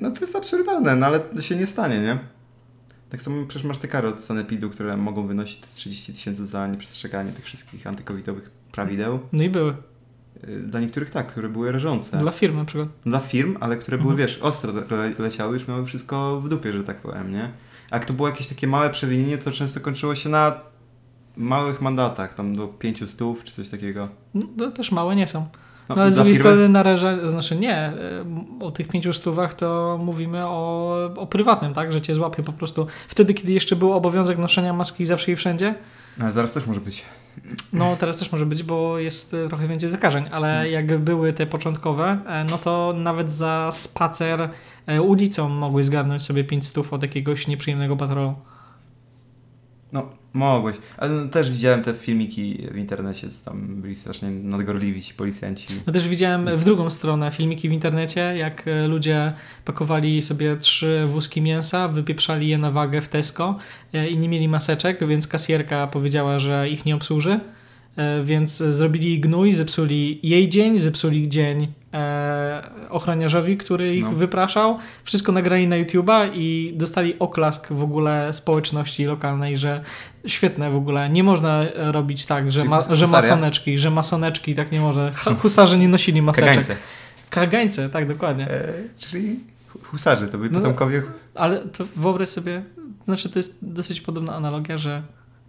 no 0.01 0.11
to 0.11 0.21
jest 0.21 0.37
absurdalne, 0.37 0.97
no 0.97 1.07
ale 1.07 1.21
to 1.21 1.43
się 1.43 1.57
nie 1.57 1.67
stanie, 1.67 2.01
nie? 2.01 2.19
Tak 3.11 3.23
samo 3.23 3.47
przecież 3.47 3.65
masz 3.69 3.79
te 3.79 3.89
kary 3.89 4.09
od 4.09 4.21
Sanepidu, 4.21 4.71
które 4.71 4.97
mogą 4.97 5.27
wynosić 5.27 5.61
te 5.61 5.67
30 5.75 6.13
tysięcy 6.13 6.47
za 6.47 6.67
nieprzestrzeganie 6.67 7.33
tych 7.33 7.45
wszystkich 7.45 7.87
antykowidowych 7.87 8.51
prawideł. 8.73 9.21
No 9.33 9.45
i 9.45 9.51
były. 9.51 9.75
E, 10.45 10.57
Dla 10.61 10.81
niektórych 10.81 11.11
tak, 11.11 11.27
które 11.27 11.49
były 11.49 11.73
rażące. 11.73 12.19
Dla 12.19 12.33
firm 12.33 12.57
na 12.57 12.65
przykład. 12.65 12.89
Dla 13.07 13.21
firm, 13.21 13.57
ale 13.61 13.77
które 13.77 13.99
były, 13.99 14.13
Mhm. 14.13 14.29
wiesz, 14.29 14.39
ostro 14.39 14.73
le 14.73 15.13
leciały, 15.19 15.55
już 15.55 15.69
miały 15.69 15.87
wszystko 15.87 16.41
w 16.41 16.49
dupie, 16.49 16.73
że 16.73 16.85
tak 16.85 16.97
powiem, 16.97 17.33
nie? 17.33 17.51
A 17.91 17.97
jak 17.97 18.05
to 18.05 18.13
było 18.15 18.29
jakieś 18.29 18.49
takie 18.49 18.67
małe 18.67 18.91
przewinienie, 18.91 19.39
to 19.39 19.51
często 19.51 19.81
kończyło 19.81 20.15
się 20.15 20.29
na 20.29 20.61
małych 21.37 21.81
mandatach, 21.81 22.35
tam 22.35 22.57
do 22.57 22.69
500 22.69 23.17
czy 23.45 23.53
coś 23.53 23.69
takiego. 23.69 24.09
No, 24.35 24.43
to 24.59 24.71
też 24.71 24.93
małe 24.93 25.17
nie 25.17 25.27
są. 25.27 25.47
No, 25.89 25.95
No, 25.95 26.03
ale 26.03 26.11
z 26.11 26.15
drugiej 26.15 26.37
strony 26.37 26.69
naraża, 26.69 27.29
znaczy 27.29 27.57
nie, 27.57 27.77
e, 27.77 27.95
o 28.61 28.71
tych 28.71 28.89
pięciu 28.89 29.13
stówach 29.13 29.55
to 29.55 29.99
mówimy 30.03 30.47
o, 30.47 30.95
o 31.17 31.27
prywatnym, 31.27 31.75
tak, 31.75 31.93
że 31.93 32.01
cię 32.01 32.15
złapie 32.15 32.43
po 32.43 32.53
prostu 32.53 32.87
wtedy, 33.09 33.35
kiedy 33.35 33.53
jeszcze 33.53 33.77
był 33.77 33.93
obowiązek 33.93 34.39
noszenia 34.39 34.73
maski 34.73 35.07
zawsze 35.07 35.33
i 35.33 35.37
wszędzie, 35.37 35.75
Ale 36.21 36.33
zaraz 36.33 36.55
też 36.55 36.67
może 36.67 36.81
być. 36.81 37.05
no 37.73 37.97
teraz 37.97 38.19
też 38.19 38.33
może 38.33 38.47
być, 38.47 38.63
bo 38.63 38.99
jest 38.99 39.35
e, 39.35 39.49
trochę 39.49 39.69
więcej 39.69 39.89
zakażeń, 39.89 40.25
ale 40.33 40.49
Hmm. 40.49 40.73
jak 40.73 40.99
były 40.99 41.33
te 41.33 41.47
początkowe, 41.47 42.19
e, 42.27 42.45
no 42.45 42.59
to 42.59 42.95
nawet 42.97 43.31
za 43.33 43.69
spacer 43.73 44.51
e, 44.87 45.03
ulicą 45.03 45.49
mogły 45.49 45.83
zgarnąć 45.83 46.23
sobie 46.23 46.45
5 46.45 46.67
stów 46.67 46.93
od 46.93 47.03
jakiegoś 47.03 47.47
nieprzyjemnego 47.47 47.97
patrolu. 47.97 48.35
Mogłeś. 50.33 50.77
Ale 50.99 51.13
no, 51.13 51.29
też 51.29 51.51
widziałem 51.51 51.83
te 51.83 51.95
filmiki 51.95 52.69
w 52.71 52.77
internecie, 52.77 53.29
co 53.29 53.51
tam 53.51 53.67
byli 53.81 53.97
strasznie 53.97 54.31
nadgorliwi 54.31 55.03
ci 55.03 55.15
policjanci. 55.15 55.67
No 55.87 55.93
też 55.93 56.09
widziałem 56.09 56.57
w 56.57 56.65
drugą 56.65 56.91
stronę 56.91 57.31
filmiki 57.31 57.69
w 57.69 57.73
internecie, 57.73 58.21
jak 58.21 58.69
e, 58.69 58.89
ludzie 58.89 59.33
pakowali 59.65 60.23
sobie 60.23 60.57
trzy 60.57 61.05
wózki 61.07 61.43
mięsa, 61.43 61.89
wypieprzali 61.89 62.49
je 62.49 62.59
na 62.59 62.71
wagę 62.71 63.01
w 63.01 63.09
Tesco 63.09 63.59
e, 63.93 64.09
i 64.09 64.19
nie 64.19 64.29
mieli 64.29 64.49
maseczek, 64.49 65.07
więc 65.07 65.29
kasjerka 65.29 65.87
powiedziała, 65.87 66.39
że 66.39 66.69
ich 66.69 66.85
nie 66.85 66.95
obsłuży. 66.95 67.41
E, 67.97 68.25
Więc 68.25 68.57
zrobili 68.57 69.21
gnój, 69.21 69.53
zepsuli 69.55 70.21
jej 70.23 70.49
dzień, 70.49 70.79
zepsuli 70.79 71.29
dzień 71.29 71.69
e, 71.95 72.63
ochroniarzowi, 72.91 73.57
który 73.57 73.97
ich 73.97 74.05
No. 74.05 74.13
wypraszał. 74.13 74.79
Wszystko 75.05 75.33
nagrali 75.33 75.69
na 75.69 75.77
YouTube'a 75.77 76.31
i 76.35 76.73
dostali 76.77 77.19
oklask 77.19 77.69
w 77.73 77.83
ogóle 77.83 78.33
społeczności 78.33 79.05
lokalnej, 79.05 79.57
że 79.59 79.81
świetne 80.27 80.71
w 80.71 80.77
ogóle. 80.77 81.11
Nie 81.11 81.25
można 81.25 81.65
robić 81.75 82.25
tak, 82.27 82.53
że, 82.53 82.65
ma, 82.65 82.83
że 82.95 83.07
masoneczki, 83.07 83.79
że 83.79 83.91
masoneczki 83.91 84.55
tak 84.55 84.73
nie 84.73 84.81
może. 84.81 85.13
Husarze 85.43 85.79
nie 85.79 85.89
nosili 85.89 86.23
maseczek. 86.23 86.47
Kagańce. 86.55 86.77
Kagańce, 87.31 87.91
tak, 87.91 88.09
dokładnie. 88.09 88.51
E, 88.51 88.73
czyli 88.99 89.41
hu- 89.69 89.79
husarzy, 89.83 90.29
to 90.29 90.39
byli 90.39 90.51
No, 90.51 90.59
potomkowie... 90.61 91.03
Ale 91.35 91.59
to 91.59 91.85
wyobraź 91.97 92.29
sobie, 92.29 92.63
znaczy 93.05 93.29
to 93.31 93.39
jest 93.39 93.59
dosyć 93.63 94.01
podobna 94.01 94.35
analogia, 94.35 94.79
że 94.79 95.03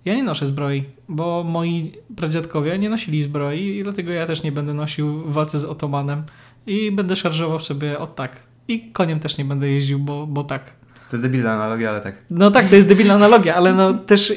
ja 0.07 0.15
nie 0.15 0.23
noszę 0.23 0.45
zbroi, 0.45 0.83
bo 1.09 1.43
moi 1.43 1.91
pradziadkowie 2.15 2.79
nie 2.79 2.89
nosili 2.89 3.23
zbroi 3.23 3.77
i 3.77 3.83
dlatego 3.83 4.11
ja 4.11 4.27
też 4.27 4.43
nie 4.43 4.51
będę 4.51 4.73
nosił 4.73 5.24
w 5.24 5.33
walce 5.33 5.59
z 5.59 5.65
otomanem 5.65 6.24
i 6.67 6.91
będę 6.91 7.15
szarżował 7.15 7.61
sobie 7.61 8.00
od 8.00 8.15
tak. 8.15 8.35
I 8.67 8.91
koniem 8.91 9.20
też 9.20 9.37
nie 9.37 9.46
będę 9.46 9.70
jeździł, 9.70 10.00
bo, 10.00 10.27
bo 10.27 10.43
tak. 10.43 10.63
To 11.09 11.15
jest 11.15 11.25
debilna 11.25 11.53
analogia, 11.53 11.89
ale 11.89 12.01
tak. 12.01 12.15
No 12.29 12.51
tak, 12.51 12.70
to 12.70 12.75
jest 12.75 12.87
debilna 12.87 13.13
analogia, 13.13 13.55
ale 13.55 13.74
no 13.74 13.93
też, 13.93 14.31
e, 14.31 14.35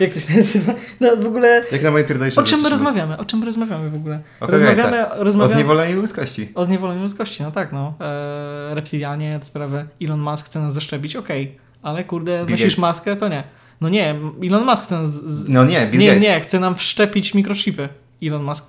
jak 0.00 0.14
to 0.14 0.20
się 0.20 0.36
nazywa? 0.36 0.74
No 1.00 1.16
w 1.16 1.26
ogóle, 1.26 1.64
Jak 1.72 1.82
na 1.82 1.90
moje 1.90 2.04
pierdolejsze 2.04 2.40
o 2.40 2.44
czym 2.44 2.60
my 2.60 2.68
rozmawiamy? 2.68 3.18
O 3.18 3.24
czym 3.24 3.38
my 3.38 3.44
rozmawiamy 3.44 3.90
w 3.90 3.94
ogóle? 3.94 4.20
O 4.40 4.46
rozmawiamy, 4.46 4.82
kagańcach. 4.82 5.20
O 5.20 5.24
rozmawiamy, 5.24 5.54
zniewoleniu 5.54 6.00
ludzkości. 6.00 6.48
O 6.54 6.64
zniewoleniu 6.64 7.02
ludzkości, 7.02 7.42
no 7.42 7.50
tak, 7.50 7.72
no. 7.72 7.94
E, 8.00 8.74
reptilianie, 8.74 9.38
te 9.38 9.46
sprawy. 9.46 9.86
Elon 10.02 10.20
Musk 10.20 10.46
chce 10.46 10.60
nas 10.60 10.74
zaszczepić, 10.74 11.16
okej. 11.16 11.58
Ale 11.82 12.04
kurde, 12.04 12.38
Bill 12.38 12.50
nosisz 12.50 12.64
Gates. 12.64 12.78
maskę, 12.78 13.16
to 13.16 13.28
nie. 13.28 13.42
No 13.82 13.88
nie, 13.88 14.14
Elon 14.42 14.64
Musk 14.64 14.84
chce. 14.84 15.06
Z... 15.06 15.48
No 15.48 15.64
nie, 15.64 15.86
Bill 15.86 16.00
nie, 16.00 16.06
Gates. 16.06 16.22
nie, 16.22 16.40
chce 16.40 16.60
nam 16.60 16.74
wszczepić 16.76 17.34
mikrochipy. 17.34 17.88
Elon 18.22 18.42
Musk. 18.44 18.64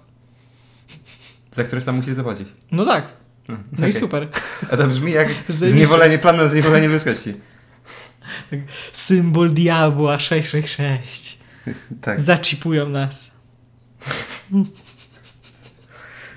Za 1.51 1.63
które 1.63 1.81
sam 1.81 1.95
musisz 1.95 2.15
zapłacić. 2.15 2.47
No 2.71 2.85
tak, 2.85 3.05
Hmm, 3.47 3.63
no 3.71 3.77
i 3.77 3.81
okej. 3.89 3.93
super. 4.01 4.27
A 4.71 4.77
to 4.77 4.87
brzmi 4.87 5.11
jak 5.11 5.27
zniewolenie, 5.49 6.17
plan 6.17 6.37
na 6.37 6.47
zniewolenie 6.47 6.87
ludzkości. 6.87 7.33
Symbol 8.93 9.49
diabła 9.53 10.19
666. 10.19 11.37
Tak. 12.01 12.21
Zaczipują 12.21 12.89
nas. 12.89 13.31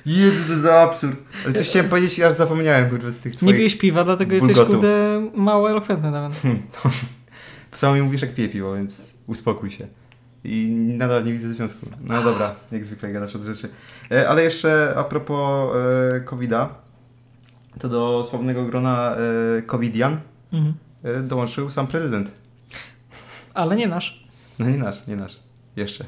Jezu, 0.07 0.37
to 0.49 0.59
za 0.61 0.75
absurd. 0.81 1.17
Ale 1.45 1.55
coś 1.55 1.69
chciałem 1.69 1.89
powiedzieć 1.89 2.19
i 2.19 2.25
aż 2.25 2.35
zapomniałem, 2.35 2.91
kurwa, 2.91 3.11
z 3.11 3.19
tych 3.21 3.33
Nie 3.33 3.39
twoich... 3.39 3.57
pijesz 3.57 3.75
piwa, 3.79 4.05
dlatego 4.05 4.35
jesteś 4.35 4.57
bulgotu. 4.57 4.73
kurde 4.73 5.31
mało 5.35 5.71
elokwentny 5.71 6.11
nawet. 6.11 6.41
Co 7.77 7.95
mi 7.95 8.03
mówisz, 8.03 8.23
jak 8.23 8.35
piję 8.35 8.49
piwo, 8.49 8.75
więc 8.75 9.15
uspokój 9.27 9.71
się. 9.71 9.87
I 10.45 10.69
nadal 10.99 11.25
nie 11.25 11.33
widzę 11.33 11.49
związku. 11.49 11.87
No 12.01 12.23
dobra, 12.23 12.55
jak 12.73 12.85
zwykle 12.85 13.13
gadasz 13.13 13.37
od 13.37 13.43
rzeczy. 13.43 13.69
E, 14.11 14.29
Ale 14.29 14.43
jeszcze 14.43 14.95
a 14.97 15.05
propos 15.05 15.77
e, 16.17 16.21
COVID-a, 16.21 16.75
to 17.79 17.89
do 17.89 18.27
sławnego 18.31 18.65
grona 18.65 19.17
e, 19.59 19.63
covidian 19.63 20.21
Mhm. 20.53 20.75
dołączył 21.29 21.71
sam 21.71 21.87
prezydent. 21.87 22.33
Ale 23.55 23.77
nie 23.77 23.87
nasz. 23.89 24.27
No 24.59 24.69
nie 24.71 24.79
nasz, 24.79 25.07
nie 25.07 25.17
nasz. 25.17 25.37
Jeszcze. 25.77 26.05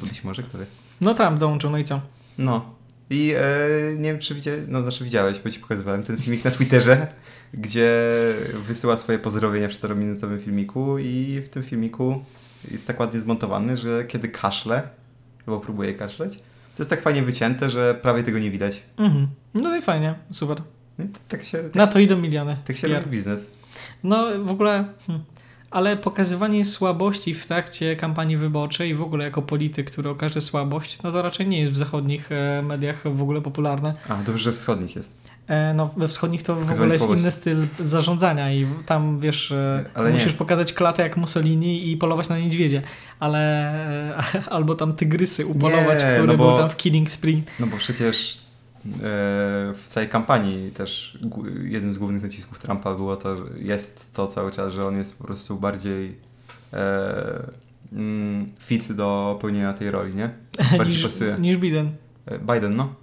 Bo 0.00 0.06
być 0.06 0.24
może 0.24 0.42
który. 0.42 0.66
No 1.00 1.14
tam 1.14 1.38
dołączył, 1.38 1.70
no 1.70 1.78
i 1.78 1.84
co? 1.84 2.00
No. 2.38 2.73
I 3.10 3.34
e, 3.36 3.96
nie 3.98 4.10
wiem, 4.12 4.18
czy 4.18 4.34
widziałeś, 4.34 4.60
no 4.68 4.82
znaczy 4.82 5.04
widziałeś, 5.04 5.38
bo 5.38 5.50
ci 5.50 5.60
pokazywałem 5.60 6.02
ten 6.02 6.16
filmik 6.16 6.44
na 6.44 6.50
Twitterze, 6.50 7.06
gdzie 7.54 7.90
wysyła 8.66 8.96
swoje 8.96 9.18
pozdrowienia 9.18 9.68
w 9.68 9.72
4-minutowym 9.72 10.38
filmiku 10.40 10.98
i 10.98 11.40
w 11.40 11.48
tym 11.48 11.62
filmiku 11.62 12.24
jest 12.70 12.86
tak 12.86 13.00
ładnie 13.00 13.20
zmontowany, 13.20 13.76
że 13.76 14.04
kiedy 14.04 14.28
kaszle, 14.28 14.82
albo 15.46 15.60
próbuje 15.60 15.94
kaszleć, 15.94 16.32
to 16.76 16.82
jest 16.82 16.90
tak 16.90 17.00
fajnie 17.02 17.22
wycięte, 17.22 17.70
że 17.70 17.94
prawie 18.02 18.22
tego 18.22 18.38
nie 18.38 18.50
widać. 18.50 18.82
Mhm. 18.96 19.28
No 19.54 19.76
i 19.76 19.82
fajnie, 19.82 20.14
super. 20.30 20.58
No 20.98 21.04
i 21.04 21.08
tak 21.28 21.42
się, 21.42 21.58
tak, 21.58 21.74
Na 21.74 21.86
się- 21.86 21.92
to 21.92 21.98
idą 21.98 22.16
miliony. 22.18 22.56
tak 22.66 22.76
się 22.76 22.88
PR. 22.88 22.96
robi 22.96 23.10
biznes. 23.10 23.50
No 24.04 24.44
w 24.44 24.50
ogóle, 24.50 24.84
hmm. 25.06 25.24
Ale 25.74 25.96
pokazywanie 25.96 26.64
słabości 26.64 27.34
w 27.34 27.46
trakcie 27.46 27.96
kampanii 27.96 28.36
wyborczej 28.36 28.94
w 28.94 29.02
ogóle 29.02 29.24
jako 29.24 29.42
polityk, 29.42 29.90
który 29.90 30.10
okaże 30.10 30.40
słabość, 30.40 31.02
no 31.02 31.12
to 31.12 31.22
raczej 31.22 31.46
nie 31.48 31.60
jest 31.60 31.72
w 31.72 31.76
zachodnich 31.76 32.32
e, 32.32 32.62
mediach 32.62 33.02
w 33.14 33.22
ogóle 33.22 33.40
popularne. 33.40 33.94
A, 34.08 34.16
dobrze, 34.16 34.44
że 34.44 34.52
wschodnich 34.52 34.96
jest. 34.96 35.16
E, 35.46 35.74
no 35.74 35.90
we 35.96 36.08
wschodnich 36.08 36.42
to 36.42 36.56
w 36.56 36.70
ogóle 36.70 36.94
jest 36.94 37.10
inny 37.10 37.30
styl 37.30 37.66
zarządzania 37.78 38.52
i 38.52 38.66
tam 38.86 39.20
wiesz, 39.20 39.52
e, 39.52 39.84
Ale 39.94 40.08
nie. 40.12 40.18
musisz 40.18 40.32
pokazać 40.32 40.72
klatę 40.72 41.02
jak 41.02 41.16
Mussolini 41.16 41.90
i 41.90 41.96
polować 41.96 42.28
na 42.28 42.38
niedźwiedzie, 42.38 42.82
ale 43.20 43.72
albo 44.50 44.74
tam 44.74 44.92
tygrysy 44.92 45.46
upolować, 45.46 46.02
Nie, 46.02 46.08
które 46.08 46.26
no 46.26 46.36
bo- 46.36 46.44
były 46.46 46.58
tam 46.58 46.70
w 46.70 46.76
Killing 46.76 47.10
Spree. 47.10 47.42
No 47.60 47.66
bo 47.66 47.76
przecież 47.76 48.43
w 49.74 49.84
całej 49.86 50.08
kampanii 50.08 50.70
też 50.70 51.18
jednym 51.64 51.94
z 51.94 51.98
głównych 51.98 52.22
nacisków 52.22 52.58
Trumpa 52.58 52.94
było 52.94 53.16
to, 53.16 53.36
że 53.36 53.44
jest 53.58 54.12
to 54.12 54.26
cały 54.26 54.52
czas, 54.52 54.74
że 54.74 54.86
on 54.86 54.96
jest 54.96 55.18
po 55.18 55.24
prostu 55.24 55.56
bardziej 55.56 56.18
e, 56.72 57.52
mm, 57.92 58.52
fit 58.58 58.92
do 58.92 59.38
pełnienia 59.40 59.72
tej 59.72 59.90
roli, 59.90 60.14
nie? 60.14 60.30
Bardziej 60.78 60.96
niż, 60.96 61.02
pasuje. 61.04 61.36
niż 61.40 61.56
Biden. 61.56 61.90
E, 62.26 62.38
Biden, 62.38 62.76
no. 62.76 62.94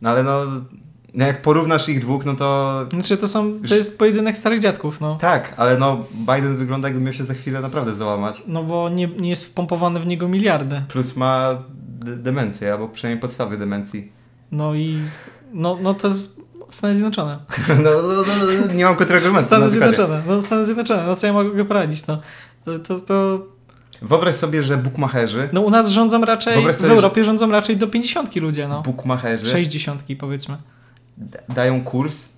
No 0.00 0.10
ale 0.10 0.22
no, 0.22 0.44
no 1.14 1.26
jak 1.26 1.42
porównasz 1.42 1.88
ich 1.88 2.00
dwóch, 2.00 2.24
no 2.24 2.34
to 2.34 2.86
Znaczy 2.92 3.16
to 3.16 3.28
są, 3.28 3.60
to 3.68 3.74
jest 3.74 3.98
pojedynek 3.98 4.36
starych 4.36 4.60
dziadków, 4.60 5.00
no. 5.00 5.16
tak, 5.16 5.54
ale 5.56 5.78
no 5.78 6.04
Biden 6.14 6.56
wygląda 6.56 6.88
jakby 6.88 7.02
miał 7.02 7.12
się 7.12 7.24
za 7.24 7.34
chwilę 7.34 7.60
naprawdę 7.60 7.94
załamać. 7.94 8.42
No 8.46 8.64
bo 8.64 8.88
nie, 8.88 9.06
nie 9.06 9.30
jest 9.30 9.46
wpompowane 9.46 10.00
w 10.00 10.06
niego 10.06 10.28
miliardy. 10.28 10.82
Plus 10.88 11.16
ma 11.16 11.62
de- 12.04 12.16
demencję, 12.16 12.72
albo 12.72 12.88
przynajmniej 12.88 13.20
podstawy 13.20 13.56
demencji. 13.56 14.19
No 14.52 14.74
i 14.74 14.98
no, 15.52 15.78
no 15.82 15.94
to 15.94 16.08
jest 16.08 16.40
Stany 16.70 16.94
Zjednoczone. 16.94 17.38
No, 17.68 17.90
no, 18.02 18.34
no, 18.66 18.72
nie 18.74 18.84
mam 18.84 18.96
kontrargumentu. 18.96 19.46
Stany. 19.46 19.70
Zjednoczone. 19.70 20.22
No 20.26 20.42
Stany 20.42 20.64
Zjednoczone. 20.64 21.06
No 21.06 21.16
co 21.16 21.26
ja 21.26 21.32
mogę 21.32 21.64
poradzić? 21.64 22.06
No 22.06 22.20
to, 22.64 22.78
to, 22.78 23.00
to 23.00 23.46
Wyobraź 24.02 24.36
sobie, 24.36 24.62
że 24.62 24.76
bukmacherzy, 24.76 25.48
no 25.52 25.60
u 25.60 25.70
nas 25.70 25.88
rządzą 25.88 26.24
raczej, 26.24 26.72
w 26.72 26.76
sobie, 26.76 26.88
że- 26.88 26.94
Europie 26.94 27.24
rządzą 27.24 27.50
raczej 27.50 27.76
do 27.76 27.86
50 27.86 28.36
ludzie, 28.36 28.68
no. 28.68 28.82
bukmacherzy 28.82 29.46
60 29.46 30.04
powiedzmy. 30.18 30.56
dają 31.48 31.84
kurs 31.84 32.28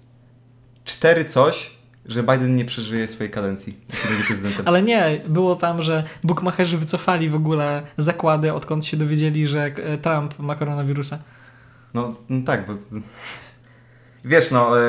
cztery 0.84 1.24
coś 1.24 1.70
że 2.06 2.22
Biden 2.22 2.56
nie 2.56 2.64
przeżyje 2.64 3.08
swojej 3.08 3.30
kadencji, 3.30 3.76
jeśli 3.92 4.08
będzie 4.08 4.24
prezydentem. 4.24 4.64
Ale 4.68 4.82
nie, 4.82 5.20
było 5.28 5.56
tam, 5.56 5.82
że 5.82 6.04
bookmacherzy 6.24 6.78
wycofali 6.78 7.28
w 7.28 7.34
ogóle 7.34 7.82
zakłady, 7.96 8.52
odkąd 8.52 8.86
się 8.86 8.96
dowiedzieli, 8.96 9.46
że 9.46 9.64
e, 9.64 9.98
Trump 9.98 10.38
ma 10.38 10.54
koronawirusa. 10.54 11.18
No, 11.94 12.14
no 12.28 12.42
tak, 12.46 12.66
bo 12.66 12.74
wiesz, 14.24 14.50
no, 14.50 14.80
e, 14.80 14.82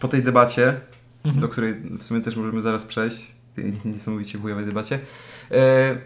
po 0.00 0.08
tej 0.08 0.22
debacie, 0.22 0.80
Mhm. 1.24 1.40
do 1.40 1.48
której 1.48 1.74
w 1.98 2.02
sumie 2.02 2.20
też 2.20 2.36
możemy 2.36 2.62
zaraz 2.62 2.84
przejść, 2.84 3.32
niesamowicie 3.84 4.38
chujowej 4.38 4.66
debacie, 4.66 4.98
e, 5.50 5.96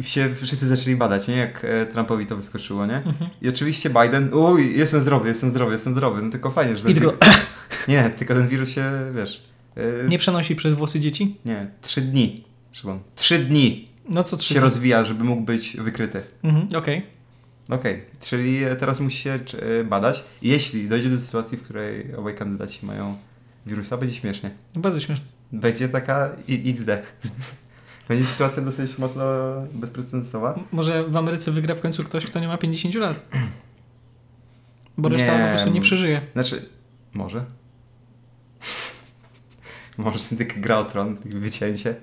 się 0.00 0.34
wszyscy 0.34 0.66
zaczęli 0.66 0.96
badać, 0.96 1.28
nie? 1.28 1.36
Jak 1.36 1.64
e, 1.64 1.86
Trumpowi 1.86 2.26
to 2.26 2.36
wyskoczyło, 2.36 2.86
nie? 2.86 2.96
Mhm. 2.96 3.30
I 3.42 3.48
oczywiście 3.48 3.90
Biden, 3.90 4.34
uj, 4.34 4.78
jestem 4.78 5.02
zdrowy, 5.02 5.28
jestem 5.28 5.50
zdrowy, 5.50 5.72
jestem 5.72 5.92
zdrowy, 5.92 6.22
no 6.22 6.30
tylko 6.30 6.50
fajnie, 6.50 6.76
że 6.76 6.82
ten 6.82 6.90
I 6.92 6.94
tylko 6.94 7.14
Nie, 7.88 8.10
tylko 8.18 8.34
ten 8.34 8.48
wirus 8.48 8.68
się, 8.68 8.84
wiesz, 9.14 9.42
e, 9.76 10.08
nie 10.08 10.18
przenosi 10.18 10.56
przez 10.56 10.74
włosy 10.74 11.00
dzieci? 11.00 11.36
nie, 11.44 11.70
trzy 11.82 12.00
dni, 12.00 12.44
Szymon, 12.72 13.00
trzy 13.16 13.38
dni 13.38 13.88
No 14.08 14.22
co 14.22 14.36
trzy 14.36 14.48
się 14.48 14.54
dni? 14.54 14.64
rozwija, 14.64 15.04
żeby 15.04 15.24
mógł 15.24 15.42
być 15.42 15.76
wykryty. 15.76 16.22
Mhm, 16.42 16.68
Okej. 16.76 17.06
Okej, 17.68 18.04
czyli 18.20 18.64
e, 18.64 18.76
teraz 18.76 19.00
musi 19.00 19.18
się 19.18 19.30
e, 19.80 19.84
badać. 19.84 20.24
Jeśli 20.42 20.88
dojdzie 20.88 21.10
do 21.10 21.20
sytuacji, 21.20 21.58
w 21.58 21.62
której 21.62 22.14
obaj 22.14 22.34
kandydaci 22.36 22.86
mają 22.86 23.16
wirusa, 23.66 23.96
będzie 23.96 24.14
śmiesznie. 24.14 24.50
Bardzo 24.74 25.00
śmieszne. 25.00 25.26
Będzie 25.52 25.88
taka 25.88 26.30
XD. 26.48 26.88
Będzie 28.08 28.26
sytuacja 28.26 28.62
dosyć 28.62 28.98
mocno 28.98 29.24
bezprecedensowa. 29.72 30.58
Może 30.72 31.04
w 31.04 31.16
Ameryce 31.16 31.50
wygra 31.50 31.74
w 31.74 31.80
końcu 31.80 32.04
ktoś, 32.04 32.26
kto 32.26 32.40
nie 32.40 32.48
ma 32.48 32.58
50 32.58 32.94
lat. 32.94 33.20
Bo 34.98 35.08
reszta 35.08 35.38
Nie, 35.38 35.44
po 35.44 35.48
prostu 35.48 35.70
nie 35.70 35.80
przeżyje. 35.80 36.20
Znaczy, 36.32 36.68
może. 37.14 37.44
może 39.98 40.18
tylko 40.18 40.54
gra 40.56 40.78
o 40.78 40.84
tron, 40.84 41.16
wycięcie. 41.24 41.94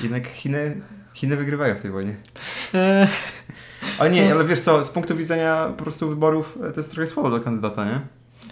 Jednak 0.00 0.26
Chiny, 0.26 0.80
Chiny 1.14 1.36
wygrywają 1.36 1.78
w 1.78 1.82
tej 1.82 1.90
wojnie. 1.90 2.16
Ale 3.98 4.10
nie, 4.10 4.24
No. 4.28 4.34
ale 4.34 4.44
wiesz 4.44 4.60
co, 4.60 4.84
z 4.84 4.88
punktu 4.88 5.16
widzenia 5.16 5.66
po 5.76 5.84
prostu 5.84 6.08
wyborów 6.08 6.58
e, 6.64 6.72
to 6.72 6.80
jest 6.80 6.92
trochę 6.92 7.06
słabo 7.06 7.30
dla 7.30 7.40
kandydata, 7.40 7.84
nie? 7.84 8.00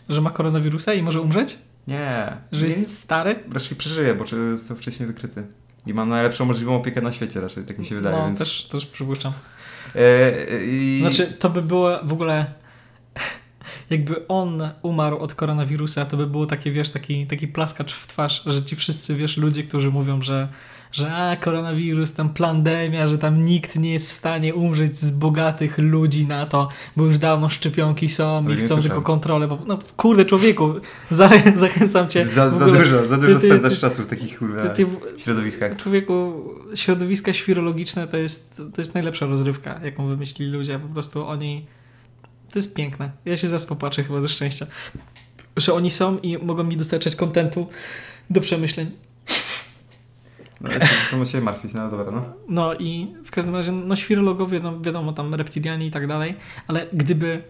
że 0.09 0.21
ma 0.21 0.31
koronawirusa 0.31 0.95
i 0.95 1.03
może 1.03 1.21
umrzeć? 1.21 1.59
Nie. 1.89 2.37
Że 2.53 2.67
nie, 2.67 2.73
jest 2.73 2.99
stary? 2.99 3.45
Raczej 3.53 3.77
przeżyje, 3.77 4.15
bo 4.15 4.25
został 4.57 4.77
wcześniej 4.77 5.07
wykryty. 5.07 5.47
I 5.87 5.95
ma 5.95 6.05
najlepszą 6.05 6.45
możliwą 6.45 6.77
opiekę 6.77 7.01
na 7.01 7.13
świecie 7.13 7.41
raczej, 7.41 7.65
tak 7.65 7.79
mi 7.79 7.87
się 7.87 7.95
wydaje, 7.95 8.17
no, 8.17 8.27
więc... 8.27 8.39
też, 8.39 8.63
też 8.63 8.87
przypuszczam. 8.87 9.33
E, 9.97 10.33
i... 10.65 10.99
Znaczy, 11.01 11.27
to 11.27 11.51
by 11.51 11.63
było 11.63 11.99
w 12.05 12.13
ogóle. 12.13 12.47
Jakby 13.91 14.29
on 14.29 14.71
umarł 14.83 15.19
od 15.19 15.35
koronawirusa, 15.35 16.05
to 16.05 16.17
by 16.17 16.27
było 16.27 16.47
takie, 16.47 16.71
wiesz, 16.71 16.91
taki, 16.91 17.27
taki 17.27 17.49
plaskacz 17.49 17.95
w 17.95 18.07
twarz, 18.07 18.43
że 18.47 18.65
ci 18.65 18.77
wszyscy, 18.77 19.15
wiesz, 19.15 19.37
ludzie, 19.37 19.63
którzy 19.63 19.91
mówią, 19.91 20.23
że, 20.23 20.49
że 20.95 21.13
a, 21.17 21.37
koronawirus, 21.37 22.13
tam 22.15 22.29
pandemia, 22.29 23.07
że 23.07 23.19
tam 23.19 23.45
nikt 23.45 23.77
nie 23.77 23.93
jest 23.93 24.09
w 24.09 24.13
stanie 24.13 24.55
umrzeć 24.55 24.97
z 24.99 25.11
bogatych 25.11 25.79
ludzi 25.79 26.27
na 26.27 26.47
to, 26.47 26.69
bo 26.97 27.05
już 27.05 27.19
dawno 27.19 27.49
szczepionki 27.51 28.09
są 28.09 28.39
Ale 28.47 28.55
i 28.55 28.57
chcą 28.57 28.67
słyszałem. 28.67 28.83
tylko 28.83 29.03
kontrolę. 29.03 29.49
Bo, 29.49 29.59
no 29.67 29.79
kurde, 29.97 30.25
człowieku, 30.25 30.75
za, 31.11 31.31
zachęcam 31.55 32.09
cię. 32.09 32.25
Za, 32.25 32.51
za 32.51 32.65
ogóle- 32.65 32.79
dużo, 32.81 33.07
za 33.07 33.17
dużo 33.17 33.39
ty- 33.39 33.47
spędzasz 33.47 33.75
ty- 33.75 33.81
czasu 33.81 34.03
w 34.03 34.07
takich 34.07 34.39
kurwa 34.39 34.69
Ty, 34.69 34.85
ty, 34.85 34.87
środowiskach. 35.23 35.77
Człowieku, 35.77 36.45
środowiska 36.75 37.33
świrologiczne 37.33 38.09
to 38.09 38.17
jest, 38.17 38.57
to 38.75 38.81
jest 38.81 38.95
najlepsza 38.95 39.27
rozrywka, 39.27 39.81
jaką 39.85 40.07
wymyślili 40.09 40.53
ludzie. 40.53 40.79
Po 40.79 40.89
prostu 40.89 41.27
oni. 41.27 41.67
To 42.53 42.59
jest 42.59 42.75
piękne. 42.75 43.11
Ja 43.25 43.37
się 43.37 43.49
zaraz 43.49 43.67
popatrzę 43.67 44.05
chyba 44.05 44.21
ze 44.21 44.29
szczęścia. 44.29 44.67
Że 45.57 45.75
oni 45.75 45.91
są 45.91 46.19
i 46.19 46.39
mogą 46.39 46.65
mi 46.65 46.77
dostarczać 46.77 47.17
kontentu 47.17 47.67
do 48.31 48.41
przemyśleń. 48.41 48.91
No, 51.13 51.25
się 51.25 51.41
martwić, 51.41 51.75
no 51.75 51.91
dobra, 51.91 52.11
no. 52.11 52.25
No 52.49 52.75
i 52.75 53.15
w 53.25 53.31
każdym 53.31 53.55
razie, 53.55 53.73
no 53.73 53.97
świrologowie, 53.97 54.61
no 54.61 54.81
wiadomo, 54.81 55.13
tam 55.13 55.35
reptilianie 55.35 55.87
i 55.87 55.91
tak 55.91 56.07
dalej, 56.07 56.37
ale 56.67 56.87
gdyby 56.93 57.43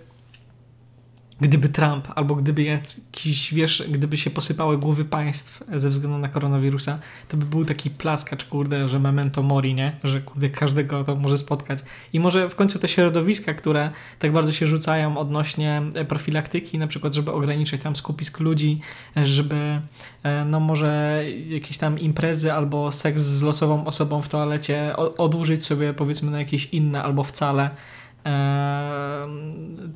gdyby 1.40 1.68
Trump 1.68 2.08
albo 2.14 2.34
gdyby 2.34 2.62
jakiś, 2.62 3.54
wiesz, 3.54 3.84
gdyby 3.88 4.16
się 4.16 4.30
posypały 4.30 4.78
głowy 4.78 5.04
państw 5.04 5.64
ze 5.72 5.90
względu 5.90 6.18
na 6.18 6.28
koronawirusa, 6.28 6.98
to 7.28 7.36
by 7.36 7.46
był 7.46 7.64
taki 7.64 7.90
plaskacz, 7.90 8.44
kurde, 8.44 8.88
że 8.88 8.98
memento 9.00 9.42
mori, 9.42 9.74
nie? 9.74 9.92
Że 10.04 10.20
kurde, 10.20 10.50
każdego 10.50 11.04
to 11.04 11.16
może 11.16 11.36
spotkać. 11.36 11.78
I 12.12 12.20
może 12.20 12.48
w 12.50 12.54
końcu 12.54 12.78
te 12.78 12.88
środowiska, 12.88 13.54
które 13.54 13.90
tak 14.18 14.32
bardzo 14.32 14.52
się 14.52 14.66
rzucają 14.66 15.18
odnośnie 15.18 15.82
e, 15.94 16.04
profilaktyki, 16.04 16.78
na 16.78 16.86
przykład, 16.86 17.14
żeby 17.14 17.32
ograniczyć 17.32 17.82
tam 17.82 17.96
skupisk 17.96 18.40
ludzi, 18.40 18.80
e, 19.16 19.26
żeby 19.26 19.80
e, 20.22 20.44
no 20.44 20.60
może 20.60 21.22
jakieś 21.48 21.78
tam 21.78 21.98
imprezy 21.98 22.52
albo 22.52 22.92
seks 22.92 23.22
z 23.22 23.42
losową 23.42 23.84
osobą 23.84 24.22
w 24.22 24.28
toalecie 24.28 24.96
odłożyć 24.96 25.64
sobie 25.64 25.94
powiedzmy 25.94 26.30
na 26.30 26.38
jakieś 26.38 26.66
inne 26.66 27.02
albo 27.02 27.24
wcale 27.24 27.70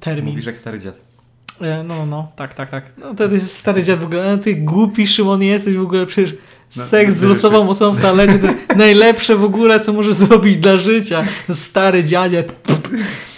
termin. 0.01 0.31
Mówisz 0.31 0.47
jak 0.47 0.59
stary 0.59 0.79
dziad. 0.79 1.08
E, 1.61 1.85
No, 1.85 1.95
no, 1.95 2.07
no, 2.07 2.33
tak, 2.37 2.55
tak, 2.55 2.71
tak. 2.71 2.85
No 2.99 3.15
to 3.15 3.25
jest 3.25 3.57
stary 3.57 3.83
dziad 3.83 3.99
w 3.99 4.05
ogóle. 4.05 4.37
No, 4.37 4.43
ty 4.43 4.55
głupi 4.55 5.07
Szymon 5.07 5.43
jesteś 5.43 5.75
w 5.77 5.83
ogóle 5.83 6.07
przecież 6.07 6.35
No, 6.77 6.85
seks 6.85 7.15
z 7.15 7.23
no, 7.23 7.29
losową 7.29 7.69
osobą 7.69 7.95
w 7.95 8.03
toalecie 8.03 8.39
to 8.39 8.47
jest 8.47 8.77
najlepsze 8.77 9.37
w 9.37 9.45
ogóle, 9.45 9.81
co 9.81 9.93
możesz 9.93 10.15
zrobić 10.15 10.57
dla 10.57 10.77
życia. 10.77 11.25
Stary 11.51 12.05
dziadzie. 12.05 12.45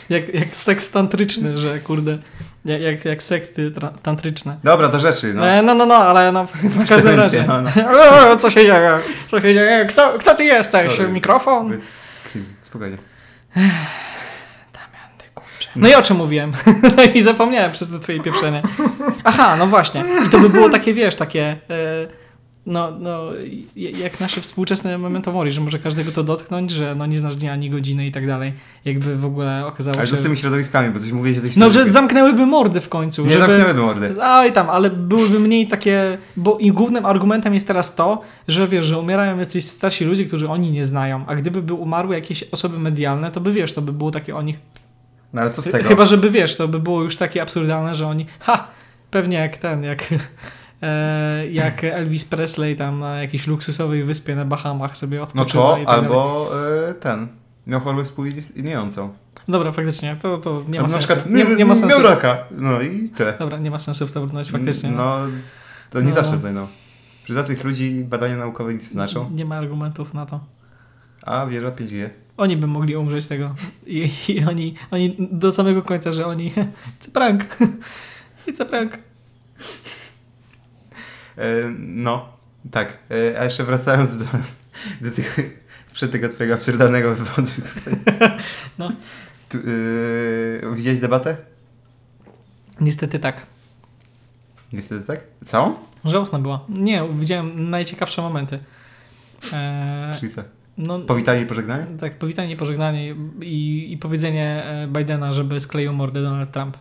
Jak, 0.09 0.35
jak 0.35 0.57
seks 0.57 0.91
tantryczny, 0.91 1.59
że 1.59 1.79
kurde. 1.79 2.19
Jak, 2.65 2.81
jak, 2.83 3.05
jak 3.05 3.23
seksy 3.23 3.73
tantryczne. 4.03 4.57
Dobra, 4.65 4.89
do 4.89 5.01
rzeczy, 5.01 5.35
no. 5.35 5.43
No, 5.43 5.63
no, 5.63 5.75
no, 5.75 5.87
no 5.87 5.95
ale 5.95 6.33
no, 6.33 6.47
w, 6.47 6.89
każdym 6.89 7.15
razie. 7.17 7.45
no, 7.49 7.63
O, 8.33 8.37
co 8.37 8.51
się 8.51 8.61
dzieje? 8.61 8.99
Co 9.31 9.41
się 9.41 9.55
dzieje? 9.55 9.87
Kto, 9.87 10.19
kto 10.19 10.35
ty 10.35 10.45
jesteś? 10.45 10.91
Dobra. 10.91 11.13
Mikrofon? 11.13 11.79
Spokojnie. 12.63 12.97
No 15.77 15.89
i 15.89 15.95
o 15.95 16.03
czym 16.03 16.17
mówiłem? 16.17 16.53
No 16.97 17.03
i 17.03 17.23
zapomniałem 17.23 17.73
przez 17.73 17.91
to 17.91 17.99
twoje 17.99 18.21
pieprzenie. 18.21 18.63
Aha, 19.25 19.57
no 19.59 19.67
właśnie. 19.67 20.05
I 20.27 20.31
to 20.31 20.39
by 20.39 20.49
było 20.49 20.69
takie, 20.69 20.95
wiesz, 20.95 21.17
takie... 21.17 21.57
E, 21.71 22.21
no, 22.67 22.91
no, 23.01 23.25
jak 23.77 24.21
nasze 24.21 24.41
współczesne 24.41 24.99
memento 24.99 25.33
mori, 25.33 25.51
że 25.51 25.61
może 25.61 25.79
każdego 25.79 26.13
to 26.13 26.23
dotknąć, 26.23 26.71
że 26.71 26.95
no 26.95 27.07
nie 27.07 27.19
znasz 27.19 27.37
dnia 27.37 27.53
ani 27.53 27.71
godziny 27.71 28.07
i 28.07 28.13
tak 28.13 28.27
dalej. 28.27 28.53
Jakby 28.85 29.17
w 29.17 29.25
ogóle 29.25 29.67
okazało 29.67 29.97
Ale 29.97 30.07
się... 30.07 30.13
co 30.13 30.21
z 30.21 30.23
tymi 30.23 30.37
środowiskami, 30.37 30.91
bo 30.95 31.01
coś 31.01 31.13
mówiłeś 31.13 31.39
o 31.39 31.41
tych 31.41 31.57
No, 31.57 31.71
że 31.71 31.91
zamknęłyby 31.93 32.47
mordy 32.47 32.81
w 32.81 32.89
końcu. 32.89 33.25
Nie 33.25 33.31
żeby... 33.31 33.41
zamknęły 33.41 33.75
do 33.75 33.83
mordy. 33.83 34.15
Oj 34.23 34.53
tam, 34.53 34.71
ale 34.71 34.91
byłyby 34.91 35.41
mniej 35.41 35.69
takie, 35.69 36.19
bo 36.37 36.59
i 36.59 36.73
głównym 36.73 37.07
argumentem 37.07 37.55
jest 37.55 37.67
teraz 37.67 37.95
to, 37.95 38.21
że 38.49 38.69
wiesz, 38.69 38.87
że 38.87 38.99
umierają 38.99 39.39
jacyś 39.39 39.65
starsi 39.65 40.05
ludzie, 40.05 40.25
którzy 40.25 40.49
oni 40.49 40.71
nie 40.71 40.85
znają, 40.85 41.25
a 41.27 41.35
gdyby 41.35 41.63
by 41.63 41.75
umarły 41.75 42.15
jakieś 42.15 42.45
osoby 42.53 42.79
medialne, 42.79 43.31
to 43.31 43.41
by 43.41 43.53
wiesz, 43.53 43.73
to 43.73 43.83
by 43.83 43.93
było 43.93 44.11
takie 44.11 44.37
o 44.37 44.43
nich, 44.43 44.59
No 45.33 45.41
ale 45.41 45.51
co 45.51 45.63
z 45.63 45.71
tego? 45.71 45.89
chyba 45.89 46.05
żeby 46.05 46.31
wiesz, 46.31 46.57
to 46.57 46.69
by 46.69 46.79
było 46.81 47.03
już 47.03 47.17
takie 47.17 47.43
absurdalne, 47.43 47.95
że 47.95 48.07
oni, 48.07 48.27
ha, 48.41 48.69
pewnie 49.11 49.37
jak 49.39 49.57
ten, 49.57 49.83
jak, 49.85 50.05
e, 50.83 51.47
jak 51.51 51.85
Elvis 51.85 52.25
Presley 52.25 52.77
tam 52.77 52.99
na 53.01 53.17
jakiejś 53.23 53.47
luksusowej 53.47 54.03
wyspie 54.05 54.37
na 54.37 54.45
Bahamach 54.45 54.97
sobie 54.97 55.17
No 55.19 55.23
odpoczywa 55.23 55.63
to 55.63 55.79
i 55.79 55.87
tak 55.87 55.95
albo 55.95 56.51
e, 56.89 56.95
ten. 56.95 57.29
Miał 57.67 57.81
chorobę 57.81 58.05
współistniejącą. 58.05 59.13
Dobra, 59.49 59.73
faktycznie, 59.73 60.17
to, 60.23 60.39
to 60.39 60.63
nie 60.69 60.81
ma 60.81 60.87
na 60.87 60.93
sensu. 60.93 61.07
przykład 61.07 61.31
Nie, 61.31 61.45
nie 61.57 61.65
ma 61.65 61.75
sensu. 61.75 61.99
Miał 62.01 62.09
raka. 62.11 62.39
No 62.51 62.81
i 62.81 63.09
tyle. 63.09 63.35
Dobra, 63.39 63.59
nie 63.59 63.71
ma 63.71 63.79
sensu 63.79 64.07
w 64.07 64.13
to 64.13 64.27
brnąć 64.27 64.51
faktycznie. 64.51 64.91
No, 64.91 65.17
to 65.91 66.01
nie 66.01 66.09
No. 66.09 66.15
zawsze 66.15 66.39
znajdą. 66.39 66.67
Że 67.25 67.35
dla 67.35 67.43
tych 67.43 67.65
ludzi 67.65 68.05
badania 68.05 68.37
naukowe 68.37 68.75
nic 68.75 68.83
nie 68.83 68.89
znaczą, 68.89 69.31
Nie 69.31 69.45
ma 69.45 69.57
argumentów 69.57 70.15
na 70.15 70.27
to. 70.27 70.41
A 71.23 71.47
wieża 71.47 71.71
5G. 71.71 72.09
Oni 72.37 72.57
by 72.57 72.67
mogli 72.67 72.97
umrzeć 72.97 73.27
tego. 73.27 73.55
I, 73.87 74.11
i 74.29 74.45
oni, 74.45 74.75
oni 74.91 75.17
do 75.33 75.53
samego 75.53 75.83
końca, 75.83 76.13
że 76.13 76.27
oni. 76.27 76.53
A 77.09 77.11
prank. 77.13 77.57
A 78.61 78.65
prank. 78.65 78.99
E, 81.39 81.71
no, 81.79 82.29
tak. 82.71 82.99
E, 83.11 83.41
a 83.41 83.45
jeszcze 83.45 83.65
wracając 83.65 84.19
do, 84.19 84.25
do 85.01 85.11
tych, 85.11 85.61
sprzed 85.87 86.13
tego 86.13 86.29
twojego 86.29 86.55
absurdalnego 86.55 87.15
wywodu. 87.15 87.53
No. 88.79 88.93
Tu, 89.49 89.59
e, 89.59 90.75
widziałeś 90.75 91.01
debatę? 91.01 91.37
Niestety 92.81 93.19
tak. 93.19 93.47
Niestety 94.73 95.07
tak? 95.07 95.25
Całą? 95.45 95.75
Żałosna 96.05 96.39
była. 96.39 96.65
Nie, 96.69 97.09
widziałem 97.19 97.71
najciekawsze 97.71 98.23
momenty. 98.23 98.59
Eee, 99.53 100.15
Czyli 100.21 100.33
co? 100.33 100.43
No, 100.81 100.99
Powitanie 100.99 101.41
i 101.43 101.47
pożegnanie? 101.47 101.87
tak, 102.01 102.19
powitanie, 102.19 102.57
pożegnanie 102.57 103.15
i, 103.43 103.89
i 103.93 103.99
powiedzenie 103.99 104.65
e, 104.65 104.89
Bidena, 104.89 105.33
żeby 105.33 105.61
skleił 105.61 105.93
mordę 105.93 106.23
Donald 106.23 106.51
Trump. 106.53 106.77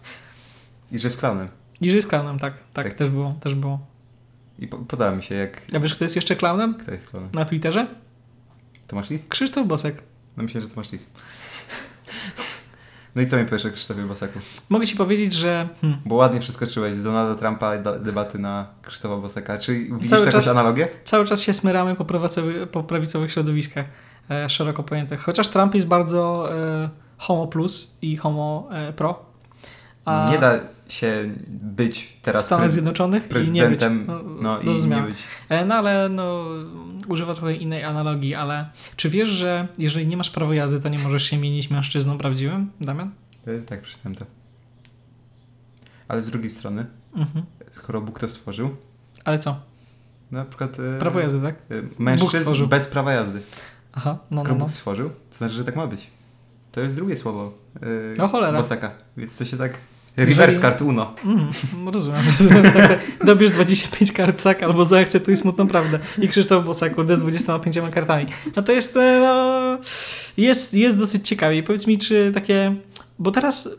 I 0.92 1.00
że 1.00 1.10
z 1.10 1.18
klaunem. 1.18 1.48
I 1.82 1.90
że 1.90 1.96
jest 1.96 2.08
klaunem, 2.10 2.40
tak, 2.40 2.54
tak, 2.74 2.86
Tak. 2.86 2.94
też 2.94 3.10
było, 3.10 3.36
też 3.42 3.56
było. 3.56 3.80
I 4.60 4.68
po, 4.68 4.78
podała 4.78 5.12
mi 5.12 5.24
się 5.24 5.36
jak... 5.36 5.62
A 5.76 5.80
wiesz, 5.80 5.94
kto 5.96 6.06
jest 6.06 6.16
jeszcze 6.16 6.36
klaunem 6.36 6.74
Kto 6.76 6.92
jest 6.92 7.10
klaunem? 7.10 7.32
na 7.34 7.46
Twitterze? 7.46 7.88
Tomasz 8.88 9.10
Lis? 9.10 9.26
Krzysztof 9.28 9.68
Bosek. 9.68 10.04
No 10.38 10.44
myślę, 10.44 10.62
że 10.62 10.68
Tomasz 10.68 10.92
Lis. 10.92 11.08
No 13.16 13.22
i 13.22 13.26
co 13.28 13.38
mi 13.38 13.46
powiesz 13.46 13.66
o 13.66 13.72
Krzysztofie 13.72 14.02
Bosaku? 14.02 14.40
Mogę 14.70 14.88
ci 14.88 14.96
powiedzieć, 14.96 15.34
że 15.34 15.70
hmm, 15.82 16.00
Bo 16.06 16.16
ładnie 16.16 16.40
przeskoczyłeś 16.40 16.96
z 16.98 17.04
Donalda 17.04 17.36
Trumpa 17.36 17.78
debaty 18.00 18.40
na 18.40 18.68
Krzysztofa 18.82 19.18
Bosaka. 19.18 19.58
Czy 19.58 19.74
widzisz 19.74 20.10
Cały 20.10 20.26
jakąś 20.26 20.44
czas- 20.46 20.52
analogię? 20.52 20.88
cały 21.04 21.26
czas 21.26 21.42
się 21.42 21.54
smyramy 21.54 21.96
po, 21.96 22.06
prawicowy, 22.06 22.68
po 22.68 22.84
prawicowych 22.84 23.32
środowiskach 23.32 23.86
e, 24.30 24.50
szeroko 24.50 24.84
pojętych. 24.84 25.22
Chociaż 25.22 25.48
Trump 25.48 25.76
jest 25.76 25.88
bardzo 25.88 26.50
e, 26.58 26.90
homo 27.18 27.48
plus 27.48 27.98
i 28.02 28.18
homo 28.18 28.70
e, 28.72 28.94
pro. 28.94 29.26
A 30.06 30.28
Nie 30.32 30.38
da 30.38 30.60
się 30.94 31.34
być 31.48 32.04
w 32.04 32.22
teraz 32.22 32.46
Stanach 32.46 32.66
pre- 32.66 32.70
Zjednoczonych 32.70 33.30
i 33.48 33.52
nie 33.52 33.68
być. 33.68 33.82
No, 34.08 34.24
no, 34.42 34.60
i 34.62 34.88
nie 34.88 35.02
być. 35.02 35.18
E, 35.50 35.66
No 35.66 35.76
ale 35.76 36.10
no, 36.10 36.46
używa 37.08 37.34
trochę 37.36 37.54
innej 37.56 37.84
analogii, 37.84 38.36
ale 38.36 38.70
czy 38.96 39.10
wiesz, 39.10 39.30
że 39.30 39.68
jeżeli 39.78 40.08
nie 40.08 40.18
masz 40.18 40.30
prawa 40.30 40.56
jazdy, 40.56 40.80
to 40.80 40.90
nie 40.90 41.00
możesz 41.00 41.24
się 41.24 41.38
mienić 41.38 41.70
mężczyzną 41.70 42.18
prawdziwym, 42.18 42.72
Damian? 42.82 43.12
E, 43.48 43.60
Tak, 43.62 43.82
przeczytałem 43.82 44.16
to. 44.16 44.26
Ale 46.08 46.24
z 46.24 46.30
drugiej 46.30 46.50
strony, 46.52 46.86
Mhm. 47.16 47.46
skoro 47.72 48.02
Bóg 48.02 48.20
to 48.20 48.28
stworzył, 48.28 48.76
Ale 49.26 49.38
co? 49.40 49.60
na 50.32 50.46
przykład 50.46 50.78
e, 50.80 51.00
Prawo 51.00 51.20
jazdy, 51.20 51.42
tak? 51.42 51.56
mężczyzn 52.00 52.66
bez 52.68 52.88
prawa 52.88 53.12
jazdy. 53.14 53.42
Aha, 53.94 54.18
no, 54.32 54.42
Skoro 54.42 54.54
no, 54.56 54.60
no. 54.60 54.66
Bóg 54.66 54.74
stworzył, 54.76 55.10
to 55.10 55.38
znaczy, 55.38 55.54
że 55.54 55.64
tak 55.64 55.76
ma 55.76 55.88
być. 55.88 56.08
To 56.72 56.82
jest 56.82 56.96
drugie 56.96 57.16
słowo 57.18 57.54
e, 58.18 58.24
O 58.24 58.28
cholera. 58.28 58.58
Bosaka. 58.58 58.92
Więc 59.18 59.38
to 59.38 59.46
się 59.46 59.58
tak... 59.58 59.74
Jeżeli- 60.20 60.36
Reverse 60.38 60.62
card 60.62 60.82
uno. 60.82 61.14
Mm, 61.26 61.90
rozumiem. 61.92 62.22
Dobierz 63.26 63.52
25 63.52 64.12
kart, 64.12 64.44
tak? 64.44 64.64
Albo 64.64 64.86
zaakceptuj 64.86 65.36
smutną 65.36 65.68
prawdę. 65.68 66.00
I 66.22 66.28
Krzysztof 66.28 66.66
Bosak, 66.66 66.96
kurde, 66.96 67.18
z 67.18 67.20
25 67.20 67.78
kartami. 67.92 68.26
No 68.56 68.62
to 68.62 68.72
jest, 68.72 68.98
e, 68.98 69.20
no, 69.20 69.78
jest, 70.38 70.74
jest 70.74 70.98
dosyć 70.98 71.28
ciekawie. 71.28 71.58
I 71.58 71.64
powiedz 71.64 71.88
mi, 71.88 71.98
czy 71.98 72.32
takie, 72.34 72.76
bo 73.20 73.32
teraz 73.32 73.70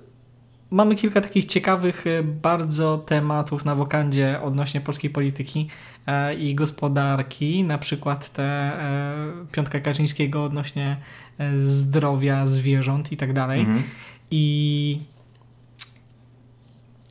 mamy 0.71 0.95
kilka 0.95 1.21
takich 1.21 1.45
ciekawych 1.45 2.07
e, 2.07 2.23
bardzo 2.23 2.99
tematów 2.99 3.65
na 3.65 3.75
wokandzie 3.75 4.41
odnośnie 4.43 4.81
polskiej 4.81 5.11
polityki 5.11 5.69
e, 6.07 6.35
i 6.35 6.55
gospodarki, 6.55 7.65
na 7.65 7.79
przykład 7.79 8.33
te 8.33 8.73
piątka 9.53 9.81
Kaczyńskiego 9.81 10.45
odnośnie 10.45 10.97
zdrowia 11.65 12.47
zwierząt 12.47 13.13
i 13.13 13.17
tak 13.17 13.33
dalej. 13.33 13.61
Mhm. 13.61 13.83
I 14.31 14.99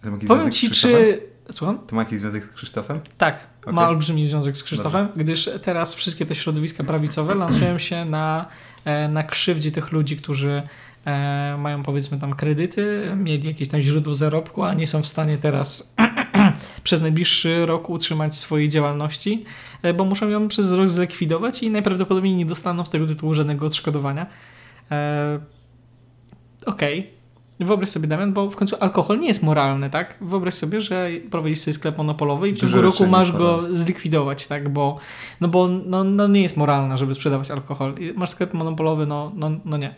To 0.02 0.10
ma 0.10 0.16
jakiś 0.16 0.28
powiem 0.28 0.52
ci, 0.52 0.70
czy... 0.70 1.22
Słucham? 1.52 1.80
To 1.88 1.96
ma 1.96 2.02
jakiś 2.02 2.20
związek 2.20 2.46
z 2.46 2.50
Krzysztofem? 2.50 3.00
Tak, 3.18 3.48
Okej. 3.62 3.74
ma 3.74 3.90
olbrzymi 3.90 4.26
związek 4.26 4.58
z 4.58 4.64
Krzysztofem, 4.64 5.08
gdyż 5.16 5.50
teraz 5.64 5.94
wszystkie 5.94 6.26
te 6.26 6.36
środowiska 6.36 6.84
prawicowe 6.84 7.36
lansują 7.36 7.78
się 7.78 8.06
na, 8.06 8.46
e, 8.86 9.08
na 9.08 9.24
krzywdzie 9.24 9.72
tych 9.72 9.92
ludzi, 9.92 10.18
którzy 10.18 10.64
e, 11.06 11.58
mają 11.60 11.84
powiedzmy 11.84 12.20
tam 12.20 12.34
kredyty, 12.34 13.12
mieli 13.16 13.48
jakieś 13.48 13.68
tam 13.68 13.82
źródło 13.82 14.16
zarobku, 14.16 14.64
a 14.64 14.74
nie 14.74 14.88
są 14.88 15.04
w 15.04 15.08
stanie 15.08 15.38
teraz 15.38 15.96
przez 16.84 17.02
najbliższy 17.02 17.66
rok 17.66 17.90
utrzymać 17.90 18.36
swojej 18.36 18.70
działalności, 18.70 19.46
e, 19.82 19.94
bo 19.94 20.06
muszą 20.06 20.30
ją 20.30 20.48
przez 20.48 20.72
rok 20.72 20.90
zlikwidować 20.90 21.64
i 21.64 21.70
najprawdopodobniej 21.70 22.36
nie 22.36 22.46
dostaną 22.46 22.86
z 22.86 22.90
tego 22.90 23.08
tytułu 23.08 23.34
żadnego 23.34 23.66
odszkodowania. 23.66 24.26
Okej. 26.66 27.19
Wyobraź 27.66 27.90
sobie, 27.90 28.08
Damian, 28.08 28.34
bo 28.34 28.52
w 28.52 28.56
końcu 28.56 28.76
alkohol 28.80 29.20
nie 29.20 29.28
jest 29.28 29.44
moralny, 29.44 29.90
tak? 29.90 30.16
Wyobraź 30.22 30.54
sobie, 30.54 30.82
że 30.82 31.10
prowadzisz 31.32 31.60
sobie 31.60 31.74
sklep 31.74 31.98
monopolowy 31.98 32.50
i 32.50 32.52
w 32.54 32.58
ciągu 32.58 32.82
roku 32.82 33.06
masz 33.08 33.32
go 33.32 33.64
zlikwidować, 33.74 34.48
tak? 34.48 34.70
Bo, 34.70 34.98
no 35.42 35.48
bo 35.48 35.68
no, 35.68 36.04
no 36.04 36.28
nie 36.28 36.42
jest 36.42 36.58
moralne, 36.58 36.98
żeby 36.98 37.14
sprzedawać 37.14 37.52
alkohol. 37.52 37.94
I 38.00 38.14
Masz 38.14 38.30
sklep 38.30 38.54
monopolowy, 38.54 39.06
no, 39.06 39.32
no, 39.36 39.52
no 39.66 39.78
nie. 39.78 39.96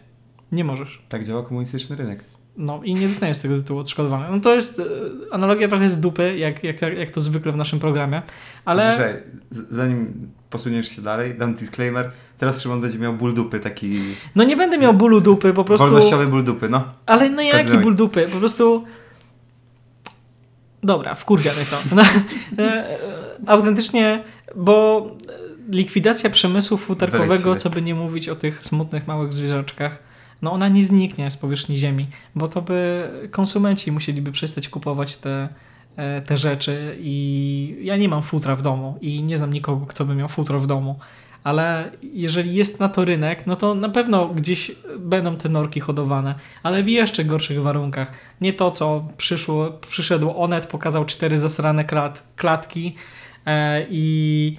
Nie 0.51 0.63
możesz. 0.63 1.01
Tak 1.09 1.25
działa 1.25 1.43
komunistyczny 1.43 1.95
rynek. 1.95 2.23
No 2.57 2.81
i 2.83 2.93
nie 2.93 3.07
dostaniesz 3.07 3.39
tego 3.39 3.55
tytułu 3.57 3.79
odszkodowania. 3.79 4.31
No 4.31 4.39
to 4.39 4.55
jest 4.55 4.79
e, 4.79 4.83
analogia 5.31 5.67
trochę 5.67 5.89
z 5.89 5.99
dupy, 5.99 6.37
jak, 6.37 6.63
jak, 6.63 6.81
jak 6.81 7.09
to 7.09 7.21
zwykle 7.21 7.51
w 7.51 7.55
naszym 7.55 7.79
programie, 7.79 8.21
ale... 8.65 9.21
Z- 9.49 9.69
zanim 9.71 10.29
posuniesz 10.49 10.87
się 10.95 11.01
dalej, 11.01 11.35
dam 11.37 11.53
disclaimer. 11.53 12.11
Teraz 12.41 12.61
Szymon 12.61 12.81
będzie 12.81 12.99
miał 12.99 13.13
ból 13.13 13.33
dupy, 13.33 13.59
taki 13.59 13.99
No 14.35 14.43
nie 14.43 14.55
będę 14.55 14.77
miał 14.77 14.93
bólu 14.93 15.21
dupy, 15.21 15.53
po 15.53 15.63
prostu... 15.63 15.87
wolnościowy 15.87 16.27
ból 16.27 16.43
dupy, 16.43 16.69
no. 16.69 16.83
Ale 17.05 17.29
no 17.29 17.41
jaki 17.41 17.57
Kontynuuj. 17.57 17.83
ból 17.83 17.95
dupy? 17.95 18.27
Po 18.33 18.37
prostu... 18.37 18.83
Dobra, 20.83 21.15
wkurwia 21.15 21.51
mnie 21.53 21.65
to. 21.65 21.95
No, 21.95 22.01
e, 22.63 22.63
e, 22.63 22.97
autentycznie, 23.47 24.23
bo 24.55 25.07
likwidacja 25.69 26.29
przemysłu 26.29 26.77
futerkowego, 26.77 27.55
co 27.55 27.69
by 27.69 27.81
nie 27.81 27.95
mówić 27.95 28.29
o 28.29 28.35
tych 28.35 28.65
smutnych 28.65 29.07
małych 29.07 29.33
zwierzaczkach, 29.33 29.99
no 30.41 30.51
ona 30.51 30.67
nie 30.67 30.83
zniknie 30.83 31.31
z 31.31 31.37
powierzchni 31.37 31.77
ziemi, 31.77 32.07
bo 32.35 32.47
to 32.47 32.61
by 32.61 33.09
konsumenci 33.31 33.91
musieliby 33.91 34.31
przestać 34.31 34.69
kupować 34.69 35.15
te, 35.15 35.49
e, 35.95 36.21
te 36.21 36.37
rzeczy 36.37 36.97
i 36.99 37.77
ja 37.81 37.97
nie 37.97 38.09
mam 38.09 38.23
futra 38.23 38.55
w 38.55 38.61
domu 38.61 38.97
i 39.01 39.23
nie 39.23 39.37
znam 39.37 39.53
nikogo, 39.53 39.85
kto 39.85 40.05
by 40.05 40.15
miał 40.15 40.27
futro 40.27 40.59
w 40.59 40.67
domu. 40.67 40.99
Ale 41.43 41.91
jeżeli 42.13 42.55
jest 42.55 42.79
na 42.79 42.89
to 42.89 43.05
rynek, 43.05 43.47
no 43.47 43.55
to 43.55 43.75
na 43.75 43.89
pewno 43.89 44.27
gdzieś 44.27 44.71
będą 44.97 45.37
te 45.37 45.49
norki 45.49 45.79
hodowane, 45.79 46.35
ale 46.63 46.83
w 46.83 46.89
jeszcze 46.89 47.23
gorszych 47.23 47.61
warunkach. 47.61 48.11
Nie 48.41 48.53
to, 48.53 48.71
co 48.71 49.07
przyszło, 49.17 49.69
przyszedł 49.89 50.33
Onet, 50.35 50.67
pokazał 50.67 51.05
cztery 51.05 51.37
zasrane 51.37 51.85
klat, 51.85 52.23
klatki 52.35 52.95
e, 53.45 53.85
i 53.89 54.57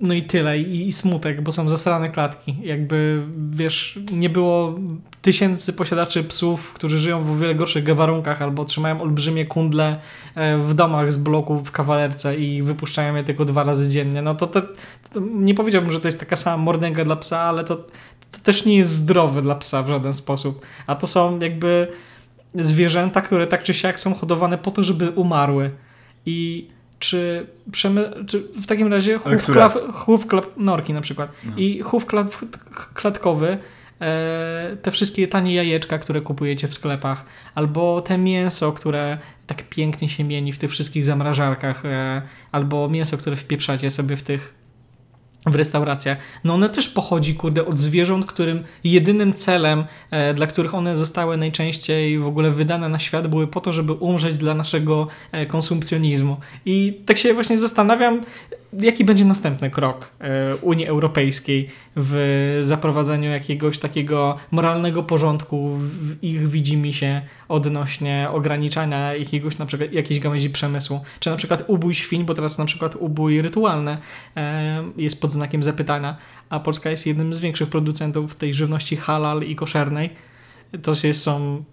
no 0.00 0.14
i 0.14 0.22
tyle, 0.22 0.58
I, 0.58 0.88
i 0.88 0.92
smutek, 0.92 1.42
bo 1.42 1.52
są 1.52 1.68
zasrane 1.68 2.08
klatki. 2.08 2.56
Jakby, 2.62 3.22
wiesz, 3.50 3.98
nie 4.12 4.30
było 4.30 4.78
tysięcy 5.22 5.72
posiadaczy 5.72 6.24
psów, 6.24 6.72
którzy 6.72 6.98
żyją 6.98 7.24
w 7.24 7.30
o 7.30 7.36
wiele 7.36 7.54
gorszych 7.54 7.94
warunkach 7.94 8.42
albo 8.42 8.64
trzymają 8.64 9.00
olbrzymie 9.00 9.46
kundle 9.46 10.00
e, 10.34 10.58
w 10.58 10.74
domach 10.74 11.12
z 11.12 11.18
bloku 11.18 11.56
w 11.64 11.70
kawalerce 11.70 12.36
i 12.36 12.62
wypuszczają 12.62 13.14
je 13.14 13.24
tylko 13.24 13.44
dwa 13.44 13.64
razy 13.64 13.88
dziennie. 13.88 14.22
No 14.22 14.34
to, 14.34 14.46
to, 14.46 14.62
to 15.12 15.20
nie 15.20 15.54
powiedziałbym, 15.54 15.90
że 15.90 16.00
to 16.00 16.08
jest 16.08 16.20
taka 16.20 16.36
sama 16.36 16.56
mordęga 16.64 17.04
dla 17.04 17.16
psa, 17.16 17.38
ale 17.40 17.64
to, 17.64 17.76
to 18.30 18.38
też 18.42 18.64
nie 18.64 18.76
jest 18.76 18.90
zdrowe 18.90 19.42
dla 19.42 19.54
psa 19.54 19.82
w 19.82 19.88
żaden 19.88 20.12
sposób. 20.12 20.66
A 20.86 20.94
to 20.94 21.06
są 21.06 21.38
jakby 21.38 21.88
zwierzęta, 22.54 23.20
które 23.20 23.46
tak 23.46 23.62
czy 23.62 23.74
siak 23.74 24.00
są 24.00 24.14
hodowane 24.14 24.58
po 24.58 24.70
to, 24.70 24.84
żeby 24.84 25.10
umarły. 25.10 25.70
I 26.26 26.68
czy, 26.98 27.46
przemy, 27.72 28.24
czy 28.26 28.40
w 28.40 28.66
takim 28.66 28.92
razie 28.92 29.18
chów, 29.92 30.26
klap, 30.26 30.46
norki 30.56 30.92
na 30.92 31.00
przykład 31.00 31.32
No. 31.44 31.52
i 31.56 31.80
chów 31.80 32.06
klat, 32.06 32.40
klatkowy 32.94 33.58
e, 34.00 34.76
te 34.82 34.90
wszystkie 34.90 35.28
tanie 35.28 35.54
jajeczka, 35.54 35.98
które 35.98 36.20
kupujecie 36.20 36.68
w 36.68 36.74
sklepach, 36.74 37.24
albo 37.54 38.00
te 38.00 38.18
mięso, 38.18 38.72
które 38.72 39.18
tak 39.46 39.68
pięknie 39.68 40.08
się 40.08 40.24
mieni 40.24 40.52
w 40.52 40.58
tych 40.58 40.70
wszystkich 40.70 41.04
zamrażarkach, 41.04 41.84
e, 41.84 42.22
albo 42.52 42.88
mięso, 42.88 43.18
które 43.18 43.36
wpieprzacie 43.36 43.90
sobie 43.90 44.16
w 44.16 44.22
tych 44.22 44.54
w 45.50 45.54
restauracjach, 45.54 46.18
no 46.44 46.54
one 46.54 46.68
też 46.68 46.88
pochodzi, 46.88 47.34
kurde, 47.34 47.66
od 47.66 47.78
zwierząt, 47.78 48.26
którym 48.26 48.64
jedynym 48.84 49.32
celem, 49.32 49.84
e, 50.10 50.34
dla 50.34 50.46
których 50.46 50.74
one 50.74 50.96
zostały 50.96 51.36
najczęściej 51.36 52.18
w 52.18 52.26
ogóle 52.26 52.50
wydane 52.50 52.88
na 52.88 52.98
świat, 52.98 53.26
były 53.26 53.46
po 53.46 53.60
to, 53.60 53.72
żeby 53.72 53.92
umrzeć 53.92 54.38
dla 54.38 54.54
naszego 54.54 55.08
e, 55.32 55.46
konsumpcjonizmu. 55.46 56.36
I 56.66 57.00
tak 57.06 57.18
się 57.18 57.34
właśnie 57.34 57.58
zastanawiam, 57.58 58.20
jaki 58.72 59.04
będzie 59.04 59.24
następny 59.24 59.70
krok 59.70 60.10
e, 60.20 60.56
Unii 60.56 60.86
Europejskiej 60.86 61.68
w 61.96 62.58
zaprowadzeniu 62.62 63.30
jakiegoś 63.30 63.78
takiego 63.78 64.36
moralnego 64.50 65.02
porządku 65.02 65.74
w 65.76 66.24
ich 66.24 66.48
widzimisię 66.48 67.22
odnośnie 67.48 68.28
ograniczania 68.32 69.14
jakiegoś 69.14 69.58
na 69.58 69.66
przykład 69.66 69.92
jakiejś 69.92 70.20
gałęzi 70.20 70.50
przemysłu. 70.50 71.00
Czy 71.20 71.30
na 71.30 71.36
przykład 71.36 71.64
ubój 71.66 71.94
świń, 71.94 72.24
bo 72.24 72.34
teraz 72.34 72.58
na 72.58 72.64
przykład 72.64 72.96
ubój 72.96 73.42
rytualny 73.42 73.98
e, 74.36 74.84
jest 74.96 75.20
pod 75.20 75.30
znakiem 75.30 75.62
zapytania, 75.62 76.16
a 76.50 76.60
Polska 76.60 76.90
jest 76.90 77.06
jednym 77.06 77.34
z 77.34 77.38
większych 77.38 77.68
producentów 77.68 78.34
tej 78.34 78.54
żywności 78.54 78.96
halal 78.96 79.42
i 79.42 79.56
koszernej. 79.56 80.10
To 80.82 80.92
jest, 81.04 81.22
są 81.22 81.64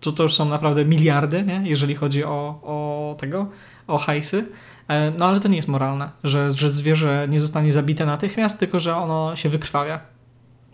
to, 0.00 0.12
to 0.12 0.22
już 0.22 0.34
są 0.34 0.44
naprawdę 0.44 0.84
miliardy, 0.84 1.42
nie? 1.42 1.62
jeżeli 1.64 1.94
chodzi 1.94 2.24
o, 2.24 2.60
o 2.62 3.16
tego, 3.20 3.46
o 3.86 3.98
hajsy. 3.98 4.46
E, 4.88 5.12
No 5.18 5.26
ale 5.26 5.40
to 5.40 5.48
nie 5.48 5.56
jest 5.56 5.68
moralne, 5.68 6.10
że, 6.24 6.50
że 6.50 6.68
zwierzę 6.68 7.26
nie 7.30 7.40
zostanie 7.40 7.72
zabite 7.72 8.06
natychmiast, 8.06 8.58
tylko 8.58 8.78
że 8.78 8.96
ono 8.96 9.36
się 9.36 9.48
wykrwawia. 9.48 10.00